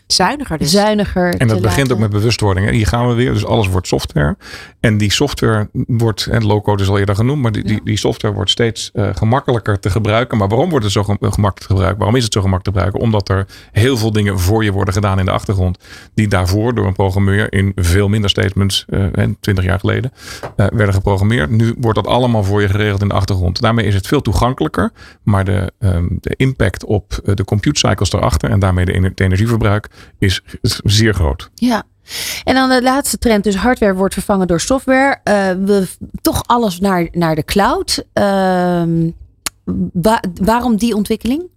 zuiniger. 0.06 0.58
Dus. 0.58 0.70
Zuiniger. 0.70 1.34
En 1.34 1.48
dat 1.48 1.60
begint 1.60 1.76
laten. 1.76 1.92
ook 1.94 1.98
met 1.98 2.10
bewustwording. 2.10 2.70
Hier 2.70 2.86
gaan 2.86 3.08
we 3.08 3.14
weer. 3.14 3.32
Dus 3.32 3.44
alles 3.44 3.68
wordt 3.68 3.86
software. 3.86 4.36
En 4.80 4.98
die 4.98 5.12
software 5.12 5.68
wordt, 5.72 6.26
en 6.26 6.46
low-code 6.46 6.82
is 6.82 6.88
al 6.88 6.98
eerder 6.98 7.14
genoemd, 7.14 7.42
maar 7.42 7.52
die, 7.52 7.64
die, 7.64 7.80
die 7.84 7.96
software 7.96 8.34
wordt 8.34 8.50
steeds 8.50 8.90
uh, 8.94 9.08
gemakkelijker 9.14 9.78
te 9.78 9.90
gebruiken. 9.90 10.38
Maar 10.38 10.48
waarom 10.48 10.70
wordt 10.70 10.84
het 10.84 10.94
zo 10.94 11.02
gemakkelijk 11.02 11.58
te 11.58 11.66
gebruiken? 11.66 11.98
Waarom 11.98 12.16
is 12.16 12.24
het 12.24 12.32
zo 12.32 12.40
gemakkelijk 12.40 12.76
te 12.76 12.82
gebruiken? 12.82 13.00
Omdat 13.00 13.28
er 13.28 13.46
heel 13.72 13.96
veel 13.96 14.12
dingen 14.12 14.38
voor 14.38 14.64
je 14.64 14.72
worden 14.72 14.94
gedaan 14.94 15.18
in 15.18 15.24
de 15.24 15.30
achtergrond. 15.30 15.78
Die 16.14 16.28
daarvoor 16.28 16.74
door 16.74 16.86
een 16.86 16.92
programmeur 16.92 17.52
in 17.52 17.72
veel 17.74 18.08
minder 18.08 18.30
statements, 18.30 18.84
uh, 18.88 19.06
20 19.40 19.64
jaar 19.64 19.78
geleden, 19.78 20.12
uh, 20.42 20.66
werden 20.72 20.94
geprogrammeerd. 20.94 21.50
Nu 21.50 21.74
wordt 21.78 21.96
dat 22.02 22.06
allemaal 22.06 22.44
voor 22.44 22.60
je 22.60 22.68
geregeld 22.68 23.02
in 23.02 23.08
de 23.08 23.14
achtergrond. 23.14 23.60
Daarmee 23.60 23.86
is 23.86 23.94
het 23.94 24.06
veel 24.06 24.22
toegankelijker. 24.22 24.90
Maar 25.22 25.44
de, 25.44 25.72
um, 25.78 26.18
de 26.20 26.34
impact 26.36 26.84
op 26.84 27.20
de 27.24 27.44
compute 27.44 27.78
cycles 27.78 28.12
erachter 28.12 28.50
en 28.50 28.58
daarmee 28.58 28.84
de, 28.84 28.92
het 28.92 29.20
energieverbruik 29.20 29.88
is, 30.18 30.40
zeer 30.82 31.14
groot. 31.14 31.50
Ja. 31.54 31.82
En 32.44 32.54
dan 32.54 32.68
de 32.68 32.82
laatste 32.82 33.18
trend, 33.18 33.44
dus 33.44 33.54
hardware 33.54 33.94
wordt 33.94 34.14
vervangen 34.14 34.46
door 34.46 34.60
software. 34.60 35.20
Uh, 35.24 35.66
we 35.66 35.88
toch 36.20 36.42
alles 36.46 36.80
naar, 36.80 37.08
naar 37.12 37.34
de 37.34 37.44
cloud. 37.44 38.04
Uh, 38.14 38.82
wa 39.92 40.22
waarom 40.34 40.76
die 40.76 40.94
ontwikkeling? 40.94 41.50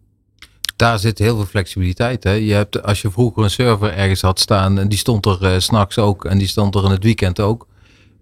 Daar 0.75 0.99
zit 0.99 1.19
heel 1.19 1.35
veel 1.35 1.45
flexibiliteit. 1.45 2.23
Hè? 2.23 2.31
Je 2.31 2.53
hebt, 2.53 2.83
als 2.83 3.01
je 3.01 3.11
vroeger 3.11 3.43
een 3.43 3.49
server 3.49 3.93
ergens 3.93 4.21
had 4.21 4.39
staan 4.39 4.79
en 4.79 4.89
die 4.89 4.97
stond 4.97 5.25
er 5.25 5.37
uh, 5.41 5.59
s'nachts 5.59 5.97
ook 5.97 6.25
en 6.25 6.37
die 6.37 6.47
stond 6.47 6.75
er 6.75 6.83
in 6.83 6.91
het 6.91 7.03
weekend 7.03 7.39
ook. 7.39 7.67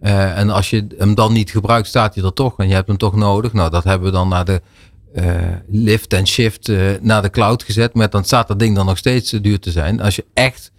Eh, 0.03 0.37
en 0.37 0.49
als 0.49 0.69
je 0.69 0.87
hem 0.97 1.15
dan 1.15 1.33
niet 1.33 1.51
gebruikt, 1.51 1.87
staat 1.87 2.15
hij 2.15 2.23
er 2.23 2.33
toch 2.33 2.57
en 2.57 2.67
je 2.67 2.73
hebt 2.73 2.87
hem 2.87 2.97
toch 2.97 3.15
nodig. 3.15 3.53
Nou, 3.53 3.69
dat 3.69 3.83
hebben 3.83 4.07
we 4.07 4.13
dan 4.13 4.27
naar 4.27 4.45
de 4.45 4.53
eh, 4.53 4.59
lift 5.69 6.13
en 6.13 6.27
shift 6.27 6.69
eh, 6.69 6.77
naar 7.01 7.21
de 7.21 7.29
cloud 7.29 7.63
gezet. 7.63 7.93
Met 7.93 8.11
dan 8.11 8.23
staat 8.23 8.47
dat 8.47 8.59
ding 8.59 8.75
dan 8.75 8.85
nog 8.85 8.97
steeds 8.97 9.29
duur 9.31 9.59
te 9.59 9.71
zijn. 9.71 10.01
Als 10.01 10.15
je 10.15 10.25
echt 10.33 10.71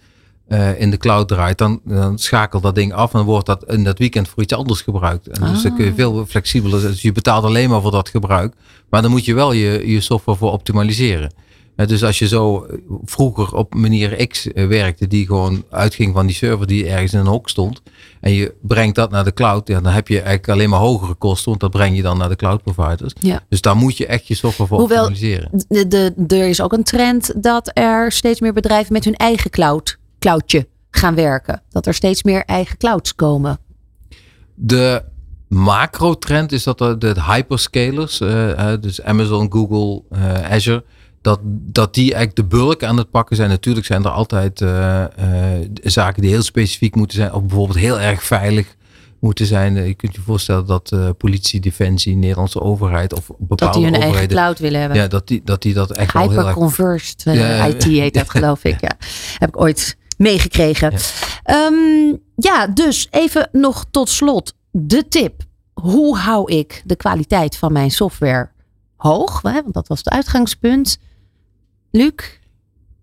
in 0.77 0.91
de 0.91 0.97
cloud 0.97 1.27
draait, 1.27 1.57
dan, 1.57 1.81
dan 1.83 2.17
schakelt 2.19 2.63
dat 2.63 2.75
ding 2.75 2.93
af 2.93 3.13
en 3.13 3.23
wordt 3.23 3.45
dat 3.45 3.71
in 3.71 3.83
dat 3.83 3.97
weekend 3.99 4.27
voor 4.27 4.43
iets 4.43 4.53
anders 4.53 4.81
gebruikt. 4.81 5.27
En 5.27 5.51
dus 5.51 5.61
dan 5.61 5.75
kun 5.75 5.85
je 5.85 5.91
Ah. 5.91 5.95
veel 5.97 6.25
flexibeler. 6.25 6.81
Dus 6.81 7.01
je 7.01 7.11
betaalt 7.11 7.43
alleen 7.43 7.69
maar 7.69 7.81
voor 7.81 7.91
dat 7.91 8.09
gebruik. 8.09 8.53
Maar 8.89 9.01
dan 9.01 9.11
moet 9.11 9.25
je 9.25 9.33
wel 9.33 9.51
je, 9.51 9.81
je 9.85 10.01
software 10.01 10.37
voor 10.37 10.51
optimaliseren. 10.51 11.33
Dus 11.75 12.03
als 12.03 12.19
je 12.19 12.27
zo 12.27 12.63
eh, 12.63 12.77
vroeger 13.05 13.55
op 13.55 13.73
manier 13.73 14.27
X 14.27 14.51
eh, 14.51 14.67
werkte, 14.67 15.07
die 15.07 15.25
gewoon 15.25 15.63
uitging 15.69 16.13
van 16.13 16.25
die 16.25 16.35
server 16.35 16.67
die 16.67 16.87
ergens 16.87 17.13
in 17.13 17.19
een 17.19 17.25
hok 17.25 17.49
stond, 17.49 17.81
en 18.21 18.31
je 18.31 18.53
brengt 18.61 18.95
dat 18.95 19.11
naar 19.11 19.23
de 19.23 19.33
cloud, 19.33 19.67
ja, 19.67 19.81
dan 19.81 19.93
heb 19.93 20.07
je 20.07 20.15
eigenlijk 20.15 20.49
alleen 20.49 20.69
maar 20.69 20.79
hogere 20.79 21.13
kosten, 21.13 21.49
want 21.49 21.59
dat 21.59 21.71
breng 21.71 21.95
je 21.95 22.01
dan 22.01 22.17
naar 22.17 22.29
de 22.29 22.35
cloud 22.35 22.63
providers. 22.63 23.13
Ja. 23.19 23.43
Dus 23.49 23.61
daar 23.61 23.75
moet 23.75 23.97
je 23.97 24.05
echt 24.05 24.27
je 24.27 24.35
software 24.35 24.69
voor 24.69 24.79
Hoewel- 24.79 24.97
optimaliseren. 25.07 25.49
De, 25.67 25.87
de, 25.87 26.35
er 26.37 26.47
is 26.47 26.61
ook 26.61 26.73
een 26.73 26.83
trend 26.83 27.43
dat 27.43 27.71
er 27.73 28.11
steeds 28.11 28.39
meer 28.39 28.53
bedrijven 28.53 28.93
met 28.93 29.03
hun 29.03 29.15
eigen 29.15 29.49
cloud, 29.49 29.97
cloudje 30.19 30.67
gaan 30.89 31.15
werken. 31.15 31.61
Dat 31.69 31.85
er 31.85 31.93
steeds 31.93 32.23
meer 32.23 32.43
eigen 32.45 32.77
clouds 32.77 33.15
komen. 33.15 33.59
De 34.53 35.03
macro-trend 35.47 36.51
is 36.51 36.63
dat 36.63 36.77
de, 36.77 36.97
de 36.97 37.23
hyperscalers, 37.23 38.19
eh, 38.19 38.73
dus 38.79 39.01
Amazon, 39.01 39.51
Google, 39.51 40.03
Azure, 40.49 40.83
dat, 41.25 41.39
dat 41.43 41.93
die 41.93 42.13
eigenlijk 42.13 42.35
de 42.35 42.57
bulk 42.57 42.83
aan 42.83 42.97
het 42.97 43.11
pakken 43.11 43.35
zijn. 43.35 43.49
Natuurlijk 43.49 43.85
zijn 43.85 44.03
er 44.03 44.09
altijd 44.09 44.61
eh, 44.61 45.03
eh, 45.03 45.69
zaken 45.83 46.21
die 46.21 46.31
heel 46.31 46.41
specifiek 46.41 46.95
moeten 46.95 47.17
zijn, 47.17 47.33
of 47.33 47.41
bijvoorbeeld 47.41 47.77
heel 47.79 47.99
erg 47.99 48.23
veilig 48.23 48.75
moeten 49.19 49.45
zijn. 49.45 49.77
Eh, 49.77 49.87
Je 49.87 49.93
kunt 49.93 50.15
je 50.15 50.21
voorstellen 50.21 50.65
dat 50.65 50.91
eh, 50.91 51.09
politie, 51.17 51.59
defensie, 51.59 52.15
Nederlandse 52.15 52.61
overheid 52.61 53.13
of 53.13 53.27
bepaalde 53.37 53.55
Dat 53.55 53.73
die 53.73 53.83
hun 53.83 53.93
eigen 53.93 54.09
overheden, 54.09 54.37
cloud 54.37 54.59
willen 54.59 54.79
hebben. 54.79 54.97
ja, 54.97 55.07
dat 55.07 55.27
die 55.27 55.41
dat, 55.43 55.61
die 55.61 55.73
dat 55.73 55.91
echt 55.91 56.13
wel 56.13 56.21
heel 56.21 56.31
erg 56.31 56.39
Hyperconversed 56.39 57.21
Ja, 57.23 57.65
IT 57.65 57.83
heet 57.83 58.13
dat 58.13 58.29
geloof 58.37 58.63
ik. 58.63 58.81
Ja. 58.81 58.91
Heb 59.37 59.49
ik 59.49 59.59
ooit 59.61 59.97
meegekregen. 60.17 60.91
Ja. 60.91 60.97
Ja. 61.45 61.71
ja, 62.35 62.67
dus 62.67 63.07
even 63.11 63.49
nog 63.51 63.85
tot 63.91 64.09
slot. 64.09 64.53
De 64.71 65.07
tip. 65.07 65.41
Hoe 65.73 66.17
hou 66.17 66.51
ik 66.51 66.81
de 66.85 66.95
kwaliteit 66.95 67.57
van 67.57 67.71
mijn 67.73 67.91
software 67.91 68.49
hoog? 68.95 69.41
Want 69.41 69.73
dat 69.73 69.87
was 69.87 69.97
het 69.97 70.09
uitgangspunt. 70.09 70.97
Luc, 71.95 72.39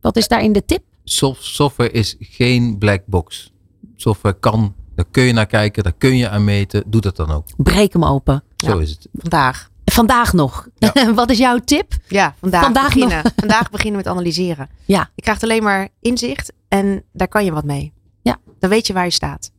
wat 0.00 0.16
is 0.16 0.28
daarin 0.28 0.52
de 0.52 0.64
tip? 0.64 0.82
Sof- 1.04 1.42
software 1.42 1.90
is 1.90 2.16
geen 2.18 2.78
black 2.78 3.02
box. 3.06 3.52
Software 3.96 4.38
kan, 4.38 4.74
daar 4.94 5.04
kun 5.10 5.22
je 5.22 5.32
naar 5.32 5.46
kijken, 5.46 5.82
daar 5.82 5.92
kun 5.98 6.16
je 6.16 6.28
aan 6.28 6.44
meten. 6.44 6.82
Doe 6.86 7.00
dat 7.00 7.16
dan 7.16 7.30
ook. 7.30 7.46
Breek 7.56 7.92
hem 7.92 8.04
open. 8.04 8.42
Zo 8.56 8.74
Ja. 8.76 8.80
is 8.80 8.90
het. 8.90 9.08
Vandaag. 9.12 9.70
Vandaag 9.84 10.32
nog. 10.32 10.68
wat 11.14 11.30
is 11.30 11.38
jouw 11.38 11.58
tip? 11.58 11.92
Ja, 12.08 12.34
vandaag, 12.40 12.62
Vandaag 12.62 12.84
beginnen. 12.94 13.22
Vandaag 13.36 13.70
beginnen 13.70 13.96
met 13.96 14.06
analyseren. 14.06 14.68
Ja. 14.84 15.10
Je 15.14 15.22
krijgt 15.22 15.42
alleen 15.42 15.62
maar 15.62 15.88
inzicht 16.00 16.52
en 16.68 17.04
daar 17.12 17.28
kan 17.28 17.44
je 17.44 17.52
wat 17.52 17.64
mee. 17.64 17.92
Ja. 18.22 18.38
Dan 18.58 18.70
weet 18.70 18.86
je 18.86 18.92
waar 18.92 19.04
je 19.04 19.10
staat. 19.10 19.50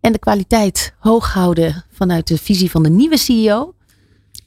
En 0.00 0.12
de 0.12 0.18
kwaliteit 0.18 0.94
hoog 0.98 1.32
houden 1.32 1.84
vanuit 1.92 2.26
de 2.26 2.38
visie 2.38 2.70
van 2.70 2.82
de 2.82 2.90
nieuwe 2.90 3.16
CEO. 3.16 3.74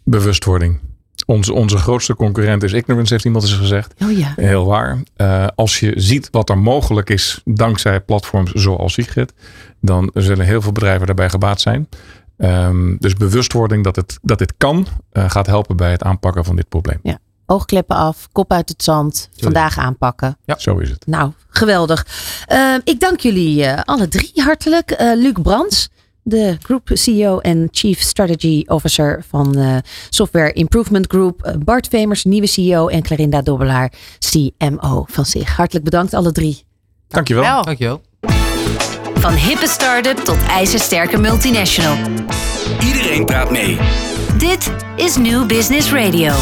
Bewustwording. 0.03 0.79
Onze, 1.25 1.53
onze 1.53 1.77
grootste 1.77 2.15
concurrent 2.15 2.63
is 2.63 2.73
ignorance, 2.73 3.13
heeft 3.13 3.25
iemand 3.25 3.43
eens 3.43 3.53
gezegd. 3.53 3.93
Oh 4.03 4.17
ja. 4.17 4.33
Heel 4.35 4.65
waar. 4.65 4.97
Eh, 5.15 5.47
als 5.55 5.79
je 5.79 5.93
ziet 5.95 6.27
wat 6.31 6.49
er 6.49 6.57
mogelijk 6.57 7.09
is 7.09 7.41
dankzij 7.45 7.99
platforms 7.99 8.51
zoals 8.51 8.93
Sigrid, 8.93 9.33
dan 9.81 10.11
zullen 10.13 10.45
heel 10.45 10.61
veel 10.61 10.71
bedrijven 10.71 11.05
daarbij 11.05 11.29
gebaat 11.29 11.61
zijn. 11.61 11.89
Ehm, 12.37 12.95
dus 12.99 13.13
bewustwording 13.13 13.83
dat, 13.83 13.95
het, 13.95 14.19
dat 14.21 14.37
dit 14.37 14.53
kan, 14.57 14.87
eh, 15.11 15.29
gaat 15.29 15.45
helpen 15.45 15.75
bij 15.75 15.91
het 15.91 16.03
aanpakken 16.03 16.45
van 16.45 16.55
dit 16.55 16.69
probleem. 16.69 16.99
Oogkleppen 17.49 17.95
af, 17.95 18.27
kop 18.31 18.51
uit 18.51 18.69
het 18.69 18.83
zand. 18.83 19.29
Vandaag 19.35 19.77
aanpakken. 19.77 20.37
Zo 20.57 20.77
is 20.77 20.89
het. 20.89 21.05
Nou, 21.05 21.31
geweldig. 21.49 22.07
Eh, 22.45 22.75
ik 22.83 22.99
dank 22.99 23.19
jullie 23.19 23.65
eh, 23.65 23.81
alle 23.83 24.07
drie 24.07 24.31
hartelijk. 24.35 24.91
Eh, 24.91 25.15
Luc 25.15 25.33
Brands, 25.41 25.89
de 26.27 26.57
Group 26.61 26.89
CEO 26.93 27.39
en 27.39 27.67
Chief 27.71 27.99
Strategy 27.99 28.63
Officer 28.65 29.23
van 29.29 29.57
eh, 29.57 29.77
Software 30.09 30.53
Improvement 30.53 31.07
Group. 31.07 31.41
Eh, 31.41 31.53
Bart 31.57 31.87
Vemers, 31.87 32.23
nieuwe 32.23 32.47
CEO. 32.47 32.87
En 32.87 33.01
Clarinda 33.01 33.41
Dobbelaar, 33.41 33.91
CMO 34.19 35.05
van 35.07 35.25
zich. 35.25 35.55
Hartelijk 35.55 35.85
bedankt 35.85 36.13
alle 36.13 36.31
drie. 36.31 36.65
Dankjewel. 37.07 37.43
Wel. 37.43 37.63
Dankjewel. 37.63 38.01
Van 39.13 39.33
hippe 39.33 39.67
start-up 39.67 40.17
tot 40.17 40.37
ijzersterke 40.49 41.17
multinational. 41.17 41.97
Iedereen 42.85 43.25
praat 43.25 43.51
mee. 43.51 43.77
Dit 44.37 44.71
is 44.95 45.17
New 45.17 45.45
Business 45.45 45.91
Radio. 45.91 46.33